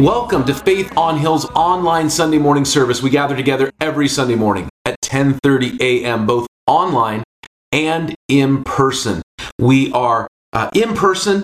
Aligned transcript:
Welcome 0.00 0.46
to 0.46 0.54
Faith 0.54 0.96
on 0.96 1.18
Hill's 1.18 1.44
online 1.50 2.08
Sunday 2.08 2.38
morning 2.38 2.64
service. 2.64 3.02
We 3.02 3.10
gather 3.10 3.36
together 3.36 3.70
every 3.82 4.08
Sunday 4.08 4.34
morning 4.34 4.70
at 4.86 4.98
10:30 5.02 5.78
a.m. 5.78 6.24
both 6.24 6.46
online 6.66 7.22
and 7.70 8.14
in 8.26 8.64
person. 8.64 9.20
We 9.58 9.92
are 9.92 10.26
uh, 10.54 10.70
in 10.74 10.94
person 10.94 11.42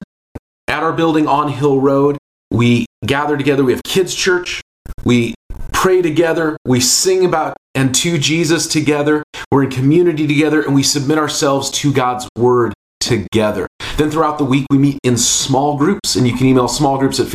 at 0.68 0.82
our 0.82 0.94
building 0.94 1.28
on 1.28 1.50
Hill 1.50 1.82
Road. 1.82 2.16
We 2.50 2.86
gather 3.04 3.36
together. 3.36 3.62
We 3.62 3.72
have 3.72 3.82
kids 3.82 4.14
church. 4.14 4.62
We 5.04 5.34
pray 5.72 6.00
together. 6.00 6.56
We 6.64 6.80
sing 6.80 7.26
about 7.26 7.58
and 7.74 7.94
to 7.96 8.16
Jesus 8.16 8.66
together. 8.66 9.22
We're 9.50 9.64
in 9.64 9.70
community 9.70 10.26
together 10.26 10.62
and 10.62 10.74
we 10.74 10.82
submit 10.82 11.18
ourselves 11.18 11.70
to 11.72 11.92
God's 11.92 12.26
word 12.38 12.72
together. 13.00 13.66
Then 13.98 14.10
throughout 14.10 14.38
the 14.38 14.44
week, 14.44 14.66
we 14.70 14.78
meet 14.78 14.98
in 15.02 15.16
small 15.16 15.76
groups, 15.78 16.16
and 16.16 16.26
you 16.26 16.34
can 16.34 16.46
email 16.46 16.68
small 16.68 16.98
groups 16.98 17.18
at 17.18 17.28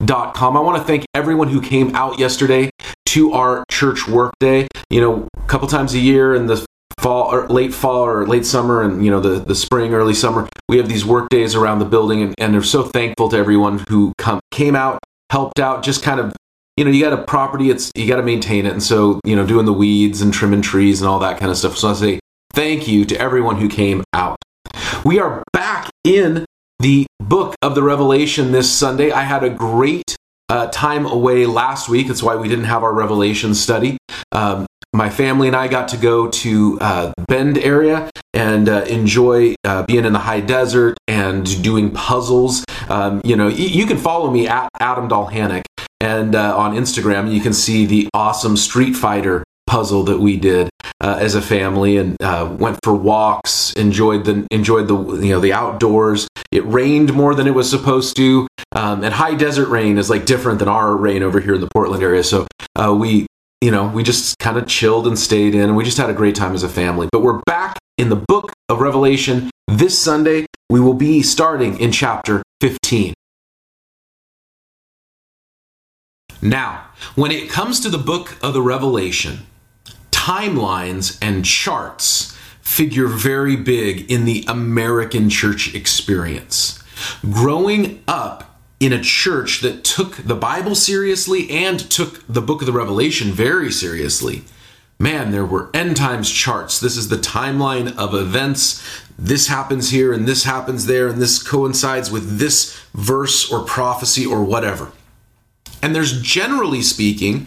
faithonhill.com. 0.00 0.56
I 0.56 0.60
want 0.60 0.78
to 0.78 0.84
thank 0.84 1.06
everyone 1.14 1.48
who 1.48 1.60
came 1.60 1.94
out 1.94 2.18
yesterday 2.18 2.70
to 3.06 3.32
our 3.32 3.64
church 3.70 4.08
work 4.08 4.34
day. 4.40 4.66
You 4.90 5.00
know, 5.00 5.28
a 5.36 5.46
couple 5.46 5.68
times 5.68 5.94
a 5.94 5.98
year 5.98 6.34
in 6.34 6.46
the 6.46 6.64
fall 6.98 7.32
or 7.32 7.46
late 7.48 7.72
fall 7.72 8.04
or 8.04 8.26
late 8.26 8.44
summer 8.44 8.82
and 8.82 9.04
you 9.04 9.10
know 9.10 9.20
the, 9.20 9.38
the 9.38 9.54
spring 9.54 9.94
early 9.94 10.12
summer 10.14 10.48
we 10.68 10.78
have 10.78 10.88
these 10.88 11.04
work 11.04 11.28
days 11.28 11.54
around 11.54 11.78
the 11.78 11.84
building 11.84 12.22
and, 12.22 12.34
and 12.38 12.52
they're 12.52 12.60
so 12.60 12.82
thankful 12.82 13.28
to 13.28 13.36
everyone 13.36 13.78
who 13.88 14.12
come 14.18 14.40
came 14.50 14.74
out 14.74 14.98
helped 15.30 15.60
out 15.60 15.84
just 15.84 16.02
kind 16.02 16.18
of 16.18 16.34
you 16.76 16.84
know 16.84 16.90
you 16.90 17.00
got 17.00 17.12
a 17.12 17.22
property 17.22 17.70
it's 17.70 17.92
you 17.94 18.08
got 18.08 18.16
to 18.16 18.24
maintain 18.24 18.66
it 18.66 18.72
and 18.72 18.82
so 18.82 19.20
you 19.24 19.36
know 19.36 19.46
doing 19.46 19.64
the 19.64 19.72
weeds 19.72 20.20
and 20.20 20.34
trimming 20.34 20.60
trees 20.60 21.00
and 21.00 21.08
all 21.08 21.20
that 21.20 21.38
kind 21.38 21.52
of 21.52 21.56
stuff 21.56 21.76
so 21.76 21.88
i 21.88 21.92
say 21.92 22.18
thank 22.52 22.88
you 22.88 23.04
to 23.04 23.16
everyone 23.20 23.58
who 23.58 23.68
came 23.68 24.02
out 24.12 24.36
we 25.04 25.20
are 25.20 25.44
back 25.52 25.88
in 26.02 26.44
the 26.78 27.06
book 27.20 27.54
of 27.62 27.74
the 27.74 27.82
Revelation 27.82 28.52
this 28.52 28.70
Sunday. 28.70 29.10
I 29.10 29.22
had 29.22 29.42
a 29.42 29.50
great 29.50 30.16
uh, 30.48 30.68
time 30.68 31.06
away 31.06 31.46
last 31.46 31.88
week. 31.88 32.08
That's 32.08 32.22
why 32.22 32.36
we 32.36 32.48
didn't 32.48 32.64
have 32.66 32.82
our 32.82 32.92
Revelation 32.92 33.54
study. 33.54 33.98
Um, 34.32 34.66
my 34.94 35.10
family 35.10 35.48
and 35.48 35.56
I 35.56 35.68
got 35.68 35.88
to 35.88 35.96
go 35.96 36.28
to 36.28 36.78
uh, 36.80 37.12
Bend 37.26 37.58
area 37.58 38.10
and 38.32 38.68
uh, 38.68 38.84
enjoy 38.88 39.54
uh, 39.64 39.82
being 39.82 40.04
in 40.04 40.12
the 40.12 40.18
high 40.18 40.40
desert 40.40 40.96
and 41.06 41.62
doing 41.62 41.90
puzzles. 41.90 42.64
Um, 42.88 43.20
you 43.22 43.36
know, 43.36 43.48
y- 43.48 43.54
you 43.54 43.84
can 43.84 43.98
follow 43.98 44.30
me 44.30 44.48
at 44.48 44.68
Adam 44.80 45.08
Dalhanic 45.08 45.64
and 46.00 46.34
uh, 46.34 46.56
on 46.56 46.74
Instagram. 46.74 47.32
You 47.32 47.40
can 47.40 47.52
see 47.52 47.84
the 47.84 48.08
awesome 48.14 48.56
Street 48.56 48.94
Fighter 48.94 49.44
puzzle 49.68 50.02
that 50.04 50.18
we 50.18 50.36
did 50.36 50.70
uh, 51.00 51.18
as 51.20 51.34
a 51.34 51.42
family 51.42 51.98
and 51.98 52.20
uh, 52.22 52.56
went 52.58 52.78
for 52.82 52.94
walks 52.94 53.72
enjoyed 53.74 54.24
the 54.24 54.46
enjoyed 54.50 54.88
the 54.88 54.96
you 55.22 55.32
know 55.32 55.40
the 55.40 55.52
outdoors. 55.52 56.26
It 56.50 56.64
rained 56.66 57.12
more 57.12 57.34
than 57.34 57.46
it 57.46 57.54
was 57.54 57.68
supposed 57.68 58.16
to 58.16 58.48
um, 58.72 59.04
and 59.04 59.12
high 59.14 59.34
desert 59.34 59.68
rain 59.68 59.98
is 59.98 60.10
like 60.10 60.24
different 60.24 60.58
than 60.58 60.68
our 60.68 60.96
rain 60.96 61.22
over 61.22 61.38
here 61.38 61.54
in 61.54 61.60
the 61.60 61.68
portland 61.72 62.02
area. 62.02 62.24
So 62.24 62.46
uh, 62.74 62.94
we 62.98 63.26
you 63.60 63.70
know 63.70 63.88
we 63.88 64.02
just 64.02 64.38
kind 64.38 64.56
of 64.56 64.66
chilled 64.66 65.06
and 65.06 65.18
stayed 65.18 65.54
in 65.54 65.62
and 65.62 65.76
we 65.76 65.84
just 65.84 65.98
had 65.98 66.10
a 66.10 66.14
great 66.14 66.34
time 66.34 66.54
as 66.54 66.62
a 66.62 66.68
family. 66.68 67.08
But 67.12 67.22
we're 67.22 67.40
back 67.46 67.78
in 67.98 68.08
the 68.08 68.16
book 68.16 68.52
of 68.68 68.80
revelation. 68.80 69.50
This 69.68 69.98
sunday 69.98 70.46
we 70.70 70.80
will 70.80 70.94
be 70.94 71.22
starting 71.22 71.78
in 71.78 71.92
chapter 71.92 72.42
15 72.60 73.14
now 76.40 76.86
when 77.14 77.30
it 77.30 77.50
comes 77.50 77.80
to 77.80 77.88
the 77.88 77.98
book 77.98 78.36
of 78.42 78.54
the 78.54 78.62
revelation 78.62 79.46
timelines 80.28 81.16
and 81.22 81.42
charts 81.42 82.36
figure 82.60 83.06
very 83.06 83.56
big 83.56 84.10
in 84.10 84.26
the 84.26 84.44
American 84.46 85.30
church 85.30 85.74
experience. 85.74 86.82
Growing 87.30 88.02
up 88.06 88.60
in 88.78 88.92
a 88.92 89.02
church 89.02 89.62
that 89.62 89.84
took 89.84 90.16
the 90.16 90.34
Bible 90.34 90.74
seriously 90.74 91.48
and 91.48 91.80
took 91.80 92.26
the 92.26 92.42
book 92.42 92.60
of 92.60 92.66
the 92.66 92.72
Revelation 92.72 93.32
very 93.32 93.72
seriously, 93.72 94.42
man, 94.98 95.30
there 95.30 95.46
were 95.46 95.70
end 95.72 95.96
times 95.96 96.30
charts. 96.30 96.78
This 96.78 96.98
is 96.98 97.08
the 97.08 97.16
timeline 97.16 97.96
of 97.96 98.14
events. 98.14 98.84
This 99.18 99.48
happens 99.48 99.88
here 99.88 100.12
and 100.12 100.28
this 100.28 100.44
happens 100.44 100.84
there, 100.84 101.08
and 101.08 101.22
this 101.22 101.42
coincides 101.42 102.10
with 102.10 102.38
this 102.38 102.78
verse 102.92 103.50
or 103.50 103.64
prophecy 103.64 104.26
or 104.26 104.44
whatever. 104.44 104.92
And 105.82 105.94
there's 105.94 106.20
generally 106.20 106.82
speaking 106.82 107.46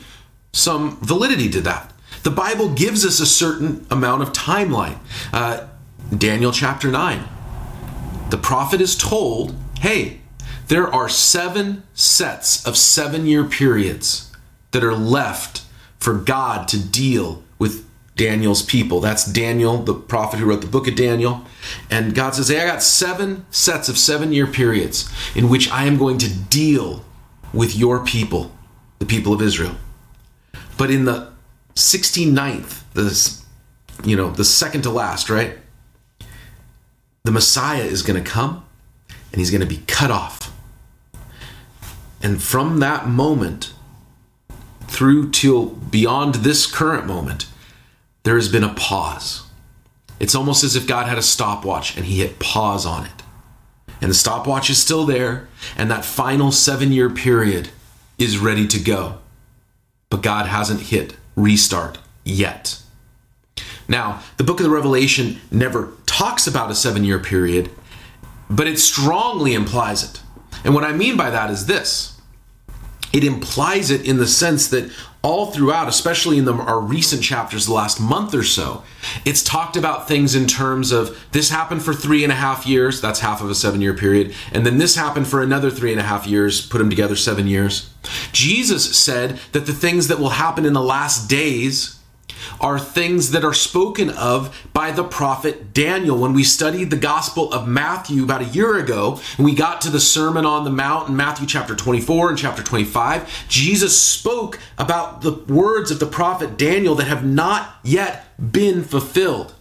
some 0.51 0.97
validity 1.01 1.47
to 1.51 1.61
that. 1.61 1.90
The 2.23 2.31
Bible 2.31 2.73
gives 2.73 3.05
us 3.05 3.19
a 3.19 3.25
certain 3.25 3.85
amount 3.89 4.21
of 4.21 4.31
timeline. 4.33 4.99
Uh, 5.33 5.67
Daniel 6.15 6.51
chapter 6.51 6.89
9. 6.89 7.27
The 8.29 8.37
prophet 8.37 8.79
is 8.81 8.95
told, 8.95 9.55
hey, 9.79 10.21
there 10.67 10.87
are 10.87 11.09
seven 11.09 11.83
sets 11.93 12.65
of 12.65 12.77
seven 12.77 13.25
year 13.25 13.43
periods 13.43 14.31
that 14.71 14.83
are 14.83 14.95
left 14.95 15.63
for 15.99 16.13
God 16.13 16.67
to 16.69 16.79
deal 16.79 17.43
with 17.59 17.85
Daniel's 18.15 18.61
people. 18.61 18.99
That's 18.99 19.25
Daniel, 19.25 19.77
the 19.77 19.93
prophet 19.93 20.39
who 20.39 20.45
wrote 20.45 20.61
the 20.61 20.67
book 20.67 20.87
of 20.87 20.95
Daniel. 20.95 21.45
And 21.89 22.13
God 22.13 22.35
says, 22.35 22.49
hey, 22.49 22.61
I 22.61 22.67
got 22.67 22.83
seven 22.83 23.45
sets 23.51 23.89
of 23.89 23.97
seven 23.97 24.31
year 24.31 24.47
periods 24.47 25.11
in 25.35 25.49
which 25.49 25.69
I 25.71 25.85
am 25.85 25.97
going 25.97 26.17
to 26.19 26.33
deal 26.33 27.03
with 27.53 27.75
your 27.75 28.03
people, 28.05 28.51
the 28.99 29.05
people 29.05 29.33
of 29.33 29.41
Israel. 29.41 29.75
But 30.77 30.91
in 30.91 31.05
the 31.05 31.31
69th, 31.81 32.83
this 32.93 33.41
you 34.03 34.15
know, 34.15 34.31
the 34.31 34.45
second 34.45 34.81
to 34.83 34.89
last, 34.89 35.29
right? 35.29 35.57
The 37.23 37.31
Messiah 37.31 37.83
is 37.83 38.01
going 38.01 38.21
to 38.21 38.29
come 38.29 38.65
and 39.31 39.39
he's 39.39 39.51
going 39.51 39.61
to 39.61 39.67
be 39.67 39.83
cut 39.87 40.11
off. 40.11 40.51
And 42.21 42.41
from 42.41 42.79
that 42.79 43.07
moment 43.07 43.73
through 44.87 45.31
till 45.31 45.67
beyond 45.67 46.35
this 46.35 46.65
current 46.65 47.07
moment, 47.07 47.47
there 48.23 48.35
has 48.35 48.49
been 48.49 48.63
a 48.63 48.73
pause. 48.73 49.43
It's 50.19 50.35
almost 50.35 50.63
as 50.63 50.75
if 50.75 50.87
God 50.87 51.07
had 51.07 51.17
a 51.17 51.23
stopwatch 51.23 51.95
and 51.95 52.05
he 52.05 52.19
hit 52.19 52.39
pause 52.39 52.85
on 52.85 53.05
it. 53.05 53.23
And 54.01 54.09
the 54.09 54.15
stopwatch 54.15 54.69
is 54.69 54.81
still 54.81 55.05
there, 55.05 55.47
and 55.77 55.91
that 55.91 56.03
final 56.03 56.51
seven 56.51 56.91
year 56.91 57.09
period 57.09 57.69
is 58.17 58.39
ready 58.39 58.67
to 58.67 58.79
go. 58.79 59.19
But 60.09 60.23
God 60.23 60.47
hasn't 60.47 60.81
hit 60.81 61.15
restart 61.41 61.97
yet. 62.23 62.81
Now, 63.87 64.21
the 64.37 64.43
book 64.43 64.59
of 64.59 64.63
the 64.63 64.69
Revelation 64.69 65.41
never 65.51 65.91
talks 66.05 66.47
about 66.47 66.71
a 66.71 66.75
seven 66.75 67.03
year 67.03 67.19
period, 67.19 67.69
but 68.49 68.67
it 68.67 68.79
strongly 68.79 69.53
implies 69.53 70.03
it. 70.03 70.21
And 70.63 70.73
what 70.73 70.83
I 70.83 70.93
mean 70.93 71.17
by 71.17 71.29
that 71.29 71.49
is 71.49 71.65
this 71.65 72.20
it 73.13 73.23
implies 73.23 73.91
it 73.91 74.05
in 74.05 74.17
the 74.17 74.27
sense 74.27 74.67
that 74.69 74.91
all 75.23 75.51
throughout, 75.51 75.87
especially 75.87 76.37
in 76.37 76.45
the, 76.45 76.53
our 76.53 76.79
recent 76.79 77.21
chapters, 77.21 77.67
the 77.67 77.73
last 77.73 77.99
month 77.99 78.33
or 78.33 78.43
so, 78.43 78.83
it's 79.23 79.43
talked 79.43 79.77
about 79.77 80.07
things 80.07 80.33
in 80.33 80.47
terms 80.47 80.91
of 80.91 81.17
this 81.31 81.49
happened 81.49 81.83
for 81.83 81.93
three 81.93 82.23
and 82.23 82.31
a 82.31 82.35
half 82.35 82.65
years, 82.65 82.99
that's 83.01 83.19
half 83.19 83.41
of 83.41 83.49
a 83.49 83.55
seven 83.55 83.81
year 83.81 83.93
period, 83.93 84.33
and 84.51 84.65
then 84.65 84.79
this 84.79 84.95
happened 84.95 85.27
for 85.27 85.41
another 85.41 85.69
three 85.69 85.91
and 85.91 85.99
a 85.99 86.03
half 86.03 86.25
years, 86.25 86.65
put 86.65 86.79
them 86.79 86.89
together 86.89 87.15
seven 87.15 87.47
years. 87.47 87.91
Jesus 88.31 88.97
said 88.97 89.39
that 89.51 89.67
the 89.67 89.73
things 89.73 90.07
that 90.07 90.19
will 90.19 90.29
happen 90.29 90.65
in 90.65 90.73
the 90.73 90.81
last 90.81 91.29
days 91.29 92.00
are 92.59 92.79
things 92.79 93.31
that 93.31 93.43
are 93.43 93.53
spoken 93.53 94.09
of 94.09 94.67
by 94.73 94.91
the 94.91 95.03
prophet 95.03 95.73
Daniel. 95.73 96.17
When 96.17 96.33
we 96.33 96.43
studied 96.43 96.89
the 96.89 96.97
Gospel 96.97 97.51
of 97.53 97.67
Matthew 97.67 98.23
about 98.23 98.41
a 98.41 98.45
year 98.45 98.77
ago, 98.77 99.19
and 99.37 99.45
we 99.45 99.55
got 99.55 99.81
to 99.81 99.89
the 99.89 99.99
Sermon 99.99 100.45
on 100.45 100.63
the 100.63 100.69
Mount 100.69 101.09
in 101.09 101.15
Matthew 101.15 101.47
chapter 101.47 101.75
24 101.75 102.29
and 102.29 102.37
chapter 102.37 102.63
25, 102.63 103.47
Jesus 103.47 103.99
spoke 103.99 104.59
about 104.77 105.21
the 105.21 105.31
words 105.31 105.91
of 105.91 105.99
the 105.99 106.05
prophet 106.05 106.57
Daniel 106.57 106.95
that 106.95 107.07
have 107.07 107.25
not 107.25 107.75
yet 107.83 108.27
been 108.51 108.83
fulfilled. 108.83 109.53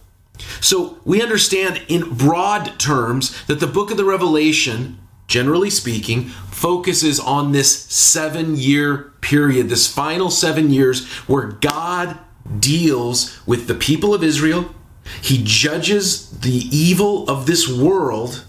So 0.59 0.97
we 1.05 1.21
understand 1.21 1.81
in 1.87 2.15
broad 2.15 2.79
terms 2.79 3.45
that 3.45 3.59
the 3.59 3.67
book 3.67 3.91
of 3.91 3.97
the 3.97 4.05
Revelation, 4.05 4.99
generally 5.27 5.69
speaking, 5.69 6.29
focuses 6.61 7.19
on 7.19 7.51
this 7.51 7.85
seven 7.85 8.55
year 8.55 9.11
period, 9.21 9.69
this 9.69 9.91
final 9.91 10.29
seven 10.29 10.71
years 10.71 11.07
where 11.27 11.47
God 11.47 12.17
deals 12.59 13.39
with 13.45 13.67
the 13.67 13.75
people 13.75 14.13
of 14.13 14.23
Israel, 14.23 14.73
he 15.21 15.41
judges 15.43 16.29
the 16.39 16.67
evil 16.71 17.29
of 17.29 17.45
this 17.45 17.67
world, 17.67 18.43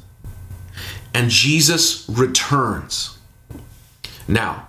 and 1.14 1.30
Jesus 1.30 2.08
returns. 2.08 3.18
Now, 4.28 4.68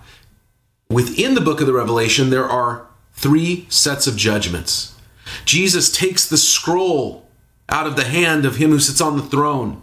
within 0.88 1.34
the 1.34 1.40
book 1.40 1.60
of 1.60 1.66
the 1.66 1.72
Revelation, 1.72 2.30
there 2.30 2.48
are 2.48 2.86
three 3.12 3.66
sets 3.68 4.06
of 4.06 4.16
judgments. 4.16 4.94
Jesus 5.44 5.90
takes 5.90 6.28
the 6.28 6.36
scroll 6.36 7.28
out 7.68 7.86
of 7.86 7.96
the 7.96 8.04
hand 8.04 8.44
of 8.44 8.56
him 8.56 8.70
who 8.70 8.78
sits 8.78 9.00
on 9.00 9.16
the 9.16 9.22
throne 9.22 9.80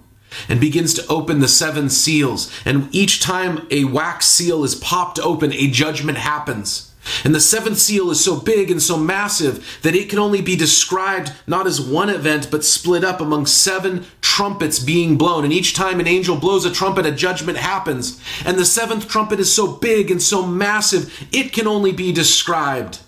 and 0.48 0.62
begins 0.62 0.94
to 0.94 1.08
open 1.08 1.40
the 1.40 1.48
seven 1.48 1.90
seals. 1.90 2.52
And 2.66 2.94
each 2.94 3.22
time 3.22 3.68
a 3.72 3.86
wax 3.86 4.28
seal 4.28 4.64
is 4.64 4.76
popped 4.76 5.20
open, 5.20 5.52
a 5.54 5.70
judgment 5.70 6.18
happens. 6.18 6.91
And 7.24 7.34
the 7.34 7.42
seventh 7.42 7.78
seal 7.78 8.12
is 8.12 8.24
so 8.24 8.40
big 8.40 8.70
and 8.70 8.82
so 8.82 8.98
massive 8.98 9.80
that 9.82 9.96
it 9.96 10.10
can 10.10 10.20
only 10.20 10.42
be 10.42 10.56
described 10.56 11.34
not 11.48 11.66
as 11.66 11.82
one 11.82 12.10
event, 12.10 12.50
but 12.52 12.64
split 12.64 13.04
up 13.04 13.20
among 13.20 13.48
seven 13.48 14.06
trumpets 14.22 14.80
being 14.80 15.18
blown. 15.18 15.44
And 15.44 15.54
each 15.54 15.74
time 15.74 16.00
an 16.00 16.08
angel 16.08 16.36
blows 16.36 16.66
a 16.66 16.72
trumpet, 16.72 17.06
a 17.06 17.12
judgment 17.12 17.58
happens. 17.58 18.22
And 18.46 18.58
the 18.58 18.66
seventh 18.66 19.08
trumpet 19.08 19.40
is 19.40 19.54
so 19.54 19.68
big 19.68 20.12
and 20.12 20.22
so 20.22 20.46
massive, 20.46 21.28
it 21.32 21.54
can 21.54 21.68
only 21.68 21.92
be 21.92 22.12
described 22.12 23.00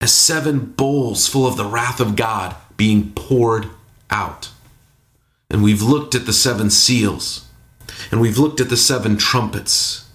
as 0.00 0.12
seven 0.12 0.58
bowls 0.60 1.26
full 1.26 1.46
of 1.46 1.56
the 1.56 1.64
wrath 1.64 2.00
of 2.00 2.16
God 2.16 2.54
being 2.76 3.12
poured 3.12 3.68
out. 4.10 4.50
And 5.50 5.62
we've 5.62 5.82
looked 5.82 6.14
at 6.14 6.26
the 6.26 6.32
seven 6.32 6.70
seals, 6.70 7.46
and 8.10 8.20
we've 8.20 8.38
looked 8.38 8.60
at 8.60 8.68
the 8.68 8.76
seven 8.76 9.16
trumpets. 9.16 10.05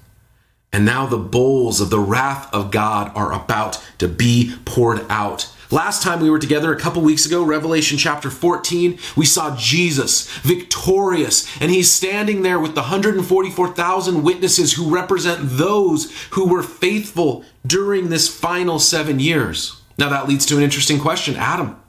And 0.74 0.86
now 0.86 1.06
the 1.06 1.18
bowls 1.18 1.82
of 1.82 1.90
the 1.90 2.00
wrath 2.00 2.52
of 2.54 2.72
God 2.72 3.12
are 3.14 3.34
about 3.34 3.84
to 3.98 4.08
be 4.08 4.56
poured 4.66 5.06
out. 5.10 5.54
Last 5.70 6.04
time 6.04 6.20
we 6.20 6.30
were 6.30 6.40
together 6.40 6.74
a 6.74 6.80
couple 6.80 7.02
weeks 7.02 7.26
ago, 7.26 7.44
Revelation 7.44 7.98
chapter 7.98 8.30
14, 8.30 9.00
we 9.16 9.26
saw 9.26 9.56
Jesus 9.56 10.30
victorious, 10.40 11.48
and 11.62 11.72
he's 11.72 11.90
standing 11.90 12.42
there 12.42 12.60
with 12.60 12.76
the 12.76 12.82
144,000 12.82 14.24
witnesses 14.24 14.74
who 14.74 14.94
represent 14.94 15.40
those 15.44 16.12
who 16.32 16.48
were 16.48 16.64
faithful 16.64 17.46
during 17.66 18.10
this 18.10 18.28
final 18.28 18.80
seven 18.80 19.20
years. 19.20 19.82
Now 19.98 20.10
that 20.10 20.28
leads 20.28 20.46
to 20.48 20.58
an 20.58 20.64
interesting 20.64 21.00
question 21.00 21.36
Adam, 21.38 21.82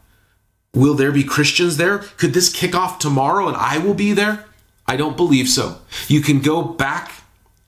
will 0.74 0.94
there 0.94 1.12
be 1.12 1.24
Christians 1.24 1.76
there? 1.76 1.98
Could 1.98 2.34
this 2.34 2.52
kick 2.52 2.76
off 2.76 3.00
tomorrow 3.00 3.48
and 3.48 3.56
I 3.56 3.78
will 3.78 3.94
be 3.94 4.12
there? 4.12 4.44
I 4.86 4.96
don't 4.96 5.16
believe 5.16 5.48
so. 5.48 5.78
You 6.06 6.20
can 6.20 6.40
go 6.40 6.62
back 6.62 7.21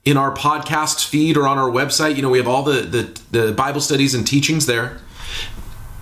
in 0.05 0.17
our 0.17 0.35
podcast 0.35 1.07
feed 1.09 1.37
or 1.37 1.47
on 1.47 1.59
our 1.59 1.71
website. 1.71 2.17
You 2.17 2.23
know, 2.23 2.31
we 2.31 2.39
have 2.39 2.49
all 2.49 2.63
the, 2.63 2.83
the, 2.83 3.21
the, 3.31 3.53
Bible 3.53 3.81
studies 3.81 4.15
and 4.15 4.27
teachings 4.27 4.67
there. 4.67 4.99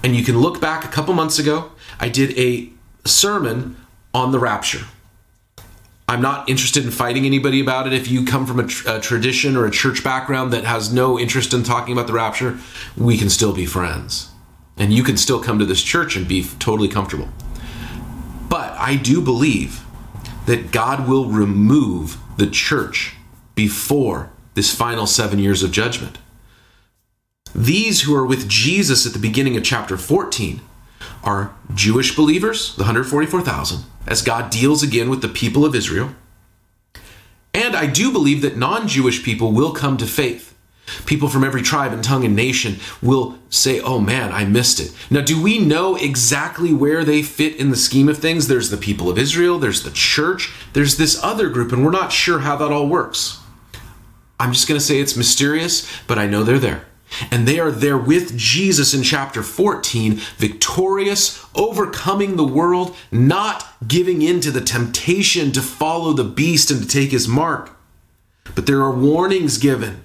And 0.03 0.17
you 0.17 0.25
can 0.25 0.39
look 0.39 0.61
back 0.61 0.85
a 0.85 0.89
couple 0.89 1.15
months 1.15 1.39
ago. 1.39 1.71
I 2.01 2.09
did 2.09 2.37
a 2.37 2.71
sermon 3.05 3.77
on 4.13 4.33
the 4.33 4.39
rapture. 4.39 4.87
I'm 6.09 6.21
not 6.21 6.49
interested 6.49 6.85
in 6.85 6.91
fighting 6.91 7.25
anybody 7.25 7.61
about 7.61 7.87
it. 7.87 7.93
If 7.93 8.09
you 8.09 8.25
come 8.25 8.45
from 8.45 8.59
a, 8.59 8.67
tr- 8.67 8.89
a 8.89 9.01
tradition 9.01 9.57
or 9.57 9.65
a 9.65 9.71
church 9.71 10.03
background 10.03 10.53
that 10.53 10.65
has 10.65 10.93
no 10.93 11.19
interest 11.19 11.55
in 11.55 11.63
talking 11.63 11.93
about 11.93 12.09
the 12.09 12.13
rapture, 12.13 12.59
we 12.97 13.17
can 13.17 13.31
still 13.31 13.55
be 13.55 13.65
friends. 13.65 14.31
And 14.77 14.93
you 14.93 15.05
can 15.05 15.17
still 15.17 15.41
come 15.41 15.61
to 15.61 15.65
this 15.65 15.83
church 15.83 16.17
and 16.17 16.27
be 16.27 16.45
totally 16.59 16.89
comfortable. 16.89 17.29
But 18.49 18.73
I 18.73 18.97
do 18.97 19.23
believe 19.23 19.85
that 20.47 20.73
God 20.73 21.09
will 21.09 21.27
remove 21.27 22.19
the 22.37 22.49
church 22.49 23.15
before 23.55 24.31
this 24.55 24.75
final 24.75 25.07
seven 25.07 25.39
years 25.39 25.63
of 25.63 25.73
judgment. 25.73 26.19
These 27.55 28.03
who 28.03 28.15
are 28.15 28.27
with 28.27 28.49
Jesus 28.49 29.07
at 29.07 29.13
the 29.13 29.19
beginning 29.19 29.57
of 29.57 29.63
chapter 29.65 29.97
14 29.97 30.61
are 31.23 31.55
Jewish 31.75 32.17
believers, 32.17 32.75
the 32.77 32.83
144,000, 32.83 33.85
as 34.07 34.23
God 34.23 34.51
deals 34.51 34.83
again 34.83 35.11
with 35.11 35.23
the 35.23 35.29
people 35.29 35.65
of 35.65 35.75
Israel. 35.75 36.15
And 37.55 37.77
I 37.77 37.87
do 37.87 38.11
believe 38.11 38.43
that 38.43 38.57
non 38.57 38.89
Jewish 38.89 39.23
people 39.23 39.53
will 39.53 39.73
come 39.73 39.97
to 39.99 40.07
faith. 40.07 40.53
People 41.07 41.29
from 41.29 41.45
every 41.45 41.63
tribe 41.63 41.93
and 41.93 42.03
tongue 42.03 42.25
and 42.25 42.35
nation 42.35 42.77
will 43.01 43.39
say, 43.51 43.81
Oh 43.81 44.01
man, 44.01 44.33
I 44.33 44.45
missed 44.45 44.81
it. 44.81 44.93
Now, 45.11 45.21
do 45.21 45.41
we 45.41 45.59
know 45.59 45.95
exactly 45.97 46.73
where 46.73 47.05
they 47.05 47.23
fit 47.23 47.57
in 47.57 47.71
the 47.71 47.77
scheme 47.77 48.09
of 48.09 48.19
things? 48.19 48.49
There's 48.49 48.71
the 48.71 48.77
people 48.77 49.09
of 49.09 49.19
Israel, 49.19 49.59
there's 49.59 49.85
the 49.85 49.91
church, 49.91 50.53
there's 50.73 50.97
this 50.97 51.23
other 51.23 51.51
group, 51.51 51.73
and 51.73 51.85
we're 51.85 51.93
not 51.93 52.13
sure 52.13 52.41
how 52.41 52.57
that 52.57 52.73
all 52.73 52.89
works. 52.89 53.42
I'm 54.43 54.53
just 54.53 54.67
going 54.67 54.79
to 54.79 54.85
say 54.85 54.99
it's 54.99 55.17
mysterious, 55.17 55.89
but 56.09 56.19
I 56.19 56.27
know 56.27 56.43
they're 56.43 56.59
there. 56.59 56.85
And 57.31 57.47
they 57.47 57.61
are 57.61 57.71
there 57.71 57.97
with 57.97 58.37
Jesus 58.37 58.93
in 58.93 59.05
chapter 59.05 59.41
14, 59.41 60.15
victorious, 60.37 61.47
overcoming 61.55 62.35
the 62.35 62.45
world, 62.45 62.97
not 63.13 63.65
giving 63.87 64.21
in 64.21 64.41
to 64.41 64.51
the 64.51 64.61
temptation 64.61 65.53
to 65.53 65.63
follow 65.63 66.13
the 66.13 66.25
beast 66.25 66.73
and 66.73 66.83
to 66.83 66.89
take 66.89 67.13
his 67.13 67.29
mark. 67.29 67.71
But 68.57 68.67
there 68.67 68.81
are 68.81 68.91
warnings 68.91 69.59
given. 69.59 70.03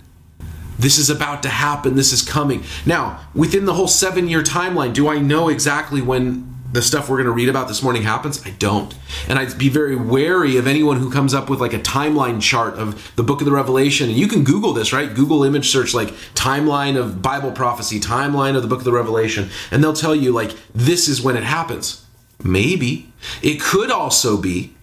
This 0.78 1.00
is 1.00 1.10
about 1.10 1.42
to 1.42 1.50
happen. 1.50 1.96
This 1.96 2.14
is 2.14 2.22
coming. 2.22 2.64
Now, 2.86 3.28
within 3.34 3.66
the 3.66 3.74
whole 3.74 3.88
seven 3.88 4.28
year 4.28 4.44
timeline, 4.44 4.94
do 4.94 5.08
I 5.08 5.18
know 5.18 5.50
exactly 5.50 6.00
when 6.00 6.57
the 6.72 6.82
stuff 6.82 7.10
we're 7.10 7.18
going 7.18 7.28
to 7.28 7.32
read 7.32 7.50
about 7.50 7.68
this 7.68 7.82
morning 7.82 8.04
happens? 8.04 8.46
I 8.46 8.52
don't. 8.52 8.94
And 9.28 9.40
I'd 9.40 9.58
be 9.58 9.70
very 9.70 9.96
wary 9.96 10.58
of 10.58 10.68
anyone 10.68 10.98
who 10.98 11.12
comes 11.12 11.34
up 11.34 11.50
with 11.50 11.62
like 11.62 11.74
a 11.74 11.80
timeline 11.80 12.42
chart 12.42 12.76
of 12.76 13.16
the 13.16 13.24
book 13.24 13.40
of 13.40 13.46
the 13.46 13.52
Revelation. 13.52 14.10
And 14.10 14.18
you 14.18 14.28
can 14.28 14.44
Google 14.44 14.74
this, 14.74 14.92
right? 14.92 15.14
Google 15.14 15.44
image 15.44 15.70
search 15.70 15.94
like 15.94 16.10
timeline 16.36 16.98
of 16.98 17.22
Bible 17.22 17.52
prophecy, 17.52 18.00
timeline 18.00 18.56
of 18.56 18.62
the 18.62 18.68
book 18.68 18.80
of 18.80 18.86
the 18.86 18.92
Revelation. 18.92 19.50
And 19.72 19.84
they'll 19.84 19.94
tell 19.94 20.16
you 20.16 20.32
like 20.32 20.52
this 20.74 21.08
is 21.08 21.22
when 21.22 21.38
it 21.38 21.44
happens. 21.44 22.06
Maybe. 22.44 23.12
It 23.42 23.62
could 23.62 23.90
also 23.90 24.38
be 24.38 24.74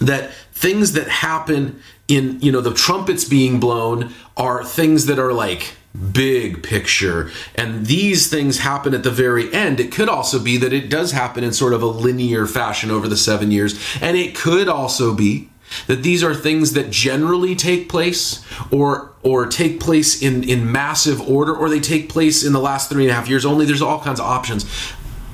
that 0.00 0.32
things 0.52 0.92
that 0.92 1.08
happen 1.08 1.80
in, 2.08 2.40
you 2.40 2.52
know, 2.52 2.60
the 2.60 2.74
trumpets 2.74 3.24
being 3.24 3.60
blown 3.60 4.12
are 4.36 4.64
things 4.64 5.06
that 5.06 5.18
are 5.18 5.32
like 5.32 5.74
big 6.12 6.62
picture. 6.62 7.30
And 7.54 7.86
these 7.86 8.28
things 8.28 8.58
happen 8.58 8.94
at 8.94 9.02
the 9.02 9.10
very 9.10 9.52
end. 9.52 9.78
It 9.78 9.92
could 9.92 10.08
also 10.08 10.42
be 10.42 10.56
that 10.56 10.72
it 10.72 10.90
does 10.90 11.12
happen 11.12 11.44
in 11.44 11.52
sort 11.52 11.72
of 11.72 11.82
a 11.82 11.86
linear 11.86 12.46
fashion 12.46 12.90
over 12.90 13.08
the 13.08 13.16
seven 13.16 13.50
years. 13.50 13.78
And 14.00 14.16
it 14.16 14.34
could 14.34 14.68
also 14.68 15.14
be 15.14 15.50
that 15.86 16.02
these 16.02 16.22
are 16.22 16.34
things 16.34 16.72
that 16.72 16.90
generally 16.90 17.54
take 17.54 17.88
place 17.88 18.44
or 18.70 19.12
or 19.22 19.46
take 19.46 19.80
place 19.80 20.20
in 20.20 20.44
in 20.44 20.70
massive 20.70 21.20
order 21.28 21.54
or 21.54 21.68
they 21.68 21.80
take 21.80 22.08
place 22.08 22.44
in 22.44 22.52
the 22.52 22.60
last 22.60 22.90
three 22.90 23.04
and 23.04 23.10
a 23.10 23.14
half 23.14 23.28
years 23.28 23.44
only 23.44 23.64
there's 23.64 23.82
all 23.82 24.00
kinds 24.00 24.20
of 24.20 24.26
options 24.26 24.64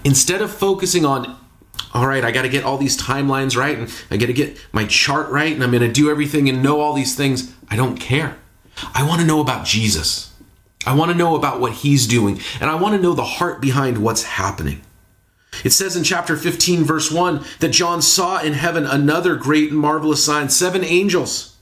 instead 0.04 0.40
of 0.40 0.50
focusing 0.50 1.04
on 1.04 1.37
all 1.92 2.06
right 2.06 2.25
i 2.25 2.30
got 2.30 2.42
to 2.42 2.49
get 2.49 2.64
all 2.64 2.78
these 2.78 2.96
timelines 2.96 3.56
right 3.56 3.78
and 3.78 3.92
i 4.11 4.16
got 4.16 4.26
to 4.26 4.32
get 4.32 4.56
my 4.73 4.85
chart 4.87 5.28
right 5.30 5.52
and 5.52 5.62
i'm 5.62 5.70
going 5.70 5.82
to 5.82 5.92
do 5.92 6.11
everything 6.11 6.49
and 6.49 6.62
know 6.62 6.80
all 6.80 6.94
these 6.94 7.16
things 7.16 7.52
i 7.68 7.76
don't 7.76 7.96
care 7.96 8.37
i 8.94 9.06
want 9.06 9.20
to 9.20 9.26
know 9.26 9.40
about 9.40 9.66
jesus 9.66 10.29
I 10.87 10.94
want 10.94 11.10
to 11.10 11.16
know 11.16 11.37
about 11.37 11.60
what 11.60 11.72
he's 11.72 12.06
doing, 12.06 12.40
and 12.60 12.70
I 12.70 12.75
want 12.75 12.94
to 12.96 13.02
know 13.02 13.12
the 13.12 13.25
heart 13.25 13.60
behind 13.60 13.99
what's 13.99 14.22
happening. 14.22 14.80
It 15.64 15.70
says 15.70 15.96
in 15.96 16.04
chapter 16.04 16.37
15, 16.37 16.84
verse 16.84 17.10
1, 17.10 17.44
that 17.58 17.68
John 17.68 18.00
saw 18.00 18.40
in 18.40 18.54
heaven 18.54 18.87
another 18.87 19.34
great 19.37 19.70
and 19.70 19.78
marvelous 19.78 20.25
sign 20.25 20.49
seven 20.49 20.84
angels 20.84 21.56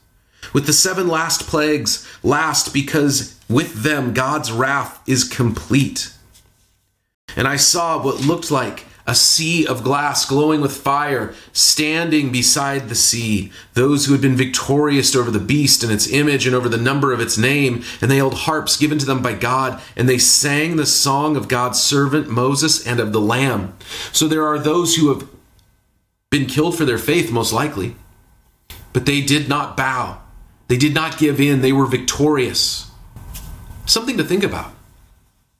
with 0.52 0.66
the 0.66 0.72
seven 0.72 1.08
last 1.08 1.46
plagues, 1.46 2.06
last 2.22 2.72
because 2.72 3.38
with 3.48 3.82
them 3.82 4.14
God's 4.14 4.52
wrath 4.52 5.02
is 5.08 5.24
complete. 5.24 6.12
And 7.36 7.48
I 7.48 7.56
saw 7.56 8.02
what 8.02 8.20
looked 8.20 8.50
like 8.50 8.86
a 9.08 9.14
sea 9.14 9.66
of 9.66 9.82
glass 9.82 10.26
glowing 10.26 10.60
with 10.60 10.76
fire, 10.76 11.34
standing 11.54 12.30
beside 12.30 12.88
the 12.88 12.94
sea. 12.94 13.50
Those 13.72 14.04
who 14.04 14.12
had 14.12 14.20
been 14.20 14.36
victorious 14.36 15.16
over 15.16 15.30
the 15.30 15.38
beast 15.38 15.82
and 15.82 15.90
its 15.90 16.12
image 16.12 16.46
and 16.46 16.54
over 16.54 16.68
the 16.68 16.76
number 16.76 17.14
of 17.14 17.18
its 17.18 17.38
name, 17.38 17.82
and 18.02 18.10
they 18.10 18.18
held 18.18 18.34
harps 18.34 18.76
given 18.76 18.98
to 18.98 19.06
them 19.06 19.22
by 19.22 19.32
God, 19.32 19.80
and 19.96 20.06
they 20.06 20.18
sang 20.18 20.76
the 20.76 20.84
song 20.84 21.36
of 21.36 21.48
God's 21.48 21.82
servant 21.82 22.28
Moses 22.28 22.86
and 22.86 23.00
of 23.00 23.14
the 23.14 23.20
Lamb. 23.20 23.74
So 24.12 24.28
there 24.28 24.46
are 24.46 24.58
those 24.58 24.96
who 24.96 25.08
have 25.08 25.26
been 26.30 26.44
killed 26.44 26.76
for 26.76 26.84
their 26.84 26.98
faith, 26.98 27.32
most 27.32 27.52
likely, 27.52 27.96
but 28.92 29.06
they 29.06 29.22
did 29.22 29.48
not 29.48 29.74
bow. 29.74 30.20
They 30.68 30.76
did 30.76 30.92
not 30.92 31.16
give 31.16 31.40
in. 31.40 31.62
They 31.62 31.72
were 31.72 31.86
victorious. 31.86 32.90
Something 33.86 34.18
to 34.18 34.24
think 34.24 34.44
about. 34.44 34.74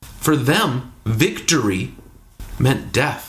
For 0.03 0.37
them, 0.37 0.93
victory 1.07 1.95
meant 2.59 2.93
death. 2.93 3.28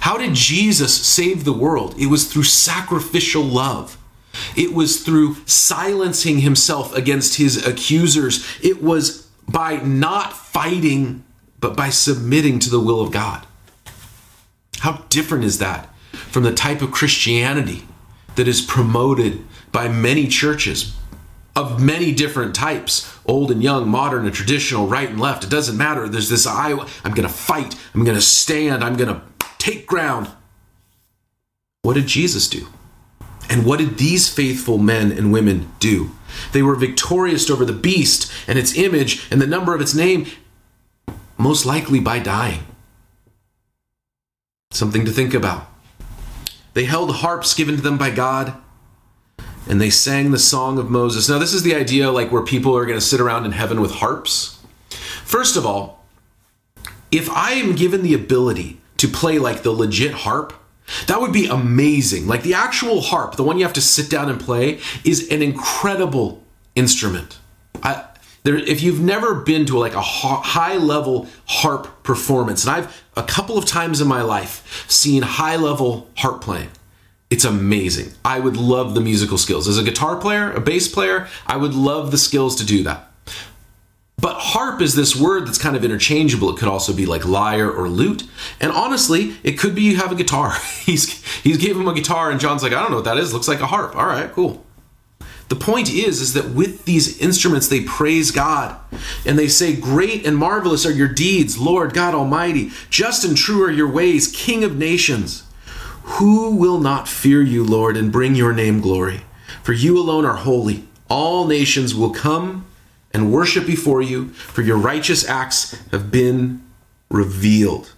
How 0.00 0.16
did 0.16 0.34
Jesus 0.34 0.94
save 0.94 1.44
the 1.44 1.52
world? 1.52 1.94
It 1.98 2.06
was 2.06 2.32
through 2.32 2.44
sacrificial 2.44 3.42
love. 3.42 3.98
It 4.56 4.72
was 4.72 5.02
through 5.02 5.36
silencing 5.46 6.40
himself 6.40 6.94
against 6.94 7.36
his 7.36 7.66
accusers. 7.66 8.46
It 8.62 8.82
was 8.82 9.28
by 9.48 9.76
not 9.76 10.32
fighting, 10.32 11.24
but 11.60 11.76
by 11.76 11.90
submitting 11.90 12.58
to 12.60 12.70
the 12.70 12.80
will 12.80 13.00
of 13.00 13.10
God. 13.10 13.46
How 14.80 15.04
different 15.08 15.44
is 15.44 15.58
that 15.58 15.88
from 16.12 16.42
the 16.42 16.52
type 16.52 16.82
of 16.82 16.92
Christianity 16.92 17.86
that 18.34 18.46
is 18.46 18.60
promoted 18.60 19.44
by 19.72 19.88
many 19.88 20.28
churches 20.28 20.94
of 21.54 21.82
many 21.82 22.12
different 22.12 22.54
types 22.54 23.10
old 23.24 23.50
and 23.50 23.62
young, 23.62 23.88
modern 23.88 24.26
and 24.26 24.34
traditional, 24.34 24.86
right 24.86 25.08
and 25.08 25.20
left? 25.20 25.44
It 25.44 25.50
doesn't 25.50 25.76
matter. 25.76 26.08
There's 26.08 26.28
this 26.28 26.46
I, 26.46 26.72
I'm 27.04 27.14
going 27.14 27.28
to 27.28 27.34
fight, 27.34 27.74
I'm 27.94 28.04
going 28.04 28.16
to 28.16 28.22
stand, 28.22 28.84
I'm 28.84 28.96
going 28.96 29.08
to 29.08 29.22
take 29.66 29.86
ground. 29.86 30.28
What 31.82 31.94
did 31.94 32.06
Jesus 32.06 32.48
do? 32.48 32.68
And 33.50 33.66
what 33.66 33.78
did 33.78 33.98
these 33.98 34.32
faithful 34.32 34.78
men 34.78 35.10
and 35.10 35.32
women 35.32 35.72
do? 35.80 36.12
They 36.52 36.62
were 36.62 36.76
victorious 36.76 37.50
over 37.50 37.64
the 37.64 37.72
beast 37.72 38.32
and 38.46 38.58
its 38.58 38.76
image 38.76 39.26
and 39.30 39.42
the 39.42 39.46
number 39.46 39.74
of 39.74 39.80
its 39.80 39.94
name, 39.94 40.26
most 41.36 41.66
likely 41.66 41.98
by 41.98 42.20
dying. 42.20 42.60
Something 44.70 45.04
to 45.04 45.10
think 45.10 45.34
about. 45.34 45.66
They 46.74 46.84
held 46.84 47.16
harps 47.16 47.54
given 47.54 47.76
to 47.76 47.82
them 47.82 47.98
by 47.98 48.10
God, 48.10 48.54
and 49.68 49.80
they 49.80 49.90
sang 49.90 50.30
the 50.30 50.38
song 50.38 50.78
of 50.78 50.90
Moses. 50.90 51.28
Now, 51.28 51.38
this 51.38 51.54
is 51.54 51.62
the 51.62 51.74
idea 51.74 52.10
like 52.10 52.30
where 52.30 52.42
people 52.42 52.76
are 52.76 52.84
going 52.84 52.98
to 52.98 53.04
sit 53.04 53.20
around 53.20 53.46
in 53.46 53.52
heaven 53.52 53.80
with 53.80 53.92
harps. 53.92 54.60
First 54.90 55.56
of 55.56 55.64
all, 55.64 56.04
if 57.10 57.30
I 57.30 57.52
am 57.52 57.74
given 57.74 58.02
the 58.02 58.14
ability 58.14 58.80
to 58.98 59.08
play 59.08 59.38
like 59.38 59.62
the 59.62 59.70
legit 59.70 60.12
harp, 60.12 60.52
that 61.06 61.20
would 61.20 61.32
be 61.32 61.46
amazing. 61.46 62.26
Like 62.26 62.42
the 62.42 62.54
actual 62.54 63.00
harp, 63.00 63.36
the 63.36 63.42
one 63.42 63.58
you 63.58 63.64
have 63.64 63.74
to 63.74 63.80
sit 63.80 64.08
down 64.08 64.30
and 64.30 64.40
play, 64.40 64.80
is 65.04 65.28
an 65.30 65.42
incredible 65.42 66.44
instrument. 66.74 67.38
I, 67.82 68.04
there, 68.44 68.56
if 68.56 68.82
you've 68.82 69.00
never 69.00 69.34
been 69.34 69.66
to 69.66 69.78
like 69.78 69.94
a 69.94 70.00
high 70.00 70.76
level 70.76 71.28
harp 71.46 72.04
performance, 72.04 72.64
and 72.64 72.74
I've 72.74 73.04
a 73.16 73.24
couple 73.24 73.58
of 73.58 73.64
times 73.64 74.00
in 74.00 74.06
my 74.06 74.22
life 74.22 74.86
seen 74.88 75.22
high 75.22 75.56
level 75.56 76.08
harp 76.16 76.42
playing, 76.42 76.70
it's 77.28 77.44
amazing. 77.44 78.12
I 78.24 78.38
would 78.38 78.56
love 78.56 78.94
the 78.94 79.00
musical 79.00 79.38
skills. 79.38 79.66
As 79.66 79.78
a 79.78 79.82
guitar 79.82 80.16
player, 80.16 80.52
a 80.52 80.60
bass 80.60 80.86
player, 80.86 81.26
I 81.46 81.56
would 81.56 81.74
love 81.74 82.12
the 82.12 82.18
skills 82.18 82.54
to 82.56 82.64
do 82.64 82.84
that. 82.84 83.05
But 84.18 84.36
harp 84.36 84.80
is 84.80 84.94
this 84.94 85.14
word 85.14 85.46
that's 85.46 85.58
kind 85.58 85.76
of 85.76 85.84
interchangeable. 85.84 86.48
It 86.48 86.58
could 86.58 86.68
also 86.68 86.94
be 86.94 87.04
like 87.04 87.26
lyre 87.26 87.70
or 87.70 87.88
lute. 87.88 88.24
And 88.60 88.72
honestly, 88.72 89.36
it 89.42 89.58
could 89.58 89.74
be 89.74 89.82
you 89.82 89.96
have 89.96 90.10
a 90.10 90.14
guitar. 90.14 90.54
he's 90.84 91.22
he's 91.42 91.58
gave 91.58 91.76
him 91.76 91.86
a 91.86 91.94
guitar 91.94 92.30
and 92.30 92.40
John's 92.40 92.62
like, 92.62 92.72
I 92.72 92.80
don't 92.80 92.90
know 92.90 92.96
what 92.96 93.04
that 93.04 93.18
is. 93.18 93.34
Looks 93.34 93.48
like 93.48 93.60
a 93.60 93.66
harp. 93.66 93.94
All 93.94 94.06
right, 94.06 94.32
cool. 94.32 94.64
The 95.48 95.56
point 95.56 95.92
is 95.92 96.20
is 96.20 96.32
that 96.32 96.50
with 96.50 96.86
these 96.86 97.20
instruments 97.20 97.68
they 97.68 97.82
praise 97.82 98.30
God 98.30 98.76
and 99.24 99.38
they 99.38 99.48
say 99.48 99.76
great 99.76 100.26
and 100.26 100.36
marvelous 100.36 100.86
are 100.86 100.92
your 100.92 101.08
deeds, 101.08 101.58
Lord 101.58 101.92
God 101.92 102.14
Almighty. 102.14 102.70
Just 102.88 103.22
and 103.22 103.36
true 103.36 103.62
are 103.64 103.70
your 103.70 103.90
ways, 103.90 104.32
King 104.34 104.64
of 104.64 104.76
nations. 104.76 105.44
Who 106.04 106.56
will 106.56 106.78
not 106.78 107.08
fear 107.08 107.42
you, 107.42 107.64
Lord, 107.64 107.96
and 107.96 108.12
bring 108.12 108.34
your 108.34 108.52
name 108.52 108.80
glory? 108.80 109.22
For 109.62 109.72
you 109.72 109.98
alone 109.98 110.24
are 110.24 110.36
holy. 110.36 110.84
All 111.08 111.46
nations 111.46 111.94
will 111.94 112.10
come 112.10 112.65
and 113.16 113.32
worship 113.32 113.66
before 113.66 114.02
you, 114.02 114.28
for 114.28 114.60
your 114.60 114.76
righteous 114.76 115.26
acts 115.26 115.74
have 115.90 116.10
been 116.10 116.62
revealed. 117.08 117.94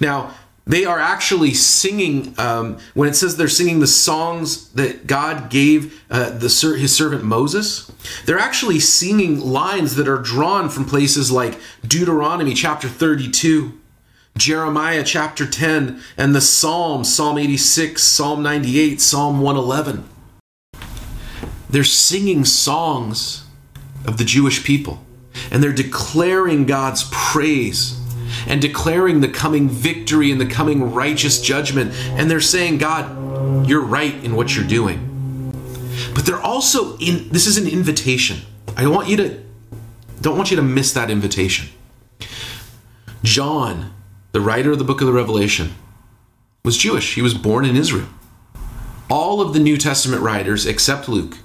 Now, 0.00 0.32
they 0.66 0.86
are 0.86 0.98
actually 0.98 1.52
singing, 1.52 2.34
um, 2.38 2.78
when 2.94 3.06
it 3.06 3.14
says 3.14 3.36
they're 3.36 3.48
singing 3.48 3.80
the 3.80 3.86
songs 3.86 4.70
that 4.70 5.06
God 5.06 5.50
gave 5.50 6.02
uh, 6.10 6.30
the, 6.30 6.48
his 6.78 6.96
servant 6.96 7.22
Moses, 7.22 7.92
they're 8.24 8.38
actually 8.38 8.80
singing 8.80 9.38
lines 9.40 9.96
that 9.96 10.08
are 10.08 10.22
drawn 10.22 10.70
from 10.70 10.86
places 10.86 11.30
like 11.30 11.60
Deuteronomy 11.86 12.54
chapter 12.54 12.88
32. 12.88 13.78
Jeremiah 14.38 15.04
chapter 15.04 15.46
10 15.46 16.00
and 16.16 16.34
the 16.34 16.40
Psalms, 16.40 17.14
Psalm 17.14 17.36
86, 17.36 18.02
Psalm 18.02 18.42
98, 18.42 19.02
Psalm 19.02 19.42
111. 19.42 20.08
They're 21.68 21.84
singing 21.84 22.46
songs 22.46 23.45
of 24.06 24.18
the 24.18 24.24
Jewish 24.24 24.64
people. 24.64 25.04
And 25.50 25.62
they're 25.62 25.72
declaring 25.72 26.66
God's 26.66 27.08
praise 27.12 28.00
and 28.46 28.60
declaring 28.60 29.20
the 29.20 29.28
coming 29.28 29.68
victory 29.68 30.30
and 30.30 30.40
the 30.40 30.46
coming 30.46 30.92
righteous 30.92 31.40
judgment. 31.40 31.92
And 32.10 32.30
they're 32.30 32.40
saying, 32.40 32.78
God, 32.78 33.68
you're 33.68 33.84
right 33.84 34.14
in 34.24 34.34
what 34.36 34.54
you're 34.54 34.66
doing. 34.66 35.12
But 36.14 36.26
they're 36.26 36.40
also 36.40 36.96
in 36.98 37.28
this 37.30 37.46
is 37.46 37.58
an 37.58 37.66
invitation. 37.66 38.38
I 38.76 38.86
want 38.86 39.08
you 39.08 39.16
to 39.18 39.42
don't 40.20 40.36
want 40.36 40.50
you 40.50 40.56
to 40.56 40.62
miss 40.62 40.92
that 40.92 41.10
invitation. 41.10 41.68
John, 43.22 43.92
the 44.32 44.40
writer 44.40 44.72
of 44.72 44.78
the 44.78 44.84
book 44.84 45.00
of 45.00 45.06
the 45.06 45.12
Revelation, 45.12 45.74
was 46.64 46.76
Jewish. 46.76 47.14
He 47.14 47.22
was 47.22 47.34
born 47.34 47.64
in 47.64 47.76
Israel. 47.76 48.08
All 49.08 49.40
of 49.40 49.52
the 49.52 49.60
New 49.60 49.76
Testament 49.76 50.22
writers, 50.22 50.66
except 50.66 51.08
Luke, 51.08 51.38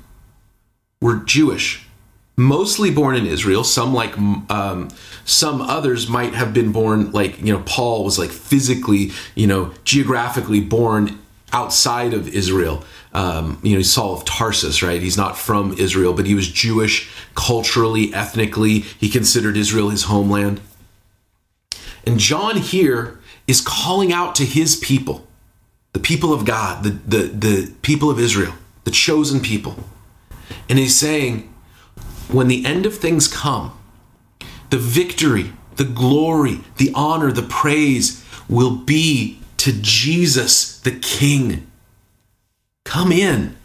were 1.00 1.18
Jewish 1.18 1.86
mostly 2.42 2.92
born 2.92 3.16
in 3.16 3.26
Israel. 3.26 3.64
Some 3.64 3.94
like 3.94 4.18
um, 4.18 4.90
some 5.26 5.62
others 5.62 6.08
might 6.08 6.34
have 6.34 6.54
been 6.54 6.72
born 6.72 7.12
like 7.12 7.40
you 7.40 7.54
know 7.54 7.64
Paul 7.66 8.04
was 8.04 8.18
like 8.18 8.32
physically 8.32 9.12
you 9.36 9.48
know 9.48 9.74
geographically 9.84 10.60
born 10.60 11.20
outside 11.54 12.14
of 12.14 12.28
Israel. 12.28 12.84
Um, 13.14 13.60
you 13.62 13.76
know, 13.76 13.82
Saul 13.82 14.16
of 14.16 14.24
Tarsus, 14.24 14.82
right? 14.82 15.02
He's 15.02 15.18
not 15.18 15.38
from 15.38 15.74
Israel, 15.74 16.14
but 16.14 16.26
he 16.26 16.34
was 16.34 16.48
Jewish 16.50 17.12
culturally, 17.36 18.14
ethnically. 18.14 18.80
He 18.80 19.10
considered 19.10 19.58
Israel 19.58 19.90
his 19.90 20.04
homeland. 20.04 20.62
And 22.06 22.20
John 22.20 22.56
here 22.56 23.20
is 23.48 23.60
calling 23.60 24.14
out 24.14 24.34
to 24.36 24.46
his 24.46 24.78
people, 24.78 25.28
the 25.92 26.00
people 26.00 26.32
of 26.32 26.46
God, 26.46 26.86
the, 26.86 26.92
the, 26.92 27.24
the 27.28 27.74
people 27.82 28.10
of 28.10 28.18
Israel, 28.18 28.54
the 28.86 28.92
chosen 28.92 29.42
people. 29.42 29.76
And 30.70 30.80
he's 30.80 30.98
saying, 30.98 31.51
when 32.32 32.48
the 32.48 32.66
end 32.66 32.86
of 32.86 32.98
things 32.98 33.28
come, 33.28 33.78
the 34.70 34.78
victory, 34.78 35.54
the 35.76 35.86
glory, 35.86 36.62
the 36.78 36.92
honor, 36.96 37.32
the 37.32 37.42
praise 37.42 38.26
will 38.48 38.76
be 38.76 39.40
to 39.58 39.72
Jesus 39.82 40.80
the 40.80 40.92
King. 40.92 41.68
Come 42.86 43.12
in. 43.12 43.56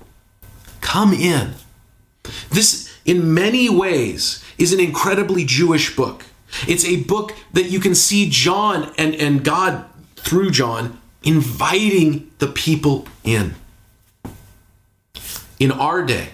Come 0.80 1.12
in. 1.12 1.54
This, 2.50 2.92
in 3.04 3.32
many 3.34 3.68
ways, 3.68 4.44
is 4.58 4.72
an 4.72 4.80
incredibly 4.80 5.44
Jewish 5.44 5.94
book. 5.94 6.24
It's 6.66 6.84
a 6.84 7.02
book 7.04 7.32
that 7.52 7.70
you 7.70 7.80
can 7.80 7.94
see 7.94 8.28
John 8.30 8.92
and, 8.98 9.14
and 9.14 9.44
God, 9.44 9.84
through 10.16 10.50
John, 10.50 11.00
inviting 11.22 12.30
the 12.38 12.46
people 12.46 13.06
in. 13.24 13.54
In 15.58 15.72
our 15.72 16.04
day, 16.04 16.30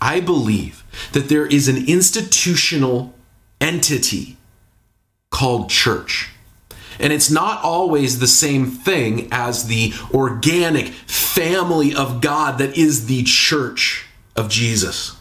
I 0.00 0.20
believe 0.20 0.81
that 1.12 1.28
there 1.28 1.46
is 1.46 1.68
an 1.68 1.88
institutional 1.88 3.14
entity 3.60 4.36
called 5.30 5.70
church. 5.70 6.30
And 7.00 7.12
it's 7.12 7.30
not 7.30 7.62
always 7.64 8.18
the 8.18 8.26
same 8.26 8.66
thing 8.66 9.28
as 9.32 9.66
the 9.66 9.92
organic 10.12 10.88
family 10.88 11.94
of 11.94 12.20
God 12.20 12.58
that 12.58 12.76
is 12.76 13.06
the 13.06 13.22
church 13.24 14.06
of 14.36 14.48
Jesus. 14.48 15.16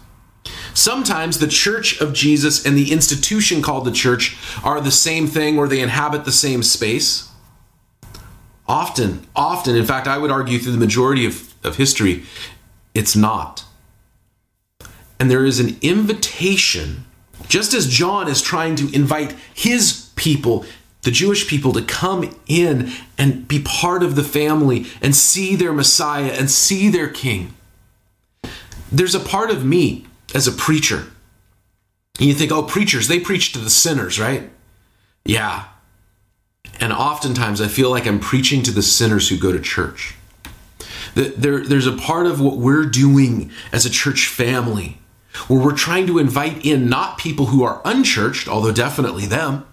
Sometimes 0.73 1.39
the 1.39 1.47
church 1.47 1.99
of 1.99 2.13
Jesus 2.13 2.65
and 2.65 2.77
the 2.77 2.91
institution 2.91 3.61
called 3.61 3.85
the 3.85 3.91
church 3.91 4.37
are 4.63 4.79
the 4.79 4.91
same 4.91 5.27
thing 5.27 5.57
or 5.57 5.67
they 5.67 5.81
inhabit 5.81 6.25
the 6.25 6.31
same 6.31 6.63
space. 6.63 7.29
Often, 8.67 9.27
often, 9.35 9.75
in 9.75 9.85
fact, 9.85 10.07
I 10.07 10.17
would 10.17 10.31
argue 10.31 10.59
through 10.59 10.71
the 10.71 10.77
majority 10.77 11.25
of, 11.25 11.53
of 11.65 11.75
history, 11.75 12.23
it's 12.93 13.15
not. 13.15 13.65
And 15.21 15.29
there 15.29 15.45
is 15.45 15.59
an 15.59 15.77
invitation, 15.83 17.05
just 17.47 17.75
as 17.75 17.85
John 17.85 18.27
is 18.27 18.41
trying 18.41 18.75
to 18.77 18.91
invite 18.91 19.35
his 19.53 20.09
people, 20.15 20.65
the 21.03 21.11
Jewish 21.11 21.47
people, 21.47 21.73
to 21.73 21.83
come 21.83 22.35
in 22.47 22.91
and 23.19 23.47
be 23.47 23.61
part 23.61 24.01
of 24.01 24.15
the 24.15 24.23
family 24.23 24.87
and 24.99 25.15
see 25.15 25.55
their 25.55 25.73
Messiah 25.73 26.31
and 26.31 26.49
see 26.49 26.89
their 26.89 27.07
King. 27.07 27.53
There's 28.91 29.13
a 29.13 29.19
part 29.19 29.51
of 29.51 29.63
me 29.63 30.07
as 30.33 30.47
a 30.47 30.51
preacher. 30.51 31.11
And 32.17 32.27
you 32.27 32.33
think, 32.33 32.51
oh, 32.51 32.63
preachers, 32.63 33.07
they 33.07 33.19
preach 33.19 33.53
to 33.53 33.59
the 33.59 33.69
sinners, 33.69 34.19
right? 34.19 34.49
Yeah. 35.23 35.65
And 36.79 36.91
oftentimes 36.91 37.61
I 37.61 37.67
feel 37.67 37.91
like 37.91 38.07
I'm 38.07 38.19
preaching 38.19 38.63
to 38.63 38.71
the 38.71 38.81
sinners 38.81 39.29
who 39.29 39.37
go 39.37 39.51
to 39.51 39.59
church. 39.59 40.15
There, 41.13 41.59
there's 41.63 41.85
a 41.85 41.95
part 41.95 42.25
of 42.25 42.41
what 42.41 42.57
we're 42.57 42.85
doing 42.85 43.51
as 43.71 43.85
a 43.85 43.89
church 43.91 44.25
family 44.25 44.97
where 45.47 45.59
we're 45.59 45.75
trying 45.75 46.07
to 46.07 46.19
invite 46.19 46.65
in 46.65 46.89
not 46.89 47.17
people 47.17 47.47
who 47.47 47.63
are 47.63 47.81
unchurched, 47.85 48.47
although 48.47 48.71
definitely 48.71 49.25
them, 49.25 49.65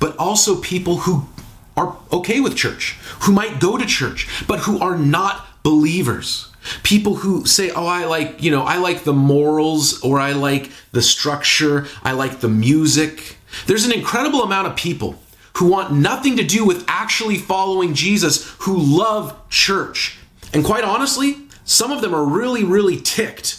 but 0.00 0.16
also 0.16 0.60
people 0.60 0.98
who 0.98 1.28
are 1.76 1.96
okay 2.12 2.40
with 2.40 2.56
church, 2.56 2.96
who 3.20 3.32
might 3.32 3.60
go 3.60 3.76
to 3.76 3.86
church, 3.86 4.28
but 4.46 4.60
who 4.60 4.78
are 4.80 4.96
not 4.96 5.46
believers. 5.62 6.48
People 6.82 7.16
who 7.16 7.46
say, 7.46 7.70
"Oh, 7.70 7.86
I 7.86 8.04
like, 8.04 8.42
you 8.42 8.50
know, 8.50 8.62
I 8.62 8.78
like 8.78 9.04
the 9.04 9.12
morals 9.12 10.00
or 10.02 10.18
I 10.18 10.32
like 10.32 10.70
the 10.92 11.02
structure, 11.02 11.86
I 12.02 12.12
like 12.12 12.40
the 12.40 12.48
music." 12.48 13.38
There's 13.66 13.84
an 13.84 13.92
incredible 13.92 14.42
amount 14.42 14.66
of 14.66 14.76
people 14.76 15.20
who 15.54 15.66
want 15.66 15.92
nothing 15.92 16.36
to 16.36 16.44
do 16.44 16.64
with 16.64 16.84
actually 16.88 17.38
following 17.38 17.94
Jesus, 17.94 18.44
who 18.60 18.76
love 18.76 19.34
church. 19.48 20.18
And 20.52 20.64
quite 20.64 20.84
honestly, 20.84 21.38
some 21.64 21.92
of 21.92 22.00
them 22.00 22.14
are 22.14 22.24
really 22.24 22.64
really 22.64 22.96
ticked 23.00 23.58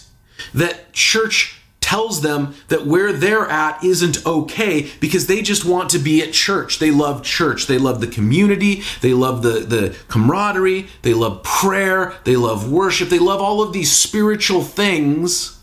that 0.54 0.94
church 0.94 1.60
tells 1.82 2.22
them 2.22 2.54
that 2.68 2.86
where 2.86 3.12
they're 3.12 3.48
at 3.48 3.84
isn't 3.84 4.24
okay 4.26 4.88
because 5.00 5.26
they 5.26 5.42
just 5.42 5.66
want 5.66 5.90
to 5.90 5.98
be 5.98 6.22
at 6.22 6.32
church. 6.34 6.78
They 6.78 6.92
love 6.92 7.24
church. 7.24 7.66
They 7.66 7.80
love 7.80 8.00
the 8.00 8.08
community. 8.08 8.84
They 9.02 9.14
love 9.14 9.42
the, 9.42 9.62
the 9.62 9.98
camaraderie. 10.08 10.88
They 11.02 11.16
love 11.16 11.42
prayer. 11.42 12.14
They 12.26 12.36
love 12.36 12.72
worship. 12.72 13.10
They 13.10 13.18
love 13.18 13.42
all 13.42 13.64
of 13.64 13.74
these 13.74 13.92
spiritual 13.92 14.62
things. 14.62 15.60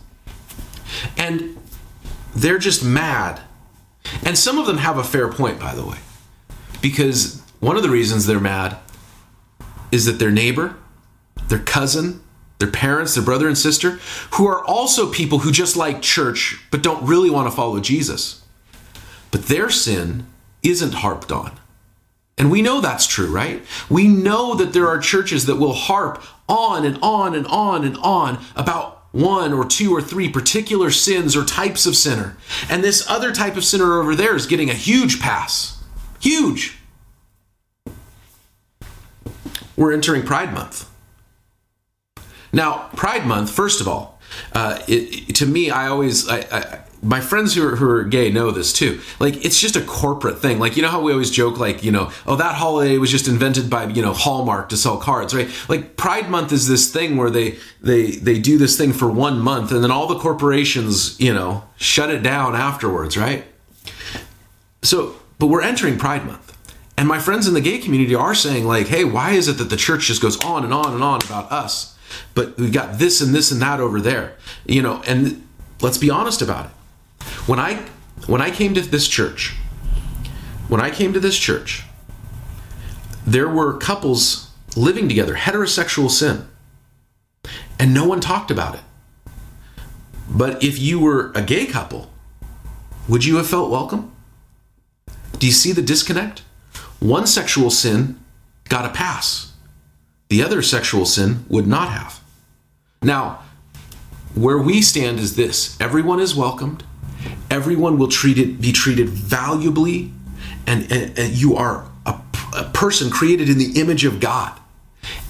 And 1.17 1.59
they're 2.35 2.59
just 2.59 2.85
mad. 2.85 3.41
And 4.25 4.37
some 4.37 4.59
of 4.59 4.67
them 4.67 4.79
have 4.79 4.99
a 4.99 5.05
fair 5.05 5.29
point, 5.29 5.61
by 5.61 5.75
the 5.75 5.85
way, 5.85 5.99
because 6.83 7.41
one 7.61 7.77
of 7.77 7.83
the 7.83 7.89
reasons 7.89 8.27
they're 8.27 8.41
mad 8.41 8.77
is 9.93 10.07
that 10.07 10.19
their 10.19 10.31
neighbor, 10.31 10.77
their 11.49 11.59
cousin, 11.61 12.21
their 12.59 12.71
parents, 12.71 13.15
their 13.15 13.25
brother 13.25 13.47
and 13.49 13.59
sister, 13.59 13.99
who 14.33 14.47
are 14.47 14.65
also 14.65 15.11
people 15.11 15.41
who 15.41 15.53
just 15.53 15.77
like 15.77 16.03
church 16.03 16.63
but 16.71 16.83
don't 16.83 17.07
really 17.07 17.31
want 17.31 17.49
to 17.49 17.57
follow 17.57 17.81
Jesus. 17.81 18.43
But 19.31 19.47
their 19.47 19.71
sin 19.71 20.27
isn't 20.63 20.95
harped 20.95 21.31
on. 21.31 21.59
And 22.39 22.51
we 22.51 22.63
know 22.63 22.81
that's 22.81 23.07
true, 23.07 23.31
right? 23.31 23.63
We 23.89 24.09
know 24.09 24.55
that 24.55 24.73
there 24.73 24.89
are 24.89 24.99
churches 24.99 25.47
that 25.47 25.57
will 25.57 25.73
harp 25.73 26.23
on 26.49 26.85
and 26.85 26.99
on 27.03 27.35
and 27.35 27.47
on 27.47 27.85
and 27.85 27.97
on 27.99 28.45
about 28.55 29.05
one 29.13 29.53
or 29.55 29.65
two 29.65 29.95
or 29.95 30.03
three 30.03 30.29
particular 30.29 30.91
sins 30.91 31.35
or 31.35 31.45
types 31.45 31.87
of 31.87 31.97
sinner. 31.97 32.37
And 32.69 32.85
this 32.85 33.09
other 33.09 33.33
type 33.33 33.57
of 33.57 33.65
sinner 33.65 33.99
over 33.99 34.15
there 34.15 34.37
is 34.37 34.47
getting 34.47 34.69
a 34.69 34.75
huge 34.75 35.21
pass. 35.21 35.83
Huge. 36.21 36.77
We're 39.77 39.93
entering 39.93 40.23
Pride 40.23 40.53
Month. 40.53 40.91
Now, 42.53 42.89
Pride 42.97 43.27
Month, 43.27 43.51
first 43.51 43.81
of 43.81 43.89
all, 43.89 44.21
uh, 44.53 44.83
it, 44.89 45.35
to 45.37 45.47
me, 45.47 45.71
I 45.71 45.89
always, 45.89 46.29
I, 46.29 46.41
I, 46.51 46.81
my 47.03 47.21
friends 47.21 47.55
who 47.55 47.67
are, 47.67 47.77
who 47.77 47.89
are 47.89 48.05
gay 48.05 48.31
know 48.31 48.51
this 48.51 48.73
too. 48.73 49.01
Like, 49.21 49.45
it's 49.45 49.61
just 49.61 49.77
a 49.77 49.83
corporate 49.83 50.39
thing. 50.39 50.59
Like, 50.59 50.77
you 50.77 50.83
know 50.83 50.89
how 50.89 51.01
we 51.01 51.13
always 51.13 51.31
joke, 51.31 51.59
like, 51.59 51.85
you 51.85 51.93
know, 51.93 52.11
oh, 52.27 52.37
that 52.37 52.57
holiday 52.57 52.99
was 52.99 53.11
just 53.11 53.29
invented 53.29 53.71
by, 53.71 53.87
you 53.87 54.03
know, 54.03 54.13
Hallmark 54.13 54.69
to 54.71 54.77
sell 54.77 54.97
cards, 54.97 55.35
right? 55.35 55.49
Like, 55.69 55.97
Pride 55.97 56.31
Month 56.31 56.53
is 56.53 56.67
this 56.67 56.93
thing 56.93 57.17
where 57.17 57.31
they 57.31 57.59
they 57.81 58.13
they 58.13 58.39
do 58.39 58.59
this 58.59 58.77
thing 58.77 58.93
for 58.93 59.11
one 59.11 59.39
month, 59.39 59.71
and 59.73 59.85
then 59.85 59.91
all 59.91 60.07
the 60.07 60.19
corporations, 60.19 61.19
you 61.21 61.33
know, 61.33 61.65
shut 61.77 62.11
it 62.11 62.23
down 62.23 62.57
afterwards, 62.57 63.17
right? 63.17 63.45
So, 64.83 65.17
but 65.39 65.47
we're 65.47 65.63
entering 65.63 65.99
Pride 65.99 66.27
Month. 66.27 66.57
And 66.99 67.07
my 67.07 67.19
friends 67.19 67.47
in 67.47 67.55
the 67.55 67.61
gay 67.61 67.79
community 67.79 68.15
are 68.15 68.35
saying, 68.35 68.65
like, 68.65 68.87
hey, 68.89 69.05
why 69.05 69.33
is 69.33 69.49
it 69.49 69.59
that 69.59 69.69
the 69.69 69.77
church 69.77 70.07
just 70.07 70.23
goes 70.23 70.43
on 70.43 70.65
and 70.65 70.73
on 70.73 70.95
and 70.95 71.05
on 71.05 71.23
about 71.23 71.53
us? 71.53 71.96
But 72.35 72.57
we've 72.57 72.73
got 72.73 72.99
this 72.99 73.21
and 73.21 73.35
this 73.35 73.51
and 73.51 73.61
that 73.63 73.81
over 73.81 74.01
there, 74.01 74.37
you 74.67 74.83
know, 74.83 75.03
and 75.07 75.47
let's 75.81 75.99
be 75.99 76.11
honest 76.11 76.43
about 76.43 76.67
it. 76.67 76.73
When 77.47 77.59
I 77.59 77.87
when 78.27 78.41
I 78.41 78.51
came 78.51 78.75
to 78.75 78.81
this 78.81 79.09
church, 79.09 79.55
when 80.69 80.81
I 80.81 80.91
came 80.91 81.13
to 81.13 81.21
this 81.21 81.39
church, 81.39 81.85
there 83.27 83.49
were 83.49 83.77
couples 83.79 84.51
living 84.77 85.09
together, 85.09 85.35
heterosexual 85.35 86.11
sin, 86.11 86.47
and 87.79 87.93
no 87.93 88.07
one 88.07 88.21
talked 88.21 88.51
about 88.51 88.75
it. 88.75 88.81
But 90.29 90.63
if 90.63 90.79
you 90.79 90.99
were 90.99 91.33
a 91.35 91.43
gay 91.43 91.67
couple, 91.67 92.11
would 93.09 93.25
you 93.25 93.37
have 93.37 93.49
felt 93.49 93.71
welcome? 93.71 94.13
Do 95.39 95.47
you 95.47 95.53
see 95.53 95.73
the 95.73 95.83
disconnect? 95.83 96.43
One 96.99 97.27
sexual 97.27 97.71
sin 97.71 98.19
got 98.69 98.85
a 98.85 98.89
pass, 98.89 99.53
the 100.29 100.43
other 100.43 100.63
sexual 100.63 101.07
sin 101.07 101.45
would 101.49 101.67
not 101.67 101.89
have. 101.91 102.21
Now, 103.03 103.43
where 104.35 104.59
we 104.59 104.83
stand 104.83 105.19
is 105.19 105.37
this 105.37 105.81
everyone 105.81 106.21
is 106.21 106.35
welcomed, 106.35 106.85
everyone 107.51 107.99
will 107.99 108.09
treat 108.09 108.39
it, 108.39 108.61
be 108.61 108.73
treated 108.73 109.09
valuably, 109.09 110.13
and, 110.67 110.91
and, 110.91 111.19
and 111.19 111.33
you 111.33 111.57
are 111.57 111.87
a, 112.05 112.21
a 112.57 112.65
person 112.73 113.11
created 113.11 113.49
in 113.49 113.59
the 113.59 113.81
image 113.81 114.05
of 114.05 114.21
God. 114.21 114.59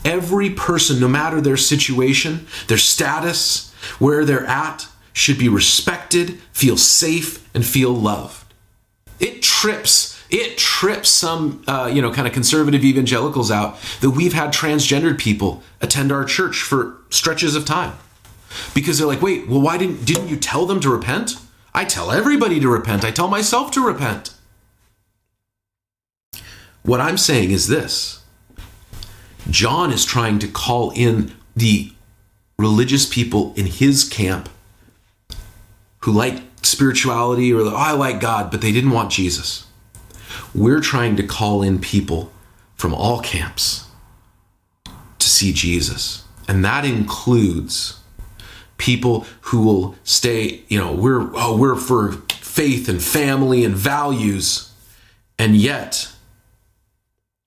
Every 0.04 0.50
person, 0.50 0.98
no 0.98 1.08
matter 1.08 1.40
their 1.40 1.56
situation, 1.56 2.46
their 2.68 2.78
status, 2.78 3.72
where 3.98 4.24
they're 4.24 4.46
at, 4.46 4.88
should 5.12 5.38
be 5.38 5.48
respected, 5.48 6.40
feel 6.52 6.76
safe, 6.76 7.48
and 7.54 7.64
feel 7.64 7.92
loved. 7.92 8.52
It 9.18 9.42
trips 9.42 10.15
it 10.30 10.58
trips 10.58 11.08
some 11.08 11.62
uh, 11.66 11.90
you 11.92 12.02
know 12.02 12.12
kind 12.12 12.26
of 12.26 12.32
conservative 12.32 12.84
evangelicals 12.84 13.50
out 13.50 13.78
that 14.00 14.10
we've 14.10 14.32
had 14.32 14.52
transgendered 14.52 15.18
people 15.18 15.62
attend 15.80 16.12
our 16.12 16.24
church 16.24 16.62
for 16.62 16.98
stretches 17.10 17.54
of 17.54 17.64
time. 17.64 17.96
Because 18.74 18.98
they're 18.98 19.06
like 19.06 19.22
wait 19.22 19.48
well 19.48 19.60
why 19.60 19.78
didn't 19.78 20.04
didn't 20.04 20.28
you 20.28 20.36
tell 20.36 20.66
them 20.66 20.80
to 20.80 20.90
repent? 20.90 21.36
I 21.74 21.84
tell 21.84 22.10
everybody 22.10 22.58
to 22.60 22.68
repent. 22.68 23.04
I 23.04 23.10
tell 23.10 23.28
myself 23.28 23.70
to 23.72 23.86
repent. 23.86 24.34
What 26.82 27.00
i'm 27.00 27.18
saying 27.18 27.50
is 27.50 27.68
this. 27.68 28.22
John 29.50 29.92
is 29.92 30.04
trying 30.04 30.38
to 30.40 30.48
call 30.48 30.90
in 30.90 31.32
the 31.54 31.92
religious 32.58 33.06
people 33.06 33.52
in 33.56 33.66
his 33.66 34.04
camp 34.04 34.48
who 36.00 36.12
like 36.12 36.42
spirituality 36.62 37.52
or 37.52 37.60
oh, 37.60 37.74
i 37.76 37.92
like 37.92 38.20
god 38.20 38.50
but 38.50 38.60
they 38.60 38.72
didn't 38.72 38.90
want 38.90 39.10
jesus 39.10 39.65
we're 40.56 40.80
trying 40.80 41.16
to 41.16 41.22
call 41.22 41.62
in 41.62 41.78
people 41.78 42.32
from 42.74 42.94
all 42.94 43.20
camps 43.20 43.86
to 45.18 45.28
see 45.28 45.52
Jesus. 45.52 46.24
And 46.48 46.64
that 46.64 46.84
includes 46.84 48.00
people 48.78 49.26
who 49.42 49.62
will 49.62 49.96
stay, 50.04 50.62
you 50.68 50.78
know, 50.78 50.92
we're 50.92 51.30
oh, 51.34 51.56
we're 51.56 51.76
for 51.76 52.12
faith 52.30 52.88
and 52.88 53.02
family 53.02 53.64
and 53.64 53.74
values. 53.74 54.72
And 55.38 55.56
yet 55.56 56.10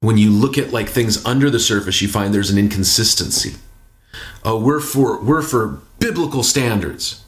when 0.02 0.18
you 0.18 0.32
look 0.32 0.58
at 0.58 0.72
like 0.72 0.90
things 0.90 1.26
under 1.26 1.50
the 1.50 1.60
surface, 1.60 2.02
you 2.02 2.08
find 2.08 2.34
there's 2.34 2.52
an 2.52 2.58
inconsistency. 2.58 3.56
Oh, 4.44 4.60
we're 4.60 4.80
for 4.80 5.20
we're 5.22 5.42
for 5.42 5.80
biblical 6.00 6.44
standards. 6.44 7.24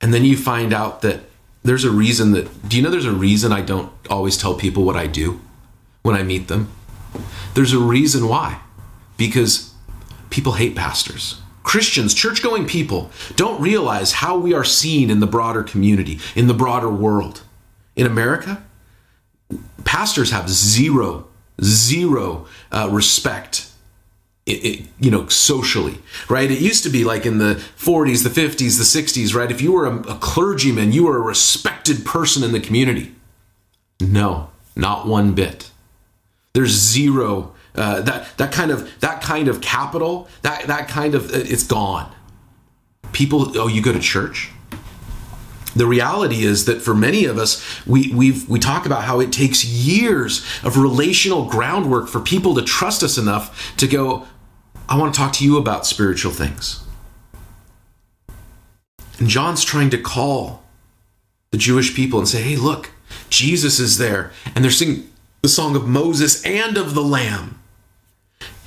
And 0.00 0.14
then 0.14 0.24
you 0.24 0.36
find 0.36 0.72
out 0.72 1.02
that 1.02 1.20
there's 1.62 1.84
a 1.84 1.90
reason 1.90 2.32
that 2.32 2.68
do 2.68 2.76
you 2.76 2.82
know 2.82 2.90
there's 2.90 3.04
a 3.04 3.12
reason 3.12 3.52
I 3.52 3.62
don't 3.62 3.92
always 4.08 4.36
tell 4.36 4.54
people 4.54 4.84
what 4.84 4.96
I 4.96 5.06
do 5.06 5.40
when 6.02 6.14
I 6.14 6.22
meet 6.22 6.48
them? 6.48 6.70
There's 7.54 7.72
a 7.72 7.78
reason 7.78 8.28
why. 8.28 8.60
Because 9.16 9.74
people 10.30 10.52
hate 10.52 10.76
pastors. 10.76 11.40
Christians, 11.62 12.14
church 12.14 12.42
going 12.42 12.66
people, 12.66 13.10
don't 13.36 13.60
realize 13.60 14.12
how 14.12 14.38
we 14.38 14.54
are 14.54 14.64
seen 14.64 15.10
in 15.10 15.20
the 15.20 15.26
broader 15.26 15.62
community, 15.62 16.18
in 16.34 16.46
the 16.46 16.54
broader 16.54 16.88
world. 16.88 17.42
In 17.94 18.06
America, 18.06 18.62
pastors 19.84 20.30
have 20.30 20.48
zero, 20.48 21.28
zero 21.62 22.46
uh, 22.72 22.88
respect 22.90 23.70
it, 24.48 24.64
it, 24.64 24.86
you 24.98 25.10
know, 25.10 25.28
socially, 25.28 25.98
right? 26.28 26.50
It 26.50 26.60
used 26.60 26.82
to 26.84 26.90
be 26.90 27.04
like 27.04 27.26
in 27.26 27.38
the 27.38 27.54
40s, 27.76 28.22
the 28.22 28.30
50s, 28.30 28.78
the 28.78 29.00
60s, 29.02 29.34
right? 29.34 29.50
If 29.50 29.60
you 29.60 29.72
were 29.72 29.86
a, 29.86 29.96
a 30.08 30.18
clergyman, 30.18 30.92
you 30.92 31.04
were 31.04 31.16
a 31.16 31.20
respected 31.20 32.04
person 32.04 32.42
in 32.42 32.52
the 32.52 32.60
community. 32.60 33.14
No, 34.00 34.50
not 34.74 35.06
one 35.06 35.34
bit. 35.34 35.70
There's 36.54 36.70
zero 36.70 37.54
uh, 37.74 38.00
that 38.00 38.36
that 38.38 38.50
kind 38.50 38.70
of 38.70 38.98
that 39.00 39.22
kind 39.22 39.46
of 39.46 39.60
capital 39.60 40.28
that 40.42 40.66
that 40.66 40.88
kind 40.88 41.14
of 41.14 41.30
uh, 41.32 41.38
it's 41.38 41.62
gone. 41.62 42.12
People, 43.12 43.56
oh, 43.56 43.68
you 43.68 43.80
go 43.80 43.92
to 43.92 44.00
church. 44.00 44.50
The 45.76 45.86
reality 45.86 46.42
is 46.42 46.64
that 46.64 46.82
for 46.82 46.94
many 46.94 47.24
of 47.26 47.38
us, 47.38 47.62
we 47.86 48.12
we 48.12 48.42
we 48.48 48.58
talk 48.58 48.84
about 48.84 49.04
how 49.04 49.20
it 49.20 49.32
takes 49.32 49.64
years 49.64 50.44
of 50.64 50.76
relational 50.76 51.44
groundwork 51.44 52.08
for 52.08 52.20
people 52.20 52.54
to 52.56 52.62
trust 52.62 53.02
us 53.04 53.16
enough 53.16 53.76
to 53.76 53.86
go, 53.86 54.26
I 54.88 54.96
want 54.96 55.12
to 55.12 55.18
talk 55.18 55.32
to 55.34 55.44
you 55.44 55.58
about 55.58 55.86
spiritual 55.86 56.32
things. 56.32 56.82
And 59.18 59.28
John's 59.28 59.64
trying 59.64 59.90
to 59.90 59.98
call 59.98 60.62
the 61.50 61.58
Jewish 61.58 61.94
people 61.94 62.18
and 62.18 62.28
say, 62.28 62.40
hey, 62.42 62.56
look, 62.56 62.90
Jesus 63.28 63.78
is 63.78 63.98
there. 63.98 64.32
And 64.54 64.64
they're 64.64 64.70
singing 64.70 65.10
the 65.42 65.48
song 65.48 65.76
of 65.76 65.86
Moses 65.86 66.44
and 66.44 66.76
of 66.76 66.94
the 66.94 67.02
Lamb. 67.02 67.60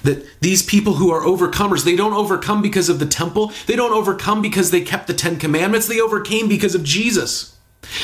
That 0.03 0.25
these 0.41 0.63
people 0.63 0.95
who 0.95 1.12
are 1.12 1.21
overcomers, 1.21 1.86
they 1.86 1.95
don't 1.95 2.13
overcome 2.13 2.62
because 2.62 2.89
of 2.89 2.99
the 2.99 3.05
temple. 3.05 3.51
They 3.67 3.75
don't 3.75 3.93
overcome 3.93 4.41
because 4.41 4.71
they 4.71 4.81
kept 4.81 5.07
the 5.07 5.13
Ten 5.13 5.38
Commandments. 5.38 5.88
They 5.88 6.01
overcame 6.01 6.47
because 6.47 6.75
of 6.75 6.84
Jesus. 6.84 7.55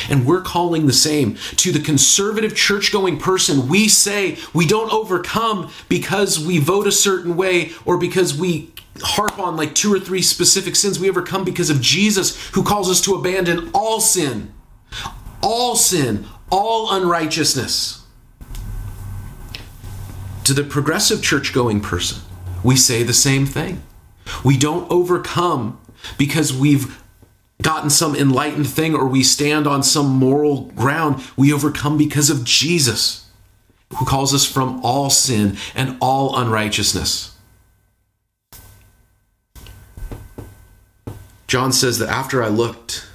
And 0.09 0.25
we're 0.25 0.41
calling 0.41 0.87
the 0.87 0.93
same 0.93 1.35
to 1.57 1.71
the 1.71 1.79
conservative 1.79 2.55
church 2.55 2.91
going 2.91 3.19
person. 3.19 3.67
We 3.67 3.87
say 3.87 4.37
we 4.53 4.65
don't 4.65 4.91
overcome 4.91 5.71
because 5.87 6.39
we 6.39 6.57
vote 6.57 6.87
a 6.87 6.91
certain 6.91 7.35
way 7.35 7.71
or 7.85 7.97
because 7.97 8.37
we 8.37 8.73
harp 9.01 9.39
on 9.39 9.55
like 9.55 9.75
two 9.75 9.93
or 9.93 9.99
three 9.99 10.21
specific 10.21 10.75
sins. 10.75 10.99
We 10.99 11.09
overcome 11.09 11.43
because 11.43 11.69
of 11.69 11.81
Jesus 11.81 12.49
who 12.49 12.63
calls 12.63 12.89
us 12.89 13.01
to 13.01 13.15
abandon 13.15 13.69
all 13.73 14.01
sin, 14.01 14.53
all 15.41 15.75
sin, 15.75 16.25
all 16.49 16.93
unrighteousness. 16.93 18.03
To 20.45 20.53
the 20.53 20.63
progressive 20.63 21.21
church 21.21 21.53
going 21.53 21.81
person, 21.81 22.21
we 22.63 22.75
say 22.77 23.03
the 23.03 23.13
same 23.13 23.45
thing. 23.45 23.83
We 24.43 24.57
don't 24.57 24.89
overcome 24.89 25.79
because 26.17 26.53
we've 26.53 27.01
gotten 27.62 27.89
some 27.89 28.15
enlightened 28.15 28.70
thing 28.70 28.96
or 28.96 29.08
we 29.08 29.24
stand 29.24 29.67
on 29.67 29.84
some 29.84 30.08
moral 30.08 30.65
ground. 30.76 31.24
We 31.36 31.52
overcome 31.52 31.98
because 31.98 32.30
of 32.30 32.43
Jesus, 32.43 33.30
who 33.98 34.06
calls 34.06 34.34
us 34.34 34.46
from 34.46 34.80
all 34.84 35.10
sin 35.10 35.58
and 35.76 35.98
all 36.00 36.38
unrighteousness. 36.38 37.36
John 41.48 41.72
says 41.72 41.98
that 42.00 42.10
after 42.10 42.43
I 42.43 42.50
looked 42.50 43.08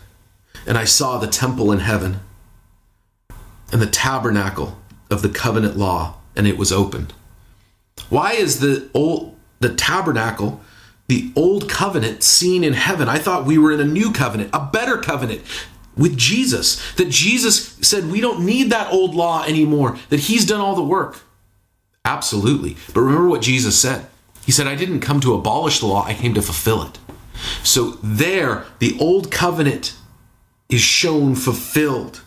and 0.66 0.78
I 0.78 0.84
saw 0.84 1.18
the 1.18 1.26
temple 1.26 1.70
in 1.70 1.80
heaven 1.80 2.20
and 3.70 3.80
the 3.80 3.86
tabernacle 3.86 4.78
of 5.10 5.22
the 5.22 5.28
covenant 5.28 5.76
law, 5.76 6.16
and 6.34 6.46
it 6.46 6.56
was 6.56 6.72
opened. 6.72 7.12
Why 8.08 8.32
is 8.32 8.60
the 8.60 8.88
old 8.94 9.36
the 9.60 9.74
tabernacle, 9.74 10.60
the 11.12 11.30
old 11.36 11.68
covenant 11.68 12.22
seen 12.22 12.64
in 12.64 12.72
heaven? 12.72 13.06
I 13.06 13.18
thought 13.18 13.44
we 13.44 13.58
were 13.58 13.70
in 13.70 13.80
a 13.80 13.84
new 13.84 14.12
covenant, 14.12 14.48
a 14.54 14.68
better 14.72 14.96
covenant 14.96 15.42
with 15.94 16.16
Jesus. 16.16 16.94
That 16.94 17.10
Jesus 17.10 17.76
said 17.82 18.10
we 18.10 18.22
don't 18.22 18.46
need 18.46 18.70
that 18.70 18.90
old 18.90 19.14
law 19.14 19.44
anymore, 19.44 19.98
that 20.08 20.20
he's 20.20 20.46
done 20.46 20.60
all 20.60 20.74
the 20.74 20.82
work. 20.82 21.20
Absolutely. 22.06 22.78
But 22.94 23.02
remember 23.02 23.28
what 23.28 23.42
Jesus 23.42 23.78
said. 23.78 24.06
He 24.46 24.52
said, 24.52 24.66
I 24.66 24.74
didn't 24.74 25.00
come 25.00 25.20
to 25.20 25.34
abolish 25.34 25.80
the 25.80 25.86
law, 25.86 26.04
I 26.04 26.14
came 26.14 26.32
to 26.32 26.42
fulfill 26.42 26.82
it. 26.82 26.98
So 27.62 27.98
there, 28.02 28.64
the 28.78 28.96
old 28.98 29.30
covenant 29.30 29.94
is 30.70 30.80
shown 30.80 31.34
fulfilled. 31.34 32.22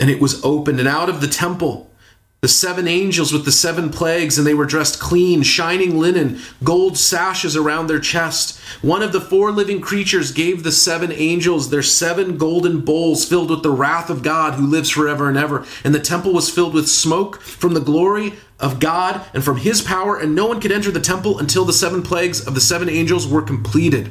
And 0.00 0.08
it 0.10 0.20
was 0.20 0.42
opened, 0.42 0.78
and 0.78 0.88
out 0.88 1.10
of 1.10 1.20
the 1.20 1.28
temple 1.28 1.90
the 2.42 2.48
seven 2.48 2.86
angels 2.86 3.32
with 3.32 3.44
the 3.44 3.52
seven 3.52 3.90
plagues, 3.90 4.36
and 4.36 4.46
they 4.46 4.54
were 4.54 4.66
dressed 4.66 5.00
clean, 5.00 5.42
shining 5.42 5.98
linen, 5.98 6.38
gold 6.62 6.98
sashes 6.98 7.56
around 7.56 7.86
their 7.86 7.98
chest. 7.98 8.60
One 8.82 9.02
of 9.02 9.12
the 9.12 9.20
four 9.20 9.50
living 9.50 9.80
creatures 9.80 10.32
gave 10.32 10.62
the 10.62 10.70
seven 10.70 11.10
angels 11.12 11.70
their 11.70 11.82
seven 11.82 12.36
golden 12.36 12.82
bowls 12.82 13.24
filled 13.24 13.50
with 13.50 13.62
the 13.62 13.70
wrath 13.70 14.10
of 14.10 14.22
God 14.22 14.54
who 14.54 14.66
lives 14.66 14.90
forever 14.90 15.28
and 15.28 15.38
ever. 15.38 15.64
And 15.82 15.94
the 15.94 15.98
temple 15.98 16.32
was 16.32 16.50
filled 16.50 16.74
with 16.74 16.88
smoke 16.88 17.40
from 17.40 17.72
the 17.72 17.80
glory 17.80 18.34
of 18.60 18.80
God 18.80 19.22
and 19.32 19.42
from 19.42 19.56
his 19.56 19.80
power, 19.80 20.18
and 20.18 20.34
no 20.34 20.46
one 20.46 20.60
could 20.60 20.72
enter 20.72 20.90
the 20.90 21.00
temple 21.00 21.38
until 21.38 21.64
the 21.64 21.72
seven 21.72 22.02
plagues 22.02 22.46
of 22.46 22.54
the 22.54 22.60
seven 22.60 22.88
angels 22.88 23.26
were 23.26 23.42
completed. 23.42 24.08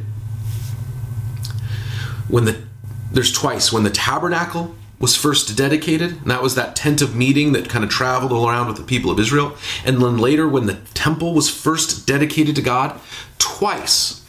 When 2.27 2.45
the 2.45 2.63
there's 3.11 3.31
twice 3.31 3.71
when 3.71 3.83
the 3.83 3.89
tabernacle 3.89 4.75
was 4.99 5.15
first 5.15 5.57
dedicated, 5.57 6.11
and 6.21 6.31
that 6.31 6.41
was 6.41 6.55
that 6.55 6.75
tent 6.75 7.01
of 7.01 7.15
meeting 7.15 7.51
that 7.51 7.69
kind 7.69 7.83
of 7.83 7.89
traveled 7.89 8.31
around 8.31 8.67
with 8.67 8.77
the 8.77 8.83
people 8.83 9.11
of 9.11 9.19
Israel. 9.19 9.55
And 9.85 10.01
then 10.01 10.17
later, 10.17 10.47
when 10.47 10.67
the 10.67 10.79
temple 10.93 11.33
was 11.33 11.49
first 11.49 12.07
dedicated 12.07 12.55
to 12.55 12.61
God, 12.61 12.99
twice 13.37 14.25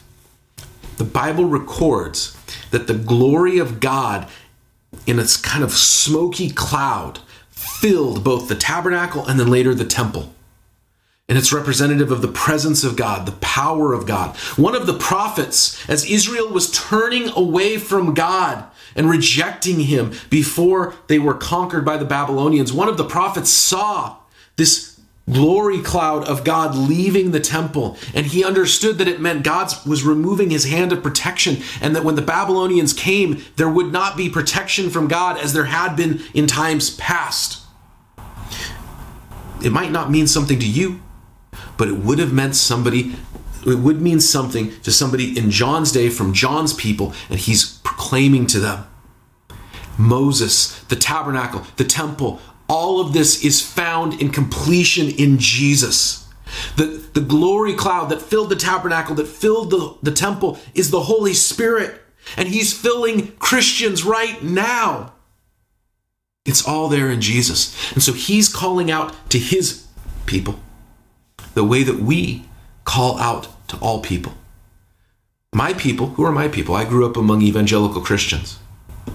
the 0.97 1.03
Bible 1.03 1.45
records 1.45 2.35
that 2.71 2.87
the 2.87 2.93
glory 2.93 3.59
of 3.59 3.79
God 3.79 4.27
in 5.05 5.19
its 5.19 5.37
kind 5.37 5.63
of 5.63 5.71
smoky 5.71 6.49
cloud 6.49 7.19
filled 7.49 8.23
both 8.23 8.47
the 8.47 8.55
tabernacle 8.55 9.25
and 9.25 9.39
then 9.39 9.49
later 9.49 9.73
the 9.73 9.85
temple. 9.85 10.33
And 11.29 11.37
it's 11.37 11.51
representative 11.51 12.11
of 12.11 12.21
the 12.21 12.29
presence 12.29 12.83
of 12.83 12.95
God, 12.95 13.25
the 13.25 13.33
power 13.33 13.93
of 13.93 14.05
God. 14.05 14.35
One 14.55 14.75
of 14.75 14.87
the 14.87 14.97
prophets, 14.97 15.87
as 15.89 16.09
Israel 16.09 16.49
was 16.49 16.71
turning 16.71 17.29
away 17.29 17.77
from 17.77 18.13
God, 18.13 18.65
and 18.97 19.09
rejecting 19.09 19.81
him 19.81 20.11
before 20.29 20.95
they 21.07 21.19
were 21.19 21.35
conquered 21.35 21.85
by 21.85 21.95
the 21.95 22.05
Babylonians. 22.05 22.73
One 22.73 22.89
of 22.89 22.97
the 22.97 23.05
prophets 23.05 23.49
saw 23.49 24.17
this 24.57 24.99
glory 25.29 25.81
cloud 25.81 26.25
of 26.27 26.43
God 26.43 26.73
leaving 26.75 27.31
the 27.31 27.39
temple, 27.39 27.97
and 28.13 28.25
he 28.25 28.43
understood 28.43 28.97
that 28.97 29.07
it 29.07 29.21
meant 29.21 29.43
God 29.43 29.71
was 29.85 30.03
removing 30.03 30.49
his 30.49 30.65
hand 30.65 30.91
of 30.91 31.03
protection, 31.03 31.57
and 31.81 31.95
that 31.95 32.03
when 32.03 32.15
the 32.15 32.21
Babylonians 32.21 32.93
came, 32.93 33.43
there 33.57 33.69
would 33.69 33.91
not 33.91 34.17
be 34.17 34.29
protection 34.29 34.89
from 34.89 35.07
God 35.07 35.37
as 35.37 35.53
there 35.53 35.65
had 35.65 35.95
been 35.95 36.21
in 36.33 36.47
times 36.47 36.95
past. 36.95 37.61
It 39.63 39.71
might 39.71 39.91
not 39.91 40.11
mean 40.11 40.27
something 40.27 40.59
to 40.59 40.67
you, 40.67 41.01
but 41.77 41.87
it 41.87 41.97
would 41.97 42.19
have 42.19 42.33
meant 42.33 42.55
somebody 42.55 43.15
it 43.65 43.79
would 43.79 44.01
mean 44.01 44.21
something 44.21 44.79
to 44.81 44.91
somebody 44.91 45.37
in 45.37 45.51
John's 45.51 45.91
day 45.91 46.09
from 46.09 46.33
John's 46.33 46.73
people, 46.73 47.13
and 47.29 47.37
he's 47.37 47.76
proclaiming 47.97 48.45
to 48.45 48.59
them. 48.59 48.85
Moses, 49.97 50.79
the 50.83 50.95
tabernacle, 50.95 51.63
the 51.77 51.83
temple, 51.83 52.39
all 52.69 53.01
of 53.01 53.11
this 53.11 53.43
is 53.43 53.59
found 53.59 54.21
in 54.21 54.29
completion 54.29 55.09
in 55.09 55.39
Jesus. 55.39 56.27
The, 56.75 57.03
the 57.13 57.21
glory 57.21 57.73
cloud 57.73 58.09
that 58.09 58.21
filled 58.21 58.49
the 58.49 58.55
tabernacle, 58.55 59.15
that 59.15 59.27
filled 59.27 59.71
the, 59.71 59.97
the 60.03 60.11
temple, 60.11 60.59
is 60.75 60.91
the 60.91 61.01
Holy 61.01 61.33
Spirit. 61.33 61.99
And 62.37 62.47
He's 62.47 62.71
filling 62.71 63.31
Christians 63.37 64.03
right 64.03 64.41
now. 64.43 65.13
It's 66.45 66.65
all 66.65 66.89
there 66.89 67.09
in 67.09 67.19
Jesus. 67.19 67.93
And 67.93 68.03
so 68.03 68.13
He's 68.13 68.47
calling 68.47 68.91
out 68.91 69.13
to 69.31 69.39
His 69.39 69.87
people 70.27 70.59
the 71.55 71.63
way 71.63 71.81
that 71.81 71.99
we 71.99 72.45
call 72.85 73.17
out 73.17 73.47
to 73.69 73.77
all 73.77 74.01
people. 74.01 74.33
My 75.53 75.73
people, 75.73 76.07
who 76.07 76.23
are 76.23 76.31
my 76.31 76.47
people? 76.47 76.75
I 76.75 76.85
grew 76.85 77.05
up 77.05 77.17
among 77.17 77.41
evangelical 77.41 78.01
Christians. 78.01 78.59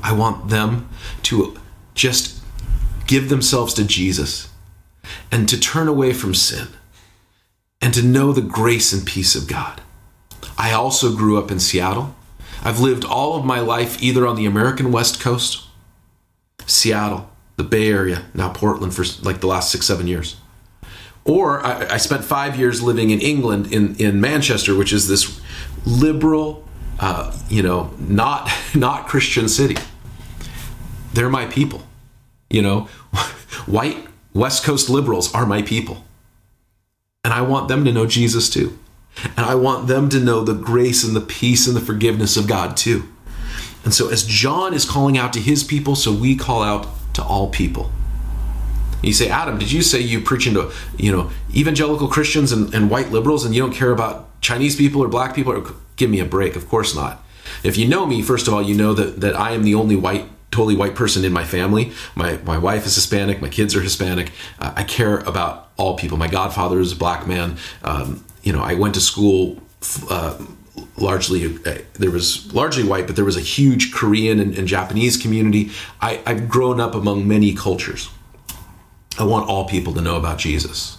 I 0.02 0.12
want 0.12 0.48
them 0.48 0.88
to 1.24 1.56
just 1.94 2.42
give 3.06 3.28
themselves 3.28 3.74
to 3.74 3.84
Jesus 3.84 4.48
and 5.30 5.48
to 5.48 5.60
turn 5.60 5.88
away 5.88 6.12
from 6.12 6.34
sin 6.34 6.68
and 7.80 7.92
to 7.94 8.02
know 8.02 8.32
the 8.32 8.40
grace 8.40 8.92
and 8.92 9.06
peace 9.06 9.34
of 9.34 9.48
God. 9.48 9.80
I 10.56 10.72
also 10.72 11.14
grew 11.14 11.38
up 11.38 11.50
in 11.50 11.60
Seattle. 11.60 12.14
I've 12.64 12.80
lived 12.80 13.04
all 13.04 13.36
of 13.36 13.44
my 13.44 13.60
life 13.60 14.02
either 14.02 14.26
on 14.26 14.36
the 14.36 14.46
American 14.46 14.92
West 14.92 15.20
Coast, 15.20 15.66
Seattle, 16.66 17.28
the 17.56 17.64
Bay 17.64 17.88
Area, 17.88 18.24
now 18.34 18.52
Portland 18.52 18.94
for 18.94 19.04
like 19.22 19.40
the 19.40 19.48
last 19.48 19.70
six, 19.70 19.86
seven 19.86 20.06
years. 20.06 20.36
Or 21.24 21.64
I, 21.64 21.94
I 21.94 21.96
spent 21.98 22.24
five 22.24 22.58
years 22.58 22.82
living 22.82 23.10
in 23.10 23.20
England, 23.20 23.72
in, 23.72 23.96
in 23.96 24.20
Manchester, 24.20 24.76
which 24.76 24.92
is 24.92 25.08
this 25.08 25.40
liberal, 25.86 26.66
uh, 27.00 27.36
you 27.48 27.62
know, 27.62 27.90
not 27.98 28.50
not 28.74 29.06
Christian 29.06 29.48
city. 29.48 29.76
They're 31.12 31.30
my 31.30 31.46
people. 31.46 31.82
You 32.50 32.62
know, 32.62 32.80
white 33.66 34.06
West 34.34 34.64
Coast 34.64 34.88
liberals 34.88 35.34
are 35.34 35.46
my 35.46 35.62
people. 35.62 36.04
And 37.24 37.32
I 37.32 37.42
want 37.42 37.68
them 37.68 37.84
to 37.84 37.92
know 37.92 38.06
Jesus 38.06 38.50
too. 38.50 38.78
And 39.36 39.46
I 39.46 39.54
want 39.54 39.88
them 39.88 40.08
to 40.08 40.18
know 40.18 40.42
the 40.42 40.54
grace 40.54 41.04
and 41.04 41.14
the 41.14 41.20
peace 41.20 41.66
and 41.66 41.76
the 41.76 41.80
forgiveness 41.80 42.36
of 42.36 42.48
God 42.48 42.76
too. 42.76 43.08
And 43.84 43.92
so, 43.92 44.08
as 44.08 44.24
John 44.24 44.74
is 44.74 44.84
calling 44.84 45.18
out 45.18 45.32
to 45.34 45.40
his 45.40 45.64
people, 45.64 45.96
so 45.96 46.12
we 46.12 46.36
call 46.36 46.62
out 46.62 46.86
to 47.14 47.22
all 47.22 47.50
people. 47.50 47.90
You 49.02 49.12
say, 49.12 49.28
Adam, 49.28 49.58
did 49.58 49.72
you 49.72 49.82
say 49.82 50.00
you 50.00 50.20
preach 50.20 50.46
into, 50.46 50.70
you 50.96 51.10
know, 51.10 51.30
evangelical 51.54 52.06
Christians 52.06 52.52
and, 52.52 52.72
and 52.72 52.88
white 52.88 53.10
liberals 53.10 53.44
and 53.44 53.54
you 53.54 53.60
don't 53.60 53.72
care 53.72 53.90
about 53.90 54.28
Chinese 54.42 54.76
people 54.76 55.02
or 55.02 55.09
black 55.09 55.35
people? 55.35 55.52
Or, 55.55 55.74
give 55.96 56.11
me 56.11 56.20
a 56.20 56.24
break. 56.24 56.57
Of 56.57 56.68
course 56.68 56.94
not. 56.94 57.22
If 57.62 57.76
you 57.76 57.87
know 57.88 58.07
me, 58.07 58.22
first 58.22 58.48
of 58.48 58.55
all, 58.55 58.62
you 58.62 58.74
know 58.74 58.92
that, 58.94 59.20
that 59.20 59.35
I 59.35 59.52
am 59.52 59.62
the 59.62 59.74
only 59.74 59.96
white, 59.96 60.26
totally 60.50 60.76
white 60.76 60.94
person 60.94 61.24
in 61.24 61.33
my 61.33 61.44
family. 61.44 61.92
My, 62.14 62.38
my 62.44 62.59
wife 62.59 62.85
is 62.87 62.94
Hispanic. 62.94 63.40
My 63.40 63.48
kids 63.48 63.74
are 63.76 63.81
Hispanic. 63.81 64.33
Uh, 64.59 64.72
I 64.76 64.85
care 64.85 65.18
about 65.18 65.70
all 65.76 65.96
people. 65.96 66.18
My 66.18 66.28
godfather 66.28 66.81
is 66.81 66.92
a 66.92 66.96
black 66.96 67.26
man. 67.26 67.57
Um, 67.85 68.24
you 68.42 68.52
know, 68.52 68.62
I 68.62 68.74
went 68.74 68.94
to 68.94 69.00
school 69.00 69.62
uh, 70.11 70.38
largely 70.96 71.57
uh, 71.66 71.78
there 71.94 72.11
was 72.11 72.52
largely 72.55 72.85
white, 72.85 73.07
but 73.07 73.16
there 73.16 73.24
was 73.24 73.37
a 73.37 73.40
huge 73.40 73.92
Korean 73.92 74.40
and, 74.40 74.57
and 74.57 74.66
Japanese 74.66 75.16
community. 75.16 75.70
I, 76.00 76.22
I've 76.26 76.48
grown 76.48 76.81
up 76.81 76.94
among 76.94 77.28
many 77.28 77.55
cultures. 77.55 78.11
I 79.18 79.24
want 79.24 79.48
all 79.48 79.68
people 79.68 79.92
to 79.94 80.00
know 80.00 80.16
about 80.16 80.38
Jesus. 80.38 80.98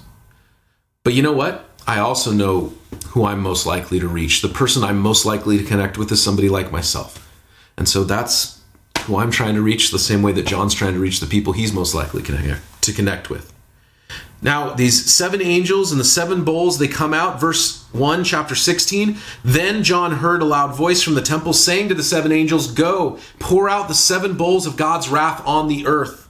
But 1.03 1.13
you 1.13 1.21
know 1.21 1.33
what? 1.33 1.69
I 1.87 1.99
also 1.99 2.31
know 2.31 2.73
who 3.09 3.25
I'm 3.25 3.39
most 3.39 3.65
likely 3.65 3.99
to 3.99 4.07
reach. 4.07 4.41
The 4.41 4.49
person 4.49 4.83
I'm 4.83 4.99
most 4.99 5.25
likely 5.25 5.57
to 5.57 5.63
connect 5.63 5.97
with 5.97 6.11
is 6.11 6.23
somebody 6.23 6.49
like 6.49 6.71
myself. 6.71 7.29
And 7.77 7.87
so 7.87 8.03
that's 8.03 8.61
who 9.01 9.17
I'm 9.17 9.31
trying 9.31 9.55
to 9.55 9.61
reach 9.61 9.91
the 9.91 9.99
same 9.99 10.21
way 10.21 10.31
that 10.33 10.45
John's 10.45 10.73
trying 10.73 10.93
to 10.93 10.99
reach 10.99 11.19
the 11.19 11.27
people 11.27 11.53
he's 11.53 11.73
most 11.73 11.93
likely 11.93 12.21
to 12.23 12.93
connect 12.93 13.29
with. 13.29 13.53
Now, 14.41 14.73
these 14.73 15.09
seven 15.11 15.41
angels 15.41 15.91
and 15.91 15.99
the 15.99 16.05
seven 16.05 16.43
bowls, 16.43 16.77
they 16.77 16.89
come 16.89 17.13
out, 17.13 17.39
verse 17.39 17.85
1, 17.93 18.25
chapter 18.25 18.55
16. 18.55 19.17
Then 19.43 19.83
John 19.83 20.11
heard 20.11 20.41
a 20.41 20.45
loud 20.45 20.75
voice 20.75 21.01
from 21.01 21.13
the 21.13 21.21
temple 21.21 21.53
saying 21.53 21.87
to 21.89 21.95
the 21.95 22.03
seven 22.03 22.33
angels, 22.33 22.69
Go, 22.69 23.19
pour 23.39 23.69
out 23.69 23.87
the 23.87 23.93
seven 23.93 24.35
bowls 24.35 24.67
of 24.67 24.75
God's 24.75 25.07
wrath 25.07 25.41
on 25.47 25.69
the 25.69 25.87
earth. 25.87 26.22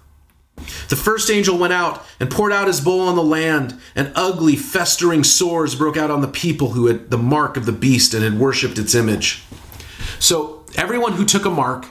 The 0.89 0.95
first 0.95 1.29
angel 1.29 1.57
went 1.57 1.73
out 1.73 2.05
and 2.19 2.29
poured 2.29 2.51
out 2.51 2.67
his 2.67 2.81
bowl 2.81 3.01
on 3.01 3.15
the 3.15 3.23
land, 3.23 3.79
and 3.95 4.11
ugly, 4.15 4.55
festering 4.55 5.23
sores 5.23 5.75
broke 5.75 5.97
out 5.97 6.11
on 6.11 6.21
the 6.21 6.27
people 6.27 6.71
who 6.71 6.87
had 6.87 7.09
the 7.09 7.17
mark 7.17 7.57
of 7.57 7.65
the 7.65 7.71
beast 7.71 8.13
and 8.13 8.23
had 8.23 8.39
worshipped 8.39 8.77
its 8.77 8.95
image. 8.95 9.43
So, 10.19 10.65
everyone 10.75 11.13
who 11.13 11.25
took 11.25 11.45
a 11.45 11.49
mark, 11.49 11.85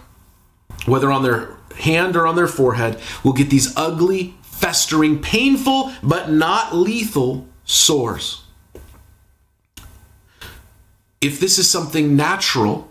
whether 0.86 1.10
on 1.10 1.22
their 1.22 1.56
hand 1.78 2.16
or 2.16 2.26
on 2.26 2.36
their 2.36 2.48
forehead, 2.48 3.00
will 3.24 3.32
get 3.32 3.50
these 3.50 3.76
ugly, 3.76 4.34
festering, 4.42 5.20
painful, 5.20 5.92
but 6.02 6.30
not 6.30 6.74
lethal 6.74 7.46
sores. 7.64 8.42
If 11.20 11.38
this 11.38 11.58
is 11.58 11.70
something 11.70 12.16
natural, 12.16 12.88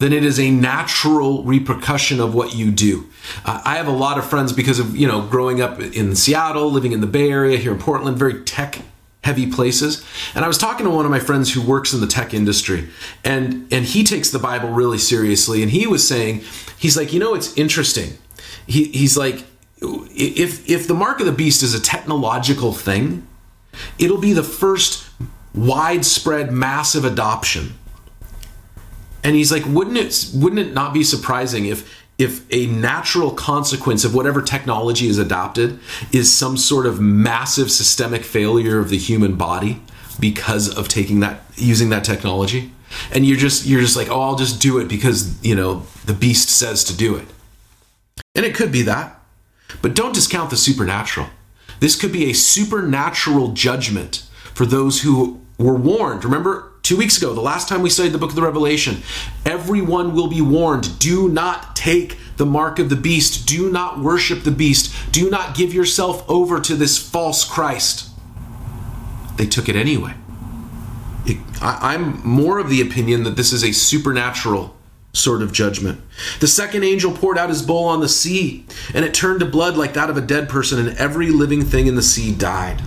then 0.00 0.12
it 0.12 0.24
is 0.24 0.38
a 0.38 0.50
natural 0.50 1.42
repercussion 1.44 2.20
of 2.20 2.34
what 2.34 2.54
you 2.54 2.70
do. 2.70 3.08
Uh, 3.44 3.60
I 3.64 3.76
have 3.76 3.88
a 3.88 3.92
lot 3.92 4.18
of 4.18 4.28
friends 4.28 4.52
because 4.52 4.78
of, 4.78 4.96
you 4.96 5.06
know, 5.06 5.22
growing 5.22 5.60
up 5.60 5.80
in 5.80 6.14
Seattle, 6.14 6.70
living 6.70 6.92
in 6.92 7.00
the 7.00 7.06
Bay 7.06 7.30
Area, 7.30 7.56
here 7.58 7.72
in 7.72 7.78
Portland, 7.78 8.18
very 8.18 8.42
tech 8.44 8.80
heavy 9.24 9.50
places. 9.50 10.04
And 10.34 10.44
I 10.44 10.48
was 10.48 10.56
talking 10.56 10.86
to 10.86 10.90
one 10.90 11.04
of 11.04 11.10
my 11.10 11.18
friends 11.18 11.52
who 11.52 11.60
works 11.60 11.92
in 11.92 12.00
the 12.00 12.06
tech 12.06 12.32
industry 12.32 12.88
and 13.24 13.66
and 13.72 13.84
he 13.84 14.04
takes 14.04 14.30
the 14.30 14.38
Bible 14.38 14.70
really 14.70 14.98
seriously 14.98 15.62
and 15.62 15.70
he 15.70 15.86
was 15.86 16.06
saying 16.06 16.42
he's 16.78 16.96
like, 16.96 17.12
"You 17.12 17.20
know, 17.20 17.34
it's 17.34 17.56
interesting." 17.56 18.16
He 18.66 18.84
he's 18.84 19.16
like 19.16 19.44
if 19.80 20.68
if 20.68 20.86
the 20.86 20.94
mark 20.94 21.20
of 21.20 21.26
the 21.26 21.32
beast 21.32 21.62
is 21.62 21.74
a 21.74 21.80
technological 21.80 22.72
thing, 22.72 23.26
it'll 23.98 24.18
be 24.18 24.32
the 24.32 24.42
first 24.42 25.08
widespread 25.54 26.52
massive 26.52 27.04
adoption. 27.04 27.74
And 29.24 29.34
he's 29.34 29.50
like, 29.50 29.64
wouldn't 29.66 29.96
it 29.96 30.30
wouldn't 30.34 30.60
it 30.60 30.74
not 30.74 30.94
be 30.94 31.04
surprising 31.04 31.66
if 31.66 32.06
if 32.18 32.44
a 32.52 32.66
natural 32.66 33.30
consequence 33.30 34.04
of 34.04 34.14
whatever 34.14 34.42
technology 34.42 35.06
is 35.06 35.18
adopted 35.18 35.78
is 36.12 36.34
some 36.34 36.56
sort 36.56 36.84
of 36.84 37.00
massive 37.00 37.70
systemic 37.70 38.24
failure 38.24 38.80
of 38.80 38.90
the 38.90 38.98
human 38.98 39.36
body 39.36 39.80
because 40.18 40.76
of 40.76 40.88
taking 40.88 41.20
that 41.20 41.42
using 41.54 41.90
that 41.90 42.04
technology 42.04 42.72
and 43.12 43.24
you're 43.24 43.36
just 43.36 43.66
you're 43.66 43.80
just 43.80 43.96
like 43.96 44.10
oh 44.10 44.20
I'll 44.20 44.36
just 44.36 44.60
do 44.60 44.78
it 44.78 44.88
because 44.88 45.42
you 45.44 45.54
know 45.54 45.84
the 46.06 46.12
beast 46.12 46.48
says 46.48 46.82
to 46.84 46.96
do 46.96 47.16
it. 47.16 47.28
And 48.34 48.44
it 48.44 48.54
could 48.54 48.72
be 48.72 48.82
that 48.82 49.20
but 49.80 49.94
don't 49.94 50.14
discount 50.14 50.50
the 50.50 50.56
supernatural. 50.56 51.28
This 51.80 51.94
could 51.94 52.12
be 52.12 52.28
a 52.28 52.34
supernatural 52.34 53.48
judgment 53.52 54.26
for 54.54 54.66
those 54.66 55.02
who 55.02 55.40
were 55.58 55.74
warned. 55.74 56.24
Remember 56.24 56.72
Two 56.88 56.96
weeks 56.96 57.18
ago, 57.18 57.34
the 57.34 57.42
last 57.42 57.68
time 57.68 57.82
we 57.82 57.90
studied 57.90 58.12
the 58.12 58.18
book 58.18 58.30
of 58.30 58.34
the 58.34 58.40
Revelation, 58.40 59.02
everyone 59.44 60.14
will 60.14 60.28
be 60.28 60.40
warned 60.40 60.98
do 60.98 61.28
not 61.28 61.76
take 61.76 62.16
the 62.38 62.46
mark 62.46 62.78
of 62.78 62.88
the 62.88 62.96
beast, 62.96 63.46
do 63.46 63.70
not 63.70 64.00
worship 64.00 64.42
the 64.42 64.50
beast, 64.50 64.94
do 65.12 65.28
not 65.28 65.54
give 65.54 65.74
yourself 65.74 66.24
over 66.30 66.58
to 66.62 66.74
this 66.74 66.96
false 66.96 67.44
Christ. 67.44 68.08
They 69.36 69.44
took 69.44 69.68
it 69.68 69.76
anyway. 69.76 70.14
It, 71.26 71.36
I, 71.60 71.92
I'm 71.92 72.26
more 72.26 72.58
of 72.58 72.70
the 72.70 72.80
opinion 72.80 73.24
that 73.24 73.36
this 73.36 73.52
is 73.52 73.62
a 73.62 73.72
supernatural 73.72 74.74
sort 75.12 75.42
of 75.42 75.52
judgment. 75.52 76.00
The 76.40 76.48
second 76.48 76.84
angel 76.84 77.12
poured 77.12 77.36
out 77.36 77.50
his 77.50 77.60
bowl 77.60 77.84
on 77.84 78.00
the 78.00 78.08
sea, 78.08 78.64
and 78.94 79.04
it 79.04 79.12
turned 79.12 79.40
to 79.40 79.46
blood 79.46 79.76
like 79.76 79.92
that 79.92 80.08
of 80.08 80.16
a 80.16 80.22
dead 80.22 80.48
person, 80.48 80.78
and 80.78 80.96
every 80.96 81.28
living 81.28 81.66
thing 81.66 81.86
in 81.86 81.96
the 81.96 82.02
sea 82.02 82.34
died. 82.34 82.80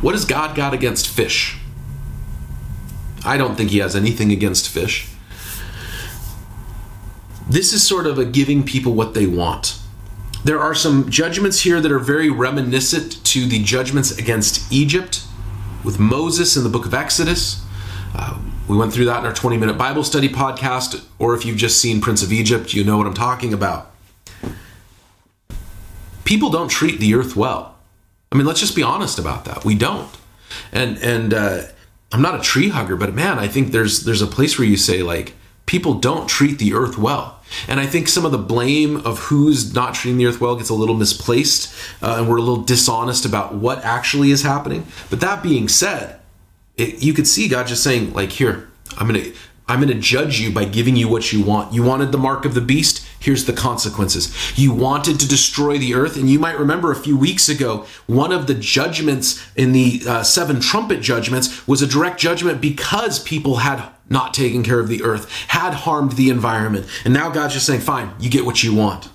What 0.00 0.16
has 0.16 0.24
God 0.24 0.56
got 0.56 0.74
against 0.74 1.06
fish? 1.06 1.57
I 3.24 3.36
don't 3.36 3.56
think 3.56 3.70
he 3.70 3.78
has 3.78 3.96
anything 3.96 4.32
against 4.32 4.68
fish. 4.68 5.08
This 7.48 7.72
is 7.72 7.86
sort 7.86 8.06
of 8.06 8.18
a 8.18 8.24
giving 8.24 8.62
people 8.62 8.92
what 8.92 9.14
they 9.14 9.26
want. 9.26 9.78
There 10.44 10.60
are 10.60 10.74
some 10.74 11.10
judgments 11.10 11.60
here 11.60 11.80
that 11.80 11.90
are 11.90 11.98
very 11.98 12.30
reminiscent 12.30 13.24
to 13.24 13.46
the 13.46 13.62
judgments 13.62 14.16
against 14.16 14.70
Egypt 14.72 15.24
with 15.82 15.98
Moses 15.98 16.56
in 16.56 16.62
the 16.62 16.68
book 16.68 16.86
of 16.86 16.94
Exodus. 16.94 17.64
Uh, 18.14 18.38
we 18.68 18.76
went 18.76 18.92
through 18.92 19.06
that 19.06 19.20
in 19.20 19.26
our 19.26 19.32
20 19.32 19.56
minute 19.56 19.78
Bible 19.78 20.04
study 20.04 20.28
podcast, 20.28 21.04
or 21.18 21.34
if 21.34 21.44
you've 21.44 21.56
just 21.56 21.80
seen 21.80 22.00
Prince 22.00 22.22
of 22.22 22.32
Egypt, 22.32 22.74
you 22.74 22.84
know 22.84 22.98
what 22.98 23.06
I'm 23.06 23.14
talking 23.14 23.52
about. 23.52 23.90
People 26.24 26.50
don't 26.50 26.68
treat 26.68 27.00
the 27.00 27.14
earth 27.14 27.34
well. 27.34 27.76
I 28.30 28.36
mean, 28.36 28.46
let's 28.46 28.60
just 28.60 28.76
be 28.76 28.82
honest 28.82 29.18
about 29.18 29.46
that. 29.46 29.64
We 29.64 29.74
don't. 29.74 30.10
And, 30.72 30.98
and, 30.98 31.32
uh, 31.32 31.62
I'm 32.10 32.22
not 32.22 32.38
a 32.38 32.42
tree 32.42 32.70
hugger, 32.70 32.96
but 32.96 33.14
man, 33.14 33.38
I 33.38 33.48
think 33.48 33.72
there's 33.72 34.04
there's 34.04 34.22
a 34.22 34.26
place 34.26 34.58
where 34.58 34.66
you 34.66 34.76
say 34.76 35.02
like 35.02 35.34
people 35.66 35.94
don't 35.94 36.28
treat 36.28 36.58
the 36.58 36.72
earth 36.72 36.96
well. 36.96 37.40
And 37.66 37.80
I 37.80 37.86
think 37.86 38.08
some 38.08 38.26
of 38.26 38.32
the 38.32 38.38
blame 38.38 38.96
of 39.06 39.18
who's 39.18 39.74
not 39.74 39.94
treating 39.94 40.18
the 40.18 40.26
earth 40.26 40.40
well 40.40 40.56
gets 40.56 40.68
a 40.68 40.74
little 40.74 40.94
misplaced, 40.94 41.74
uh, 42.02 42.16
and 42.18 42.28
we're 42.28 42.36
a 42.36 42.42
little 42.42 42.62
dishonest 42.62 43.24
about 43.24 43.54
what 43.54 43.84
actually 43.84 44.30
is 44.30 44.42
happening. 44.42 44.86
But 45.08 45.20
that 45.20 45.42
being 45.42 45.68
said, 45.68 46.20
it, 46.76 47.02
you 47.02 47.14
could 47.14 47.26
see 47.26 47.48
God 47.48 47.66
just 47.66 47.82
saying, 47.82 48.12
like, 48.12 48.32
here, 48.32 48.68
I'm 48.98 49.06
gonna 49.06 49.32
I'm 49.68 49.86
to 49.86 49.94
judge 49.94 50.40
you 50.40 50.50
by 50.50 50.64
giving 50.64 50.96
you 50.96 51.08
what 51.08 51.32
you 51.32 51.42
want. 51.42 51.74
You 51.74 51.82
wanted 51.82 52.10
the 52.10 52.18
mark 52.18 52.44
of 52.44 52.54
the 52.54 52.60
beast? 52.62 53.06
Here's 53.20 53.46
the 53.46 53.52
consequences. 53.52 54.32
You 54.56 54.72
wanted 54.72 55.18
to 55.20 55.28
destroy 55.28 55.78
the 55.78 55.94
earth, 55.94 56.16
and 56.16 56.30
you 56.30 56.38
might 56.38 56.58
remember 56.58 56.92
a 56.92 56.96
few 56.96 57.16
weeks 57.16 57.48
ago, 57.48 57.84
one 58.06 58.32
of 58.32 58.46
the 58.46 58.54
judgments 58.54 59.44
in 59.56 59.72
the 59.72 60.02
uh, 60.06 60.22
seven 60.22 60.60
trumpet 60.60 61.00
judgments 61.00 61.66
was 61.66 61.82
a 61.82 61.86
direct 61.86 62.20
judgment 62.20 62.60
because 62.60 63.18
people 63.18 63.56
had 63.56 63.88
not 64.08 64.34
taken 64.34 64.62
care 64.62 64.78
of 64.78 64.88
the 64.88 65.02
earth, 65.02 65.30
had 65.48 65.74
harmed 65.74 66.12
the 66.12 66.30
environment. 66.30 66.86
And 67.04 67.12
now 67.12 67.28
God's 67.28 67.54
just 67.54 67.66
saying, 67.66 67.80
fine, 67.80 68.12
you 68.20 68.30
get 68.30 68.44
what 68.44 68.62
you 68.62 68.74
want. 68.74 69.08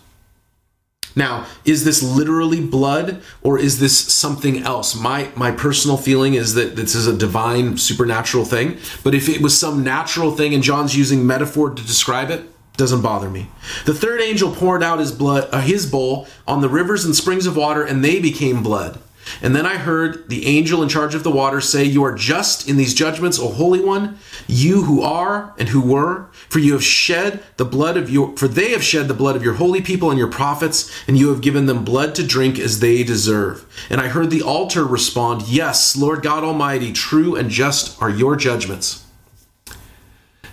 Now, 1.15 1.45
is 1.63 1.83
this 1.83 2.01
literally 2.01 2.65
blood 2.65 3.21
or 3.41 3.59
is 3.59 3.79
this 3.79 3.97
something 4.13 4.63
else? 4.63 4.95
My 4.95 5.29
my 5.35 5.51
personal 5.51 5.95
feeling 5.97 6.33
is 6.33 6.55
that 6.55 6.75
this 6.75 6.95
is 6.95 7.05
a 7.07 7.15
divine 7.15 7.77
supernatural 7.77 8.45
thing, 8.45 8.77
but 9.03 9.13
if 9.13 9.29
it 9.29 9.41
was 9.41 9.57
some 9.57 9.83
natural 9.83 10.31
thing 10.31 10.53
and 10.53 10.63
John's 10.63 10.97
using 10.97 11.25
metaphor 11.25 11.69
to 11.69 11.83
describe 11.83 12.31
it, 12.31 12.49
doesn't 12.75 13.01
bother 13.01 13.29
me. 13.29 13.47
The 13.85 13.93
third 13.93 14.21
angel 14.21 14.53
poured 14.53 14.83
out 14.83 14.99
his 14.99 15.11
blood 15.11 15.49
uh, 15.51 15.61
his 15.61 15.85
bowl 15.85 16.27
on 16.47 16.61
the 16.61 16.69
rivers 16.69 17.05
and 17.05 17.15
springs 17.15 17.45
of 17.45 17.55
water 17.55 17.83
and 17.83 18.03
they 18.03 18.19
became 18.19 18.63
blood. 18.63 18.99
And 19.41 19.55
then 19.55 19.65
I 19.65 19.77
heard 19.77 20.29
the 20.29 20.45
angel 20.45 20.83
in 20.83 20.89
charge 20.89 21.15
of 21.15 21.23
the 21.23 21.31
water 21.31 21.61
say, 21.61 21.83
You 21.83 22.03
are 22.03 22.13
just 22.13 22.67
in 22.67 22.77
these 22.77 22.93
judgments, 22.93 23.39
O 23.39 23.49
Holy 23.49 23.79
One, 23.79 24.17
you 24.47 24.83
who 24.83 25.01
are 25.01 25.53
and 25.57 25.69
who 25.69 25.81
were, 25.81 26.27
for 26.49 26.59
you 26.59 26.73
have 26.73 26.83
shed 26.83 27.43
the 27.57 27.65
blood 27.65 27.95
of 27.97 28.09
your 28.09 28.35
for 28.37 28.47
they 28.47 28.71
have 28.71 28.83
shed 28.83 29.07
the 29.07 29.13
blood 29.13 29.35
of 29.35 29.43
your 29.43 29.53
holy 29.53 29.81
people 29.81 30.09
and 30.09 30.19
your 30.19 30.29
prophets, 30.29 30.91
and 31.07 31.17
you 31.17 31.29
have 31.29 31.41
given 31.41 31.65
them 31.65 31.85
blood 31.85 32.15
to 32.15 32.25
drink 32.25 32.59
as 32.59 32.79
they 32.79 33.03
deserve. 33.03 33.65
And 33.89 34.01
I 34.01 34.09
heard 34.09 34.29
the 34.29 34.41
altar 34.41 34.85
respond, 34.85 35.43
Yes, 35.47 35.95
Lord 35.95 36.21
God 36.21 36.43
Almighty, 36.43 36.91
true 36.91 37.35
and 37.35 37.49
just 37.49 38.01
are 38.01 38.09
your 38.09 38.35
judgments. 38.35 39.05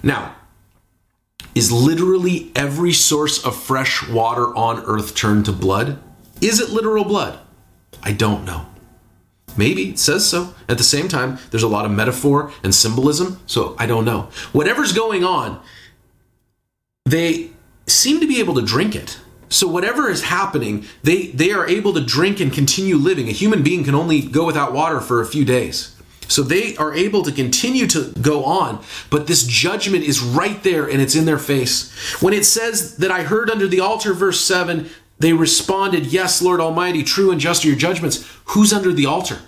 Now, 0.03 0.37
is 1.55 1.73
literally 1.73 2.51
every 2.55 2.93
source 2.93 3.45
of 3.45 3.57
fresh 3.57 4.09
water 4.09 4.55
on 4.57 4.85
earth 4.85 5.15
turned 5.15 5.45
to 5.47 5.53
blood? 5.53 5.99
Is 6.41 6.61
it 6.61 6.71
literal 6.71 7.05
blood? 7.05 7.39
I 8.03 8.13
don't 8.13 8.45
know. 8.45 8.67
Maybe 9.57 9.91
it 9.91 9.99
says 9.99 10.29
so. 10.29 10.55
At 10.69 10.79
the 10.79 10.85
same 10.85 11.09
time, 11.09 11.39
there's 11.51 11.63
a 11.63 11.69
lot 11.69 11.85
of 11.85 11.91
metaphor 11.91 12.53
and 12.63 12.75
symbolism, 12.75 13.41
so 13.47 13.75
I 13.79 13.87
don't 13.87 14.05
know. 14.05 14.29
Whatever's 14.53 14.93
going 14.93 15.25
on, 15.25 15.61
they 17.05 17.51
seem 17.87 18.21
to 18.21 18.29
be 18.29 18.39
able 18.41 18.55
to 18.55 18.63
drink 18.63 18.95
it. 18.95 19.19
So 19.49 19.67
whatever 19.67 20.09
is 20.09 20.23
happening, 20.23 20.85
they 21.03 21.27
they 21.29 21.51
are 21.51 21.67
able 21.67 21.93
to 21.95 22.01
drink 22.01 22.39
and 22.39 22.53
continue 22.53 22.97
living. 22.97 23.29
A 23.29 23.33
human 23.33 23.65
being 23.65 23.83
can 23.83 23.97
only 23.97 24.21
go 24.21 24.47
without 24.47 24.73
water 24.73 25.01
for 25.01 25.21
a 25.21 25.27
few 25.27 25.45
days. 25.45 25.97
So 26.31 26.43
they 26.43 26.77
are 26.77 26.95
able 26.95 27.25
to 27.25 27.33
continue 27.33 27.89
to 27.89 28.13
go 28.23 28.45
on, 28.45 28.83
but 29.11 29.27
this 29.27 29.43
judgment 29.43 30.05
is 30.05 30.21
right 30.21 30.63
there 30.63 30.89
and 30.89 31.03
it's 31.03 31.17
in 31.17 31.25
their 31.25 31.39
face. 31.39 31.93
When 32.23 32.33
it 32.33 32.45
says 32.45 32.97
that 32.99 33.11
I 33.11 33.25
heard 33.25 33.51
under 33.51 33.67
the 33.67 33.81
altar, 33.81 34.15
verse 34.15 34.41
7, 34.41 34.89
they 35.19 35.33
responded, 35.33 36.07
Yes, 36.07 36.41
Lord 36.41 36.61
Almighty, 36.61 37.03
true 37.03 37.33
and 37.33 37.41
just 37.41 37.65
are 37.65 37.69
your 37.69 37.77
judgments. 37.77 38.25
Who's 38.47 38.73
under 38.73 38.93
the 38.93 39.07
altar? 39.07 39.39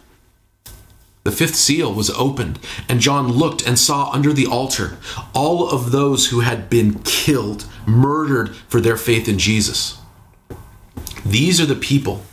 The 1.22 1.30
fifth 1.30 1.54
seal 1.54 1.94
was 1.94 2.10
opened, 2.10 2.58
and 2.88 2.98
John 2.98 3.28
looked 3.28 3.64
and 3.64 3.78
saw 3.78 4.10
under 4.10 4.32
the 4.32 4.46
altar 4.46 4.98
all 5.32 5.70
of 5.70 5.92
those 5.92 6.26
who 6.26 6.40
had 6.40 6.68
been 6.68 6.98
killed, 7.04 7.64
murdered 7.86 8.56
for 8.56 8.80
their 8.80 8.96
faith 8.96 9.28
in 9.28 9.38
Jesus. 9.38 9.98
These 11.24 11.60
are 11.60 11.66
the 11.66 11.76
people 11.76 12.24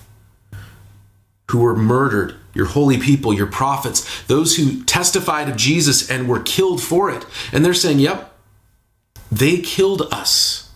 who 1.52 1.60
were 1.60 1.76
murdered, 1.76 2.39
your 2.54 2.66
holy 2.66 2.98
people, 2.98 3.34
your 3.34 3.48
prophets, 3.48 4.24
those 4.24 4.56
who 4.56 4.84
testified 4.84 5.50
of 5.50 5.56
Jesus 5.56 6.10
and 6.10 6.28
were 6.28 6.42
killed 6.42 6.82
for 6.82 7.10
it. 7.10 7.26
And 7.52 7.64
they're 7.64 7.74
saying, 7.74 8.00
Yep, 8.00 8.34
they 9.32 9.58
killed 9.60 10.02
us. 10.12 10.72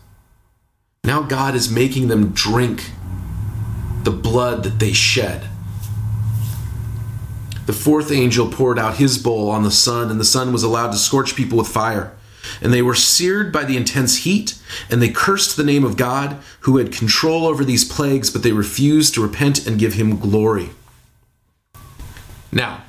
Now 1.03 1.21
God 1.23 1.55
is 1.55 1.69
making 1.69 2.07
them 2.07 2.29
drink 2.29 2.91
the 4.03 4.11
blood 4.11 4.63
that 4.63 4.79
they 4.79 4.93
shed. 4.93 5.49
The 7.65 7.73
fourth 7.73 8.11
angel 8.11 8.51
poured 8.51 8.77
out 8.77 8.97
his 8.97 9.17
bowl 9.17 9.49
on 9.49 9.63
the 9.63 9.71
sun, 9.71 10.11
and 10.11 10.19
the 10.19 10.25
sun 10.25 10.51
was 10.51 10.63
allowed 10.63 10.91
to 10.91 10.97
scorch 10.97 11.35
people 11.35 11.57
with 11.57 11.67
fire. 11.67 12.13
And 12.61 12.73
they 12.73 12.81
were 12.81 12.95
seared 12.95 13.53
by 13.53 13.63
the 13.63 13.77
intense 13.77 14.17
heat, 14.19 14.61
and 14.89 15.01
they 15.01 15.09
cursed 15.09 15.55
the 15.55 15.63
name 15.63 15.85
of 15.85 15.95
God, 15.95 16.37
who 16.61 16.77
had 16.77 16.91
control 16.91 17.47
over 17.47 17.63
these 17.63 17.85
plagues, 17.85 18.29
but 18.29 18.43
they 18.43 18.51
refused 18.51 19.13
to 19.13 19.23
repent 19.23 19.65
and 19.65 19.79
give 19.79 19.93
him 19.93 20.19
glory. 20.19 20.71
Now, 22.53 22.83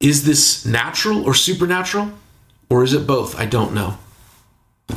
is 0.00 0.24
this 0.24 0.64
natural 0.64 1.24
or 1.24 1.34
supernatural? 1.34 2.12
Or 2.68 2.82
is 2.82 2.92
it 2.92 3.06
both? 3.06 3.38
I 3.38 3.46
don't 3.46 3.74
know 3.74 3.98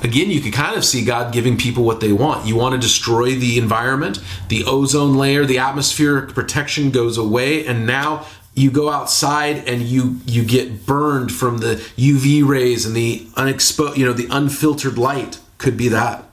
again, 0.03 0.29
you 0.29 0.41
can 0.41 0.51
kind 0.51 0.77
of 0.77 0.85
see 0.85 1.03
God 1.03 1.33
giving 1.33 1.57
people 1.57 1.83
what 1.83 1.99
they 1.99 2.11
want. 2.11 2.45
You 2.45 2.55
want 2.55 2.73
to 2.73 2.79
destroy 2.79 3.35
the 3.35 3.57
environment, 3.57 4.19
the 4.47 4.63
ozone 4.65 5.15
layer, 5.15 5.45
the 5.45 5.57
atmospheric 5.57 6.33
protection 6.33 6.91
goes 6.91 7.17
away, 7.17 7.65
and 7.65 7.85
now 7.85 8.25
you 8.53 8.71
go 8.71 8.89
outside 8.89 9.67
and 9.67 9.81
you 9.81 10.19
you 10.25 10.43
get 10.43 10.85
burned 10.85 11.31
from 11.31 11.59
the 11.59 11.75
UV 11.97 12.45
rays 12.47 12.85
and 12.85 12.95
the 12.95 13.27
unexposed, 13.35 13.97
you 13.97 14.05
know, 14.05 14.13
the 14.13 14.27
unfiltered 14.29 14.97
light. 14.97 15.39
Could 15.57 15.77
be 15.77 15.89
that. 15.89 16.23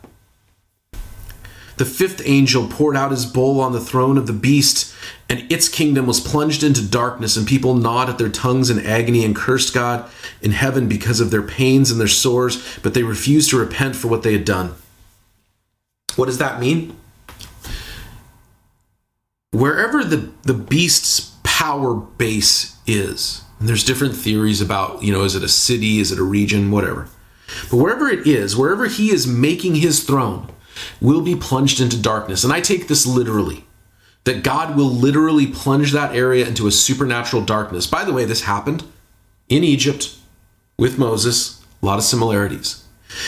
The 1.77 1.85
fifth 1.85 2.23
angel 2.25 2.69
poured 2.69 2.97
out 2.97 3.11
his 3.11 3.27
bowl 3.27 3.61
on 3.61 3.73
the 3.73 3.81
throne 3.81 4.17
of 4.17 4.27
the 4.27 4.33
beast, 4.33 4.95
and 5.29 5.51
its 5.53 5.69
kingdom 5.69 6.07
was 6.07 6.21
plunged 6.21 6.62
into 6.62 6.87
darkness, 6.87 7.37
and 7.37 7.47
people 7.47 7.75
gnawed 7.75 8.09
at 8.09 8.17
their 8.19 8.31
tongues 8.31 8.71
in 8.71 8.85
agony 8.85 9.25
and 9.25 9.37
cursed 9.37 9.75
God 9.75 10.09
in 10.41 10.53
heaven 10.53 10.89
because 10.89 11.21
of 11.21 11.31
their 11.31 11.43
pains 11.43 11.91
and 11.91 12.01
their 12.01 12.09
sores, 12.09 12.79
but 12.83 12.95
they 12.95 13.03
refused 13.03 13.51
to 13.51 13.59
repent 13.59 13.95
for 13.95 14.09
what 14.09 14.23
they 14.23 14.33
had 14.33 14.45
done. 14.45 14.75
What 16.17 16.27
does 16.27 16.39
that 16.39 16.61
mean? 16.61 16.97
Wherever 19.51 20.03
the, 20.03 20.33
the 20.43 20.55
beast's 20.55 21.35
power 21.43 21.95
base 21.95 22.77
is, 22.87 23.43
and 23.59 23.69
there's 23.69 23.85
different 23.85 24.15
theories 24.15 24.61
about, 24.61 25.03
you 25.03 25.12
know, 25.12 25.25
is 25.25 25.35
it 25.35 25.43
a 25.43 25.49
city, 25.49 25.99
is 25.99 26.12
it 26.12 26.19
a 26.19 26.23
region, 26.23 26.71
whatever. 26.71 27.09
But 27.71 27.77
wherever 27.77 28.09
it 28.09 28.27
is, 28.27 28.57
wherever 28.57 28.87
he 28.87 29.11
is 29.11 29.27
making 29.27 29.77
his 29.77 30.05
throne, 30.05 30.51
will 31.01 31.21
be 31.21 31.37
plunged 31.37 31.81
into 31.81 32.01
darkness. 32.01 32.45
And 32.45 32.53
I 32.53 32.61
take 32.61 32.89
this 32.89 33.07
literally 33.07 33.65
that 34.25 34.43
God 34.43 34.77
will 34.77 34.91
literally 34.91 35.47
plunge 35.47 35.93
that 35.93 36.15
area 36.15 36.47
into 36.47 36.67
a 36.67 36.73
supernatural 36.73 37.43
darkness. 37.43 37.87
By 37.87 38.05
the 38.05 38.12
way, 38.12 38.25
this 38.25 38.43
happened 38.43 38.83
in 39.49 39.62
Egypt 39.62 40.17
with 40.77 40.99
Moses, 40.99 41.65
a 41.81 41.87
lot 41.87 41.99
of 41.99 42.05
similarities. 42.05 42.83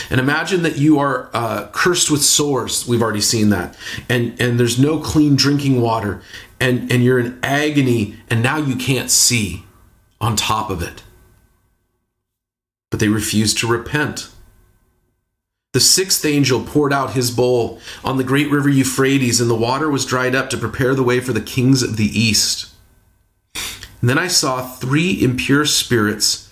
And 0.09 0.19
imagine 0.19 0.61
that 0.63 0.77
you 0.77 0.99
are 0.99 1.29
uh, 1.33 1.69
cursed 1.71 2.11
with 2.11 2.21
sores. 2.21 2.85
We've 2.85 3.01
already 3.01 3.21
seen 3.21 3.49
that. 3.49 3.77
And, 4.09 4.39
and 4.41 4.59
there's 4.59 4.77
no 4.77 4.99
clean 4.99 5.35
drinking 5.35 5.81
water. 5.81 6.21
And, 6.59 6.91
and 6.91 7.03
you're 7.03 7.19
in 7.19 7.39
agony, 7.41 8.17
and 8.29 8.43
now 8.43 8.57
you 8.57 8.75
can't 8.75 9.09
see 9.09 9.63
on 10.19 10.35
top 10.35 10.69
of 10.69 10.81
it. 10.81 11.01
But 12.89 12.99
they 12.99 13.07
refused 13.07 13.57
to 13.59 13.67
repent. 13.67 14.29
The 15.71 15.79
sixth 15.79 16.25
angel 16.25 16.63
poured 16.63 16.91
out 16.91 17.13
his 17.13 17.29
bowl 17.29 17.79
on 18.03 18.17
the 18.17 18.23
great 18.23 18.49
river 18.49 18.69
Euphrates, 18.69 19.39
and 19.39 19.47
the 19.47 19.55
water 19.55 19.87
was 19.87 20.03
dried 20.03 20.33
up 20.33 20.49
to 20.49 20.57
prepare 20.57 20.95
the 20.95 21.03
way 21.03 21.19
for 21.19 21.31
the 21.31 21.41
kings 21.41 21.83
of 21.83 21.95
the 21.95 22.07
east. 22.07 22.73
And 24.01 24.09
then 24.09 24.17
I 24.17 24.29
saw 24.29 24.65
three 24.65 25.21
impure 25.21 25.65
spirits 25.65 26.51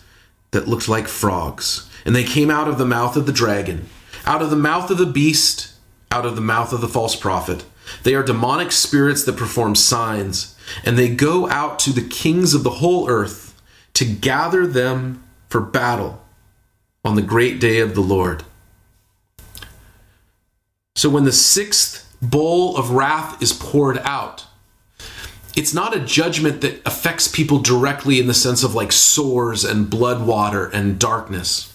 that 0.51 0.67
looked 0.67 0.87
like 0.87 1.07
frogs, 1.07 1.89
and 2.05 2.15
they 2.15 2.23
came 2.23 2.51
out 2.51 2.67
of 2.67 2.77
the 2.77 2.85
mouth 2.85 3.15
of 3.15 3.25
the 3.25 3.31
dragon, 3.31 3.87
out 4.27 4.43
of 4.43 4.51
the 4.51 4.55
mouth 4.55 4.91
of 4.91 4.99
the 4.99 5.05
beast, 5.07 5.73
out 6.11 6.27
of 6.27 6.35
the 6.35 6.41
mouth 6.41 6.71
of 6.71 6.81
the 6.81 6.87
false 6.87 7.15
prophet. 7.15 7.65
They 8.03 8.13
are 8.13 8.23
demonic 8.23 8.71
spirits 8.71 9.23
that 9.23 9.35
perform 9.35 9.73
signs, 9.73 10.55
and 10.85 10.95
they 10.95 11.09
go 11.09 11.49
out 11.49 11.79
to 11.79 11.91
the 11.91 12.07
kings 12.07 12.53
of 12.53 12.63
the 12.63 12.69
whole 12.69 13.09
earth 13.09 13.59
to 13.93 14.05
gather 14.05 14.67
them 14.67 15.23
for 15.49 15.59
battle 15.59 16.21
on 17.03 17.15
the 17.15 17.23
great 17.23 17.59
day 17.59 17.79
of 17.79 17.95
the 17.95 18.01
Lord. 18.01 18.43
So 20.97 21.11
when 21.11 21.25
the 21.25 21.31
sixth 21.31 22.11
bowl 22.23 22.75
of 22.75 22.89
wrath 22.89 23.39
is 23.39 23.53
poured 23.53 23.99
out, 23.99 24.45
it's 25.55 25.71
not 25.71 25.95
a 25.95 25.99
judgment 25.99 26.61
that 26.61 26.81
affects 26.87 27.27
people 27.27 27.59
directly 27.59 28.19
in 28.19 28.25
the 28.25 28.33
sense 28.33 28.63
of 28.63 28.73
like 28.73 28.91
sores 28.91 29.63
and 29.63 29.91
blood 29.91 30.25
water 30.25 30.65
and 30.65 30.97
darkness. 30.97 31.71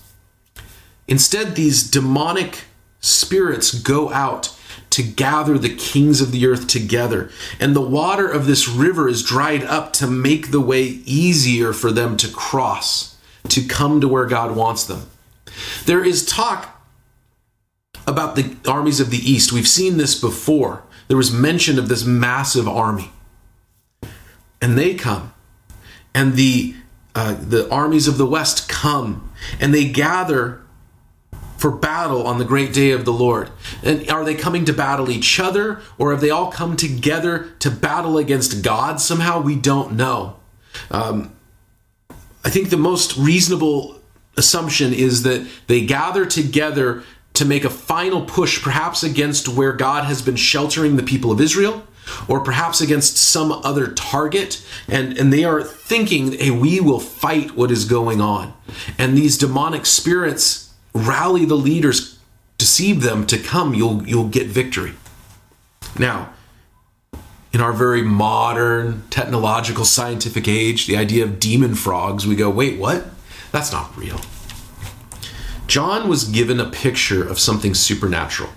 Instead, 1.07 1.55
these 1.55 1.89
demonic 1.89 2.65
spirits 3.01 3.73
go 3.73 4.13
out 4.13 4.59
to 4.91 5.05
gather 5.05 5.57
the 5.57 5.77
kings 5.77 6.21
of 6.21 6.33
the 6.33 6.45
earth 6.45 6.67
together. 6.67 7.31
And 7.61 7.77
the 7.77 7.81
water 7.81 8.29
of 8.29 8.47
this 8.47 8.67
river 8.67 9.09
is 9.09 9.23
dried 9.23 9.63
up 9.63 9.93
to 9.95 10.09
make 10.09 10.51
the 10.51 10.61
way 10.61 10.83
easier 10.83 11.73
for 11.73 11.93
them 11.93 12.17
to 12.17 12.29
cross, 12.29 13.17
to 13.51 13.63
come 13.63 14.01
to 14.01 14.09
where 14.09 14.27
God 14.27 14.57
wants 14.57 14.83
them. 14.85 15.09
There 15.87 16.05
is 16.05 16.27
talk 16.27 16.72
about 18.07 18.37
the 18.37 18.57
armies 18.67 19.01
of 19.01 19.11
the 19.11 19.19
east. 19.19 19.53
We've 19.53 19.69
seen 19.69 19.97
this 19.97 20.19
before. 20.19 20.83
There 21.09 21.17
was 21.17 21.33
mention 21.33 21.79
of 21.79 21.89
this 21.89 22.05
massive 22.05 22.69
army. 22.69 23.11
And 24.61 24.79
they 24.79 24.95
come. 24.95 25.33
And 26.15 26.35
the 26.35 26.75
uh, 27.15 27.35
the 27.35 27.71
armies 27.71 28.09
of 28.09 28.17
the 28.17 28.27
west 28.27 28.71
come 28.71 29.31
and 29.61 29.75
they 29.75 29.87
gather 29.87 30.63
for 31.59 31.71
battle 31.71 32.27
on 32.27 32.39
the 32.39 32.45
great 32.45 32.73
day 32.73 32.91
of 32.91 33.05
the 33.05 33.13
Lord. 33.13 33.51
And 33.83 34.11
are 34.11 34.25
they 34.25 34.35
coming 34.35 34.65
to 34.65 34.73
battle 34.73 35.11
each 35.11 35.39
other 35.39 35.83
or 35.99 36.11
have 36.11 36.21
they 36.21 36.31
all 36.31 36.51
come 36.51 36.77
together 36.77 37.51
to 37.61 37.71
battle 37.71 38.19
against 38.19 38.63
God 38.63 39.01
somehow? 39.01 39.41
We 39.43 39.57
don't 39.57 39.93
know. 39.93 40.37
Um, 40.91 41.37
I 42.45 42.51
think 42.51 42.71
the 42.71 42.77
most 42.77 43.17
reasonable 43.17 44.01
assumption 44.37 44.93
is 44.93 45.23
that 45.23 45.47
they 45.67 45.85
gather 45.85 46.25
together 46.25 47.05
to 47.35 47.45
make 47.45 47.65
a 47.65 47.71
final 47.71 48.25
push, 48.25 48.63
perhaps 48.63 49.03
against 49.03 49.49
where 49.49 49.73
God 49.73 50.05
has 50.05 50.23
been 50.23 50.37
sheltering 50.37 50.97
the 50.97 51.03
people 51.03 51.33
of 51.33 51.41
Israel, 51.41 51.83
or 52.29 52.41
perhaps 52.41 52.81
against 52.81 53.17
some 53.17 53.53
other 53.53 53.89
target. 53.89 54.65
And, 54.89 55.17
and 55.17 55.33
they 55.33 55.45
are 55.45 55.63
thinking, 55.63 56.33
hey, 56.33 56.51
we 56.51 56.81
will 56.81 57.01
fight 57.01 57.57
what 57.57 57.71
is 57.71 57.85
going 57.85 58.21
on. 58.21 58.53
And 58.99 59.17
these 59.17 59.39
demonic 59.39 59.87
spirits 59.87 60.73
rally 60.95 61.45
the 61.45 61.55
leaders, 61.55 62.19
deceive 62.59 63.03
them 63.03 63.27
to 63.27 63.39
come, 63.39 63.75
you'll, 63.75 64.07
you'll 64.07 64.29
get 64.29 64.47
victory. 64.47 64.93
Now, 65.99 66.33
in 67.53 67.61
our 67.61 67.73
very 67.73 68.03
modern 68.03 69.03
technological 69.11 69.85
scientific 69.85 70.49
age, 70.49 70.87
the 70.87 70.97
idea 70.97 71.25
of 71.25 71.39
demon 71.39 71.75
frogs, 71.75 72.27
we 72.27 72.35
go, 72.35 72.49
wait, 72.51 72.79
what? 72.79 73.07
That's 73.53 73.73
not 73.73 73.97
real. 73.97 74.21
John 75.73 76.07
was 76.07 76.25
given 76.25 76.61
a 76.61 76.69
picture 76.69 77.27
of 77.27 77.39
something 77.41 77.73
supernatural. 77.73 78.51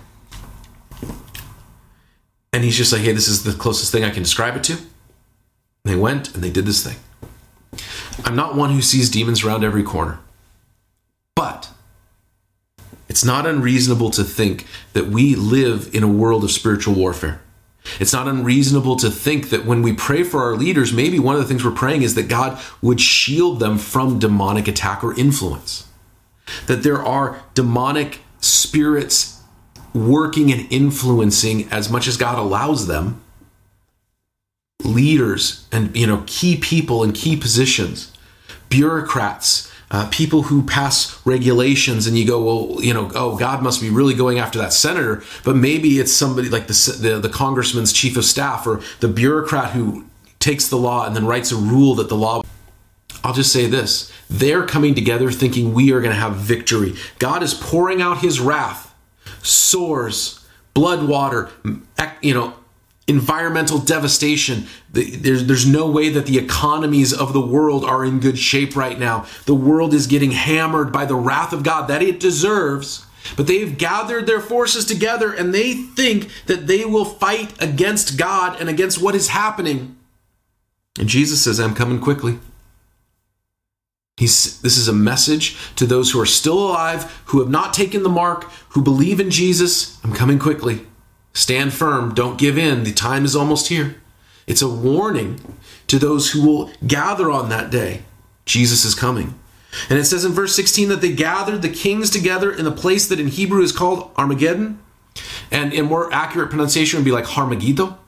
And 2.52 2.62
he's 2.62 2.76
just 2.76 2.92
like, 2.92 3.00
hey, 3.00 3.12
this 3.12 3.26
is 3.26 3.42
the 3.42 3.54
closest 3.54 3.90
thing 3.90 4.04
I 4.04 4.10
can 4.10 4.22
describe 4.22 4.54
it 4.54 4.62
to. 4.64 4.74
And 4.74 4.84
they 5.84 5.96
went 5.96 6.34
and 6.34 6.44
they 6.44 6.50
did 6.50 6.66
this 6.66 6.86
thing. 6.86 6.98
I'm 8.22 8.36
not 8.36 8.54
one 8.54 8.68
who 8.68 8.82
sees 8.82 9.08
demons 9.08 9.42
around 9.42 9.64
every 9.64 9.82
corner. 9.82 10.18
But 11.34 11.70
it's 13.08 13.24
not 13.24 13.46
unreasonable 13.46 14.10
to 14.10 14.22
think 14.22 14.66
that 14.92 15.06
we 15.06 15.34
live 15.34 15.88
in 15.94 16.02
a 16.02 16.08
world 16.08 16.44
of 16.44 16.50
spiritual 16.50 16.92
warfare. 16.92 17.40
It's 17.98 18.12
not 18.12 18.28
unreasonable 18.28 18.96
to 18.96 19.10
think 19.10 19.48
that 19.48 19.64
when 19.64 19.80
we 19.80 19.94
pray 19.94 20.22
for 20.22 20.42
our 20.42 20.54
leaders, 20.54 20.92
maybe 20.92 21.18
one 21.18 21.34
of 21.34 21.40
the 21.40 21.48
things 21.48 21.64
we're 21.64 21.70
praying 21.70 22.02
is 22.02 22.14
that 22.14 22.28
God 22.28 22.60
would 22.82 23.00
shield 23.00 23.58
them 23.58 23.78
from 23.78 24.18
demonic 24.18 24.68
attack 24.68 25.02
or 25.02 25.18
influence. 25.18 25.86
That 26.66 26.82
there 26.82 27.02
are 27.02 27.42
demonic 27.54 28.20
spirits 28.40 29.42
working 29.92 30.52
and 30.52 30.70
influencing 30.70 31.68
as 31.70 31.90
much 31.90 32.06
as 32.06 32.16
God 32.16 32.38
allows 32.38 32.86
them 32.86 33.22
leaders 34.84 35.66
and 35.72 35.96
you 35.96 36.06
know 36.06 36.22
key 36.26 36.56
people 36.56 37.02
in 37.02 37.12
key 37.12 37.36
positions 37.36 38.12
bureaucrats 38.68 39.72
uh, 39.90 40.08
people 40.10 40.42
who 40.42 40.62
pass 40.62 41.24
regulations 41.24 42.06
and 42.06 42.18
you 42.18 42.26
go 42.26 42.42
well 42.42 42.82
you 42.84 42.92
know 42.92 43.10
oh 43.14 43.36
god 43.36 43.62
must 43.62 43.80
be 43.80 43.88
really 43.88 44.14
going 44.14 44.38
after 44.38 44.58
that 44.58 44.72
senator 44.72 45.22
but 45.44 45.56
maybe 45.56 45.98
it's 45.98 46.12
somebody 46.12 46.48
like 46.48 46.66
the, 46.66 46.98
the, 47.00 47.18
the 47.18 47.28
congressman's 47.28 47.92
chief 47.92 48.16
of 48.16 48.24
staff 48.24 48.66
or 48.66 48.80
the 49.00 49.08
bureaucrat 49.08 49.72
who 49.72 50.04
takes 50.38 50.68
the 50.68 50.76
law 50.76 51.06
and 51.06 51.16
then 51.16 51.26
writes 51.26 51.50
a 51.50 51.56
rule 51.56 51.94
that 51.94 52.08
the 52.08 52.16
law 52.16 52.42
I'll 53.26 53.32
just 53.32 53.52
say 53.52 53.66
this. 53.66 54.12
They're 54.30 54.64
coming 54.64 54.94
together 54.94 55.32
thinking 55.32 55.74
we 55.74 55.92
are 55.92 56.00
going 56.00 56.14
to 56.14 56.20
have 56.20 56.36
victory. 56.36 56.94
God 57.18 57.42
is 57.42 57.54
pouring 57.54 58.00
out 58.00 58.18
his 58.18 58.38
wrath, 58.38 58.94
sores, 59.42 60.46
blood 60.74 61.08
water, 61.08 61.50
you 62.22 62.32
know, 62.32 62.54
environmental 63.08 63.78
devastation. 63.78 64.68
There's, 64.92 65.44
there's 65.44 65.66
no 65.66 65.90
way 65.90 66.08
that 66.10 66.26
the 66.26 66.38
economies 66.38 67.12
of 67.12 67.32
the 67.32 67.44
world 67.44 67.84
are 67.84 68.04
in 68.04 68.20
good 68.20 68.38
shape 68.38 68.76
right 68.76 68.96
now. 68.96 69.26
The 69.46 69.56
world 69.56 69.92
is 69.92 70.06
getting 70.06 70.30
hammered 70.30 70.92
by 70.92 71.04
the 71.04 71.16
wrath 71.16 71.52
of 71.52 71.64
God 71.64 71.88
that 71.88 72.02
it 72.02 72.20
deserves. 72.20 73.06
But 73.36 73.48
they've 73.48 73.76
gathered 73.76 74.28
their 74.28 74.40
forces 74.40 74.84
together 74.84 75.32
and 75.32 75.52
they 75.52 75.74
think 75.74 76.30
that 76.46 76.68
they 76.68 76.84
will 76.84 77.04
fight 77.04 77.60
against 77.60 78.16
God 78.16 78.60
and 78.60 78.68
against 78.68 79.02
what 79.02 79.16
is 79.16 79.30
happening. 79.30 79.96
And 80.96 81.08
Jesus 81.08 81.42
says, 81.42 81.58
I'm 81.58 81.74
coming 81.74 81.98
quickly. 81.98 82.38
He's, 84.16 84.62
this 84.62 84.78
is 84.78 84.88
a 84.88 84.94
message 84.94 85.58
to 85.76 85.84
those 85.84 86.10
who 86.10 86.20
are 86.20 86.26
still 86.26 86.58
alive, 86.58 87.20
who 87.26 87.40
have 87.40 87.50
not 87.50 87.74
taken 87.74 88.02
the 88.02 88.08
mark, 88.08 88.44
who 88.70 88.82
believe 88.82 89.20
in 89.20 89.30
Jesus. 89.30 90.02
I'm 90.02 90.14
coming 90.14 90.38
quickly. 90.38 90.86
Stand 91.34 91.74
firm. 91.74 92.14
Don't 92.14 92.38
give 92.38 92.56
in. 92.56 92.84
The 92.84 92.94
time 92.94 93.26
is 93.26 93.36
almost 93.36 93.68
here. 93.68 93.96
It's 94.46 94.62
a 94.62 94.70
warning 94.70 95.38
to 95.88 95.98
those 95.98 96.30
who 96.30 96.46
will 96.46 96.70
gather 96.86 97.30
on 97.30 97.50
that 97.50 97.70
day. 97.70 98.04
Jesus 98.46 98.86
is 98.86 98.94
coming. 98.94 99.38
And 99.90 99.98
it 99.98 100.06
says 100.06 100.24
in 100.24 100.32
verse 100.32 100.56
16 100.56 100.88
that 100.88 101.02
they 101.02 101.12
gathered 101.12 101.60
the 101.60 101.68
kings 101.68 102.08
together 102.08 102.50
in 102.50 102.64
the 102.64 102.72
place 102.72 103.06
that 103.08 103.20
in 103.20 103.26
Hebrew 103.26 103.60
is 103.60 103.72
called 103.72 104.12
Armageddon. 104.16 104.78
And 105.50 105.74
in 105.74 105.84
more 105.84 106.10
accurate 106.10 106.48
pronunciation 106.48 106.98
would 106.98 107.04
be 107.04 107.10
like 107.10 107.26
Harmageddo 107.26 107.98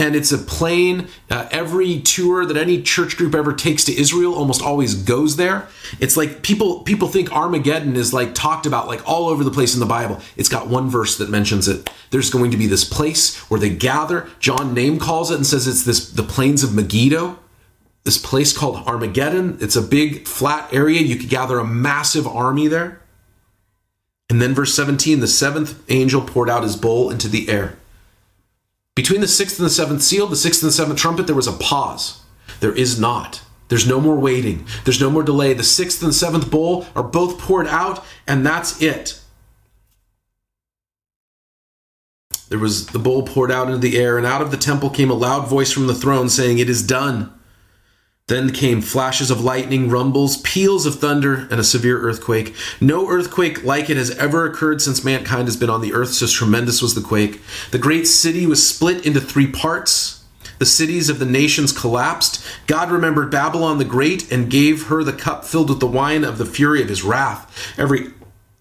and 0.00 0.16
it's 0.16 0.32
a 0.32 0.38
plain 0.38 1.08
uh, 1.30 1.46
every 1.50 2.00
tour 2.00 2.46
that 2.46 2.56
any 2.56 2.82
church 2.82 3.18
group 3.18 3.34
ever 3.34 3.52
takes 3.52 3.84
to 3.84 3.92
israel 3.96 4.34
almost 4.34 4.62
always 4.62 4.94
goes 4.94 5.36
there. 5.36 5.68
It's 6.00 6.16
like 6.16 6.42
people 6.42 6.80
people 6.80 7.06
think 7.06 7.30
armageddon 7.30 7.96
is 7.96 8.12
like 8.12 8.34
talked 8.34 8.64
about 8.64 8.88
like 8.88 9.06
all 9.06 9.28
over 9.28 9.44
the 9.44 9.50
place 9.50 9.74
in 9.74 9.80
the 9.80 9.86
bible. 9.86 10.20
It's 10.36 10.48
got 10.48 10.68
one 10.68 10.88
verse 10.88 11.18
that 11.18 11.28
mentions 11.28 11.68
it. 11.68 11.90
There's 12.10 12.30
going 12.30 12.50
to 12.50 12.56
be 12.56 12.66
this 12.66 12.84
place 12.84 13.36
where 13.50 13.60
they 13.60 13.70
gather. 13.70 14.28
John 14.40 14.72
name 14.72 14.98
calls 14.98 15.30
it 15.30 15.36
and 15.36 15.46
says 15.46 15.68
it's 15.68 15.84
this 15.84 16.10
the 16.10 16.22
plains 16.22 16.64
of 16.64 16.74
megiddo. 16.74 17.38
This 18.04 18.16
place 18.16 18.56
called 18.56 18.76
armageddon. 18.86 19.58
It's 19.60 19.76
a 19.76 19.82
big 19.82 20.26
flat 20.26 20.72
area. 20.72 21.02
You 21.02 21.16
could 21.16 21.28
gather 21.28 21.58
a 21.58 21.66
massive 21.66 22.26
army 22.26 22.66
there. 22.66 23.02
And 24.30 24.40
then, 24.40 24.54
verse 24.54 24.72
17 24.74 25.20
the 25.20 25.26
seventh 25.26 25.82
angel 25.90 26.22
poured 26.22 26.48
out 26.48 26.62
his 26.62 26.76
bowl 26.76 27.10
into 27.10 27.28
the 27.28 27.50
air. 27.50 27.76
Between 28.94 29.20
the 29.20 29.28
sixth 29.28 29.58
and 29.58 29.66
the 29.66 29.70
seventh 29.70 30.02
seal, 30.02 30.26
the 30.26 30.36
sixth 30.36 30.62
and 30.62 30.68
the 30.68 30.74
seventh 30.74 30.98
trumpet, 30.98 31.26
there 31.26 31.36
was 31.36 31.46
a 31.46 31.52
pause. 31.52 32.22
There 32.60 32.74
is 32.74 32.98
not. 32.98 33.42
There's 33.68 33.86
no 33.86 34.00
more 34.00 34.16
waiting. 34.16 34.66
There's 34.84 35.00
no 35.00 35.10
more 35.10 35.22
delay. 35.22 35.54
The 35.54 35.62
sixth 35.62 36.02
and 36.02 36.14
seventh 36.14 36.50
bowl 36.50 36.86
are 36.96 37.04
both 37.04 37.38
poured 37.38 37.68
out, 37.68 38.04
and 38.26 38.44
that's 38.44 38.82
it. 38.82 39.20
There 42.48 42.58
was 42.58 42.88
the 42.88 42.98
bowl 42.98 43.22
poured 43.22 43.52
out 43.52 43.68
into 43.68 43.78
the 43.78 43.96
air, 43.96 44.18
and 44.18 44.26
out 44.26 44.42
of 44.42 44.50
the 44.50 44.56
temple 44.56 44.90
came 44.90 45.08
a 45.08 45.14
loud 45.14 45.46
voice 45.46 45.70
from 45.70 45.86
the 45.86 45.94
throne 45.94 46.28
saying, 46.28 46.58
It 46.58 46.68
is 46.68 46.84
done. 46.84 47.32
Then 48.30 48.52
came 48.52 48.80
flashes 48.80 49.32
of 49.32 49.42
lightning, 49.42 49.90
rumbles, 49.90 50.36
peals 50.36 50.86
of 50.86 51.00
thunder, 51.00 51.48
and 51.50 51.58
a 51.58 51.64
severe 51.64 51.98
earthquake. 51.98 52.54
No 52.80 53.08
earthquake 53.08 53.64
like 53.64 53.90
it 53.90 53.96
has 53.96 54.12
ever 54.12 54.46
occurred 54.46 54.80
since 54.80 55.02
mankind 55.02 55.48
has 55.48 55.56
been 55.56 55.68
on 55.68 55.80
the 55.80 55.92
earth, 55.92 56.10
so 56.10 56.28
tremendous 56.28 56.80
was 56.80 56.94
the 56.94 57.00
quake. 57.00 57.40
The 57.72 57.78
great 57.78 58.06
city 58.06 58.46
was 58.46 58.64
split 58.64 59.04
into 59.04 59.20
three 59.20 59.48
parts. 59.48 60.22
The 60.60 60.64
cities 60.64 61.08
of 61.08 61.18
the 61.18 61.26
nations 61.26 61.72
collapsed. 61.72 62.40
God 62.68 62.92
remembered 62.92 63.32
Babylon 63.32 63.78
the 63.78 63.84
Great 63.84 64.30
and 64.30 64.48
gave 64.48 64.84
her 64.84 65.02
the 65.02 65.12
cup 65.12 65.44
filled 65.44 65.68
with 65.68 65.80
the 65.80 65.88
wine 65.88 66.22
of 66.22 66.38
the 66.38 66.46
fury 66.46 66.80
of 66.82 66.88
his 66.88 67.02
wrath. 67.02 67.74
Every 67.76 68.12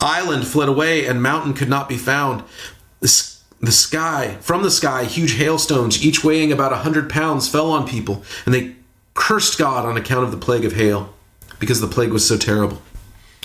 island 0.01 0.47
fled 0.47 0.69
away, 0.69 1.05
and 1.05 1.21
mountain 1.21 1.53
could 1.53 1.69
not 1.69 1.87
be 1.87 1.97
found. 1.97 2.43
The, 3.01 3.37
the 3.59 3.71
sky, 3.71 4.37
from 4.41 4.63
the 4.63 4.71
sky, 4.71 5.03
huge 5.03 5.35
hailstones, 5.35 6.03
each 6.03 6.23
weighing 6.23 6.51
about 6.51 6.73
a 6.73 6.77
hundred 6.77 7.07
pounds, 7.07 7.47
fell 7.47 7.69
on 7.69 7.87
people, 7.87 8.23
and 8.47 8.55
they 8.55 8.78
cursed 9.19 9.59
God 9.59 9.85
on 9.85 9.97
account 9.97 10.23
of 10.23 10.31
the 10.31 10.37
plague 10.37 10.63
of 10.63 10.73
hail, 10.73 11.13
because 11.59 11.81
the 11.81 11.87
plague 11.87 12.11
was 12.11 12.25
so 12.25 12.37
terrible. 12.37 12.81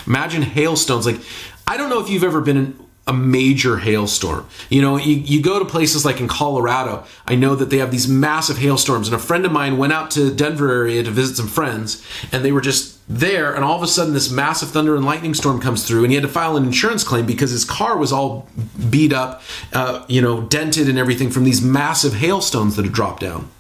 Imagine 0.07 0.43
hailstones. 0.43 1.05
Like, 1.05 1.21
I 1.67 1.77
don't 1.77 1.91
know 1.91 2.01
if 2.01 2.09
you've 2.09 2.25
ever 2.25 2.41
been 2.41 2.57
in 2.57 2.79
a 3.07 3.13
major 3.13 3.77
hailstorm. 3.79 4.47
You 4.71 4.81
know, 4.81 4.97
you, 4.97 5.17
you 5.17 5.43
go 5.43 5.59
to 5.59 5.65
places 5.65 6.05
like 6.05 6.21
in 6.21 6.29
Colorado, 6.29 7.05
I 7.27 7.35
know 7.35 7.55
that 7.57 7.69
they 7.69 7.79
have 7.79 7.91
these 7.91 8.09
massive 8.09 8.57
hailstorms. 8.57 9.09
And 9.09 9.15
a 9.15 9.19
friend 9.19 9.45
of 9.45 9.53
mine 9.53 9.77
went 9.77 9.93
out 9.93 10.13
to 10.13 10.33
Denver 10.33 10.71
area 10.71 11.03
to 11.03 11.11
visit 11.11 11.37
some 11.37 11.49
friends, 11.49 12.07
and 12.33 12.45
they 12.45 12.53
were 12.53 12.63
just 12.63 12.99
there. 13.09 13.53
And 13.53 13.65
all 13.65 13.77
of 13.77 13.83
a 13.83 13.89
sudden, 13.89 14.15
this 14.15 14.31
massive 14.31 14.71
thunder 14.71 14.95
and 14.97 15.05
lightning 15.05 15.35
storm 15.35 15.61
comes 15.61 15.87
through, 15.87 16.05
and 16.05 16.13
he 16.13 16.15
had 16.15 16.23
to 16.23 16.29
file 16.33 16.57
an 16.57 16.65
insurance 16.65 17.03
claim 17.03 17.27
because 17.27 17.51
his 17.51 17.65
car 17.65 17.99
was 17.99 18.13
all 18.13 18.49
beat 18.89 19.13
up, 19.13 19.43
uh, 19.73 20.05
you 20.09 20.23
know, 20.23 20.43
dented 20.43 20.89
and 20.89 20.99
everything 20.99 21.31
from 21.31 21.45
these 21.45 21.61
massive 21.61 22.15
hailstones 22.15 22.77
that 22.77 22.85
had 22.85 22.95
dropped 22.95 23.21
down. 23.21 23.51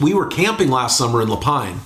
We 0.00 0.14
were 0.14 0.26
camping 0.26 0.68
last 0.68 0.98
summer 0.98 1.22
in 1.22 1.28
La 1.28 1.36
Pine, 1.36 1.80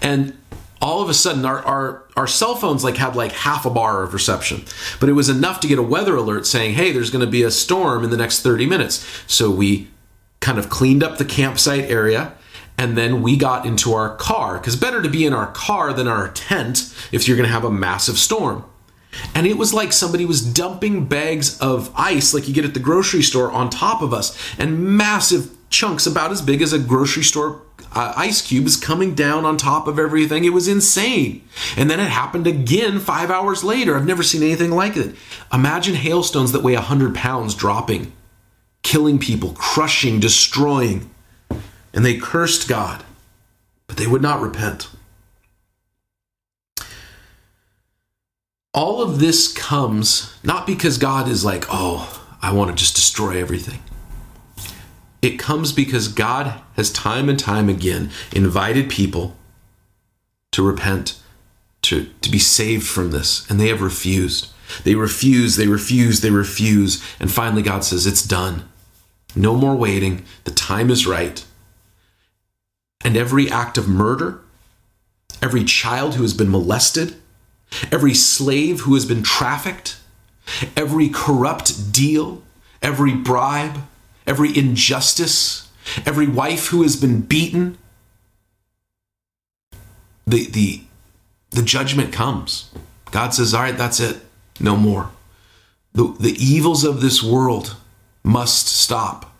and 0.00 0.36
all 0.80 1.00
of 1.00 1.08
a 1.08 1.14
sudden 1.14 1.44
our, 1.46 1.60
our 1.60 2.02
our 2.16 2.26
cell 2.26 2.56
phones 2.56 2.84
like 2.84 2.96
had 2.96 3.16
like 3.16 3.32
half 3.32 3.64
a 3.64 3.70
bar 3.70 4.02
of 4.02 4.12
reception. 4.12 4.64
But 5.00 5.08
it 5.08 5.12
was 5.12 5.28
enough 5.28 5.60
to 5.60 5.68
get 5.68 5.78
a 5.78 5.82
weather 5.82 6.16
alert 6.16 6.46
saying 6.46 6.74
hey 6.74 6.92
there's 6.92 7.10
going 7.10 7.24
to 7.24 7.30
be 7.30 7.42
a 7.42 7.50
storm 7.50 8.04
in 8.04 8.10
the 8.10 8.16
next 8.16 8.42
30 8.42 8.66
minutes. 8.66 9.06
So 9.26 9.50
we 9.50 9.88
kind 10.40 10.58
of 10.58 10.68
cleaned 10.68 11.02
up 11.02 11.18
the 11.18 11.24
campsite 11.24 11.88
area 11.88 12.34
and 12.76 12.98
then 12.98 13.22
we 13.22 13.36
got 13.36 13.64
into 13.64 13.92
our 13.92 14.16
car 14.16 14.58
because 14.58 14.76
better 14.76 15.00
to 15.00 15.08
be 15.08 15.24
in 15.24 15.32
our 15.32 15.52
car 15.52 15.92
than 15.92 16.08
our 16.08 16.28
tent 16.28 16.92
if 17.12 17.28
you're 17.28 17.36
going 17.36 17.48
to 17.48 17.52
have 17.52 17.64
a 17.64 17.70
massive 17.70 18.18
storm. 18.18 18.64
And 19.34 19.46
it 19.46 19.58
was 19.58 19.74
like 19.74 19.92
somebody 19.92 20.24
was 20.24 20.42
dumping 20.42 21.04
bags 21.04 21.58
of 21.60 21.92
ice 21.94 22.32
like 22.32 22.48
you 22.48 22.54
get 22.54 22.64
at 22.64 22.74
the 22.74 22.80
grocery 22.80 23.22
store 23.22 23.52
on 23.52 23.68
top 23.68 24.02
of 24.02 24.12
us 24.12 24.36
and 24.58 24.96
massive 24.96 25.54
chunks 25.72 26.06
about 26.06 26.30
as 26.30 26.42
big 26.42 26.62
as 26.62 26.72
a 26.72 26.78
grocery 26.78 27.24
store 27.24 27.62
uh, 27.94 28.12
ice 28.16 28.40
cubes 28.40 28.76
coming 28.76 29.14
down 29.14 29.44
on 29.44 29.56
top 29.56 29.86
of 29.86 29.98
everything. 29.98 30.44
It 30.44 30.52
was 30.52 30.68
insane. 30.68 31.46
And 31.76 31.90
then 31.90 32.00
it 32.00 32.08
happened 32.08 32.46
again 32.46 32.98
five 33.00 33.30
hours 33.30 33.64
later. 33.64 33.96
I've 33.96 34.06
never 34.06 34.22
seen 34.22 34.42
anything 34.42 34.70
like 34.70 34.96
it. 34.96 35.14
Imagine 35.52 35.94
hailstones 35.94 36.52
that 36.52 36.62
weigh 36.62 36.74
100 36.74 37.14
pounds 37.14 37.54
dropping, 37.54 38.12
killing 38.82 39.18
people, 39.18 39.52
crushing, 39.52 40.20
destroying. 40.20 41.10
And 41.92 42.04
they 42.04 42.16
cursed 42.16 42.68
God, 42.68 43.04
but 43.86 43.96
they 43.96 44.06
would 44.06 44.22
not 44.22 44.40
repent. 44.40 44.88
All 48.74 49.02
of 49.02 49.18
this 49.18 49.52
comes 49.52 50.34
not 50.42 50.66
because 50.66 50.96
God 50.96 51.28
is 51.28 51.44
like, 51.44 51.66
oh, 51.68 52.24
I 52.40 52.54
want 52.54 52.70
to 52.70 52.76
just 52.76 52.94
destroy 52.94 53.38
everything. 53.38 53.80
It 55.22 55.38
comes 55.38 55.72
because 55.72 56.08
God 56.08 56.60
has 56.74 56.90
time 56.90 57.28
and 57.28 57.38
time 57.38 57.68
again 57.68 58.10
invited 58.32 58.90
people 58.90 59.36
to 60.50 60.66
repent, 60.66 61.18
to, 61.82 62.10
to 62.20 62.30
be 62.30 62.40
saved 62.40 62.86
from 62.86 63.12
this, 63.12 63.48
and 63.48 63.60
they 63.60 63.68
have 63.68 63.80
refused. 63.80 64.48
They 64.84 64.96
refuse, 64.96 65.56
they 65.56 65.68
refuse, 65.68 66.20
they 66.20 66.30
refuse, 66.30 67.02
and 67.20 67.30
finally 67.30 67.62
God 67.62 67.84
says, 67.84 68.06
It's 68.06 68.22
done. 68.22 68.68
No 69.36 69.54
more 69.54 69.76
waiting. 69.76 70.24
The 70.44 70.50
time 70.50 70.90
is 70.90 71.06
right. 71.06 71.44
And 73.04 73.16
every 73.16 73.50
act 73.50 73.78
of 73.78 73.88
murder, 73.88 74.40
every 75.40 75.64
child 75.64 76.14
who 76.14 76.22
has 76.22 76.34
been 76.34 76.50
molested, 76.50 77.16
every 77.90 78.14
slave 78.14 78.80
who 78.80 78.94
has 78.94 79.06
been 79.06 79.22
trafficked, 79.22 79.98
every 80.76 81.08
corrupt 81.08 81.92
deal, 81.92 82.42
every 82.82 83.14
bribe, 83.14 83.78
every 84.26 84.56
injustice, 84.56 85.70
every 86.06 86.26
wife 86.26 86.68
who 86.68 86.82
has 86.82 86.96
been 86.96 87.20
beaten. 87.22 87.78
The, 90.26 90.46
the, 90.46 90.82
the 91.50 91.62
judgment 91.62 92.12
comes. 92.12 92.70
God 93.10 93.34
says, 93.34 93.54
All 93.54 93.62
right, 93.62 93.76
that's 93.76 94.00
it. 94.00 94.18
No 94.60 94.76
more. 94.76 95.10
The, 95.92 96.14
the 96.18 96.32
evils 96.32 96.84
of 96.84 97.00
this 97.00 97.22
world 97.22 97.76
must 98.22 98.68
stop. 98.68 99.34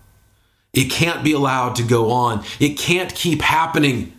It 0.72 0.90
can't 0.90 1.22
be 1.22 1.32
allowed 1.32 1.76
to 1.76 1.82
go 1.82 2.10
on. 2.10 2.44
It 2.58 2.78
can't 2.78 3.14
keep 3.14 3.42
happening. 3.42 4.16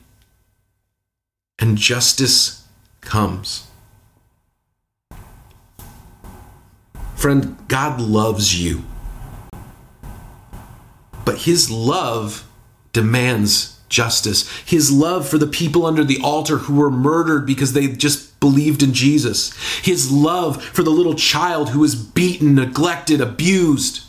And 1.59 1.78
justice 1.78 2.66
comes. 3.01 3.68
Friend, 7.16 7.57
God 7.68 8.01
loves 8.01 8.61
you. 8.61 8.84
But 11.26 11.40
his 11.40 11.70
love 11.70 12.48
demands 12.92 13.80
justice. 13.90 14.50
His 14.66 14.92
love 14.92 15.28
for 15.28 15.38
the 15.38 15.48
people 15.48 15.86
under 15.86 16.04
the 16.04 16.20
altar 16.22 16.58
who 16.58 16.76
were 16.76 16.92
murdered 16.92 17.46
because 17.46 17.74
they 17.74 17.88
just 17.88 18.40
believed 18.40 18.84
in 18.84 18.94
Jesus. 18.94 19.54
His 19.82 20.12
love 20.12 20.62
for 20.62 20.84
the 20.84 20.90
little 20.90 21.14
child 21.16 21.70
who 21.70 21.80
was 21.80 21.96
beaten, 21.96 22.56
neglected, 22.56 23.22
abused. 23.22 24.02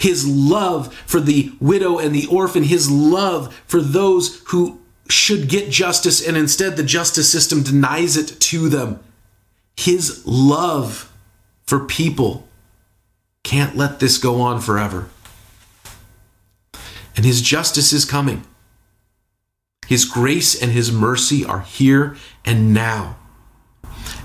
His 0.00 0.26
love 0.26 0.92
for 1.06 1.20
the 1.20 1.52
widow 1.60 1.98
and 1.98 2.14
the 2.14 2.26
orphan. 2.26 2.64
His 2.64 2.90
love 2.90 3.54
for 3.66 3.80
those 3.80 4.42
who 4.46 4.80
should 5.08 5.48
get 5.48 5.70
justice 5.70 6.26
and 6.26 6.36
instead 6.36 6.76
the 6.76 6.82
justice 6.82 7.30
system 7.30 7.62
denies 7.62 8.16
it 8.16 8.40
to 8.40 8.68
them. 8.68 8.98
His 9.76 10.26
love 10.26 11.12
for 11.66 11.84
people 11.84 12.48
can't 13.44 13.76
let 13.76 14.00
this 14.00 14.18
go 14.18 14.40
on 14.40 14.60
forever 14.60 15.08
and 17.16 17.24
his 17.24 17.42
justice 17.42 17.92
is 17.92 18.04
coming. 18.04 18.44
His 19.86 20.04
grace 20.04 20.60
and 20.60 20.72
his 20.72 20.92
mercy 20.92 21.44
are 21.44 21.60
here 21.60 22.16
and 22.44 22.74
now. 22.74 23.16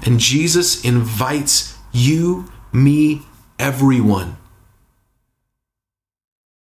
And 0.04 0.20
Jesus 0.20 0.84
invites 0.84 1.78
you, 1.92 2.52
me, 2.74 3.22
everyone 3.60 4.38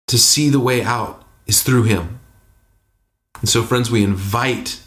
to 0.08 0.18
see 0.18 0.50
the 0.50 0.60
way 0.60 0.84
out 0.84 1.26
is 1.48 1.64
through 1.64 1.84
him. 1.84 2.20
And 3.40 3.50
so, 3.50 3.64
friends, 3.64 3.90
we 3.90 4.04
invite 4.04 4.83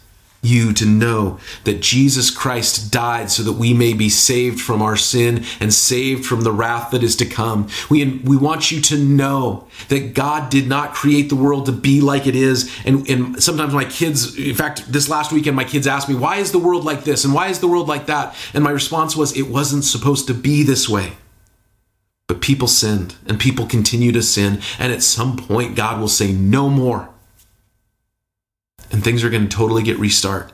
you 0.47 0.73
to 0.73 0.85
know 0.85 1.39
that 1.65 1.81
Jesus 1.81 2.31
Christ 2.31 2.91
died 2.91 3.29
so 3.29 3.43
that 3.43 3.53
we 3.53 3.73
may 3.73 3.93
be 3.93 4.09
saved 4.09 4.59
from 4.59 4.81
our 4.81 4.95
sin 4.95 5.43
and 5.59 5.73
saved 5.73 6.25
from 6.25 6.41
the 6.41 6.51
wrath 6.51 6.91
that 6.91 7.03
is 7.03 7.15
to 7.17 7.25
come. 7.25 7.67
We, 7.89 8.19
we 8.19 8.37
want 8.37 8.71
you 8.71 8.81
to 8.81 8.97
know 8.97 9.67
that 9.89 10.13
God 10.13 10.49
did 10.49 10.67
not 10.67 10.93
create 10.93 11.29
the 11.29 11.35
world 11.35 11.65
to 11.65 11.71
be 11.71 12.01
like 12.01 12.27
it 12.27 12.35
is. 12.35 12.73
And, 12.85 13.07
and 13.09 13.41
sometimes 13.41 13.73
my 13.73 13.85
kids, 13.85 14.37
in 14.37 14.55
fact, 14.55 14.91
this 14.91 15.09
last 15.09 15.31
weekend, 15.31 15.55
my 15.55 15.63
kids 15.63 15.87
asked 15.87 16.09
me, 16.09 16.15
why 16.15 16.37
is 16.37 16.51
the 16.51 16.59
world 16.59 16.85
like 16.85 17.03
this? 17.03 17.25
And 17.25 17.33
why 17.33 17.49
is 17.49 17.59
the 17.59 17.67
world 17.67 17.87
like 17.87 18.05
that? 18.07 18.35
And 18.53 18.63
my 18.63 18.71
response 18.71 19.15
was, 19.15 19.37
it 19.37 19.49
wasn't 19.49 19.83
supposed 19.83 20.27
to 20.27 20.33
be 20.33 20.63
this 20.63 20.87
way. 20.87 21.13
But 22.27 22.41
people 22.41 22.67
sinned 22.67 23.15
and 23.25 23.39
people 23.39 23.65
continue 23.65 24.11
to 24.11 24.21
sin. 24.21 24.61
And 24.79 24.91
at 24.91 25.01
some 25.01 25.37
point, 25.37 25.75
God 25.75 25.99
will 25.99 26.09
say, 26.09 26.31
no 26.31 26.69
more 26.69 27.09
and 28.91 29.03
things 29.03 29.23
are 29.23 29.29
going 29.29 29.47
to 29.47 29.55
totally 29.55 29.83
get 29.83 29.99
restart. 29.99 30.51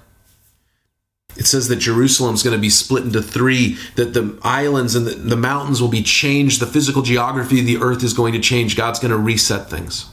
It 1.35 1.45
says 1.45 1.67
that 1.69 1.77
Jerusalem's 1.77 2.43
going 2.43 2.55
to 2.55 2.61
be 2.61 2.69
split 2.69 3.03
into 3.03 3.21
three, 3.21 3.77
that 3.95 4.13
the 4.13 4.37
islands 4.43 4.95
and 4.95 5.07
the, 5.07 5.11
the 5.11 5.35
mountains 5.35 5.81
will 5.81 5.89
be 5.89 6.03
changed, 6.03 6.59
the 6.59 6.67
physical 6.67 7.01
geography 7.01 7.59
of 7.59 7.65
the 7.65 7.77
earth 7.77 8.03
is 8.03 8.13
going 8.13 8.33
to 8.33 8.39
change. 8.39 8.77
God's 8.77 8.99
going 8.99 9.11
to 9.11 9.17
reset 9.17 9.69
things. 9.69 10.05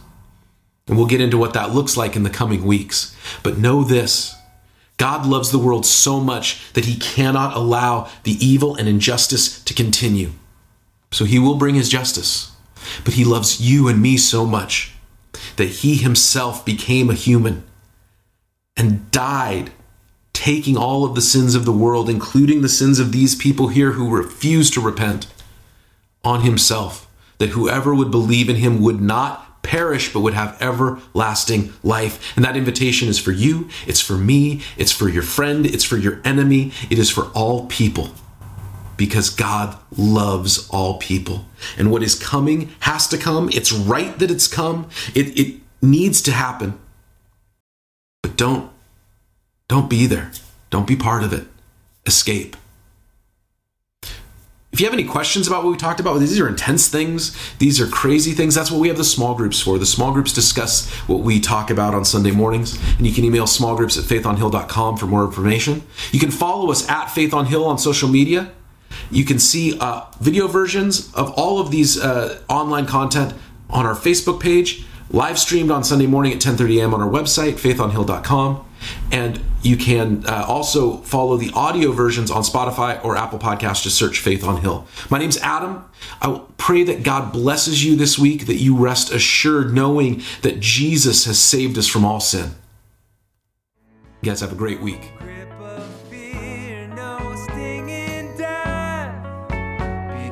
And 0.89 0.97
we'll 0.97 1.07
get 1.07 1.21
into 1.21 1.37
what 1.37 1.53
that 1.55 1.75
looks 1.75 1.97
like 1.97 2.17
in 2.17 2.23
the 2.23 2.31
coming 2.31 2.65
weeks. 2.65 3.15
But 3.43 3.59
know 3.59 3.85
this 3.85 4.35
God 4.97 5.27
loves 5.27 5.51
the 5.51 5.59
world 5.59 5.87
so 5.87 6.21
much 6.21 6.73
that 6.73 6.85
he 6.87 6.97
cannot 6.97 7.57
allow 7.57 8.11
the 8.25 8.33
evil 8.45 8.75
and 8.77 8.89
injustice 8.89 9.63
to 9.65 9.75
continue. 9.75 10.33
So 11.11 11.25
he 11.25 11.39
will 11.39 11.57
bring 11.57 11.75
his 11.75 11.89
justice. 11.89 12.53
But 13.05 13.15
he 13.15 13.25
loves 13.25 13.61
you 13.61 13.89
and 13.89 14.01
me 14.01 14.17
so 14.17 14.47
much 14.47 14.95
that 15.57 15.69
he 15.69 15.97
himself 15.97 16.65
became 16.65 17.09
a 17.09 17.15
human 17.15 17.65
and 18.81 19.11
died, 19.11 19.71
taking 20.33 20.75
all 20.75 21.05
of 21.05 21.15
the 21.15 21.21
sins 21.21 21.55
of 21.55 21.67
the 21.67 21.71
world, 21.71 22.09
including 22.09 22.63
the 22.63 22.69
sins 22.69 22.99
of 22.99 23.13
these 23.13 23.35
people 23.35 23.69
here 23.69 23.93
who 23.93 24.09
refuse 24.09 24.71
to 24.71 24.81
repent, 24.81 25.27
on 26.25 26.41
himself, 26.41 27.07
that 27.37 27.51
whoever 27.51 27.95
would 27.95 28.11
believe 28.11 28.49
in 28.49 28.57
him 28.57 28.81
would 28.81 28.99
not 28.99 29.63
perish 29.63 30.11
but 30.11 30.21
would 30.21 30.33
have 30.33 30.57
everlasting 30.63 31.71
life. 31.83 32.35
And 32.37 32.45
that 32.45 32.57
invitation 32.57 33.07
is 33.07 33.19
for 33.19 33.33
you, 33.33 33.69
it's 33.87 34.01
for 34.01 34.17
me, 34.17 34.63
it's 34.79 34.93
for 34.93 35.11
your 35.11 35.23
friend, 35.23 35.67
it's 35.67 35.85
for 35.85 35.99
your 35.99 36.23
enemy, 36.25 36.73
it 36.89 36.99
is 36.99 37.11
for 37.11 37.27
all 37.35 37.67
people 37.67 38.13
because 38.97 39.29
God 39.29 39.79
loves 39.95 40.69
all 40.71 40.97
people. 40.97 41.45
And 41.77 41.91
what 41.91 42.03
is 42.03 42.15
coming 42.15 42.71
has 42.81 43.07
to 43.09 43.19
come. 43.19 43.51
It's 43.51 43.73
right 43.73 44.19
that 44.19 44.31
it's 44.31 44.49
come. 44.49 44.89
It, 45.15 45.39
it 45.39 45.61
needs 45.83 46.23
to 46.23 46.33
happen. 46.33 46.79
But 48.23 48.37
don't 48.37 48.70
don't 49.71 49.89
be 49.89 50.07
there. 50.07 50.33
Don't 50.71 50.89
be 50.89 50.97
part 50.97 51.23
of 51.23 51.33
it. 51.33 51.47
Escape. 52.05 52.57
If 54.73 54.81
you 54.81 54.87
have 54.87 54.93
any 54.93 55.05
questions 55.05 55.47
about 55.47 55.63
what 55.63 55.71
we 55.71 55.77
talked 55.77 56.01
about, 56.01 56.19
these 56.19 56.41
are 56.41 56.49
intense 56.49 56.89
things. 56.89 57.37
These 57.59 57.81
are 57.81 57.87
crazy 57.87 58.33
things. 58.33 58.57
That's 58.57 58.73
what 58.73 58.81
we 58.81 58.89
have 58.89 58.97
the 58.97 59.05
small 59.05 59.37
groups 59.37 59.61
for. 59.61 59.79
The 59.79 59.87
small 59.87 60.11
groups 60.11 60.33
discuss 60.33 60.91
what 61.07 61.21
we 61.21 61.39
talk 61.39 61.71
about 61.71 61.95
on 61.95 62.05
Sunday 62.05 62.33
mornings. 62.33 62.77
And 62.99 63.07
you 63.07 63.13
can 63.13 63.23
email 63.23 63.45
smallgroups 63.45 63.97
at 63.97 64.07
faithonhill.com 64.07 64.97
for 64.97 65.07
more 65.07 65.25
information. 65.25 65.85
You 66.11 66.19
can 66.19 66.33
follow 66.33 66.73
us 66.73 66.89
at 66.89 67.07
Faith 67.07 67.33
on 67.33 67.47
Hill 67.47 67.65
on 67.65 67.79
social 67.79 68.09
media. 68.09 68.51
You 69.09 69.25
can 69.25 69.39
see 69.39 69.79
uh, 69.79 70.07
video 70.21 70.49
versions 70.49 71.15
of 71.15 71.31
all 71.39 71.61
of 71.61 71.71
these 71.71 71.97
uh, 71.97 72.43
online 72.49 72.87
content 72.87 73.35
on 73.69 73.87
our 73.87 73.95
Facebook 73.95 74.41
page, 74.41 74.85
live 75.11 75.39
streamed 75.39 75.71
on 75.71 75.85
Sunday 75.85 76.09
morning 76.09 76.33
at 76.33 76.41
10:30 76.41 76.81
a.m. 76.81 76.93
on 76.93 77.01
our 77.01 77.09
website, 77.09 77.55
faithonhill.com, 77.55 78.67
and 79.13 79.41
you 79.63 79.77
can 79.77 80.25
uh, 80.27 80.45
also 80.49 80.99
follow 80.99 81.37
the 81.37 81.51
audio 81.55 81.93
versions 81.93 82.31
on 82.31 82.43
Spotify 82.43 83.03
or 83.05 83.17
Apple 83.17 83.39
Podcasts. 83.39 83.83
Just 83.83 83.97
search 83.97 84.19
Faith 84.19 84.45
on 84.45 84.61
Hill. 84.63 84.87
My 85.11 85.19
name's 85.19 85.37
Adam. 85.39 85.85
I 86.23 86.41
pray 86.57 86.83
that 86.85 87.03
God 87.03 87.33
blesses 87.33 87.85
you 87.85 87.97
this 87.97 88.19
week, 88.19 88.47
that 88.47 88.57
you 88.57 88.77
rest 88.77 89.13
assured 89.13 89.75
knowing 89.75 90.23
that 90.43 90.61
Jesus 90.61 91.27
has 91.27 91.39
saved 91.39 91.77
us 91.77 91.87
from 91.87 92.05
all 92.05 92.21
sin. 92.21 92.53
You 94.23 94.31
guys 94.31 94.41
have 94.41 94.53
a 94.53 94.57
great 94.57 94.81
week. 94.81 95.13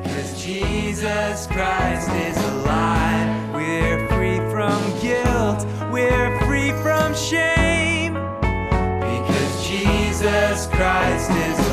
Because 0.03 0.43
Jesus 0.43 1.47
Christ 1.47 2.09
is 2.11 2.37
alive. 2.37 3.53
We're 3.53 4.07
free 4.09 4.37
from 4.51 4.79
guilt, 5.01 5.65
we're 5.91 6.39
free 6.45 6.71
from 6.83 7.15
shame. 7.15 7.68
Jesus 10.19 10.67
Christ 10.67 11.31
is 11.31 11.68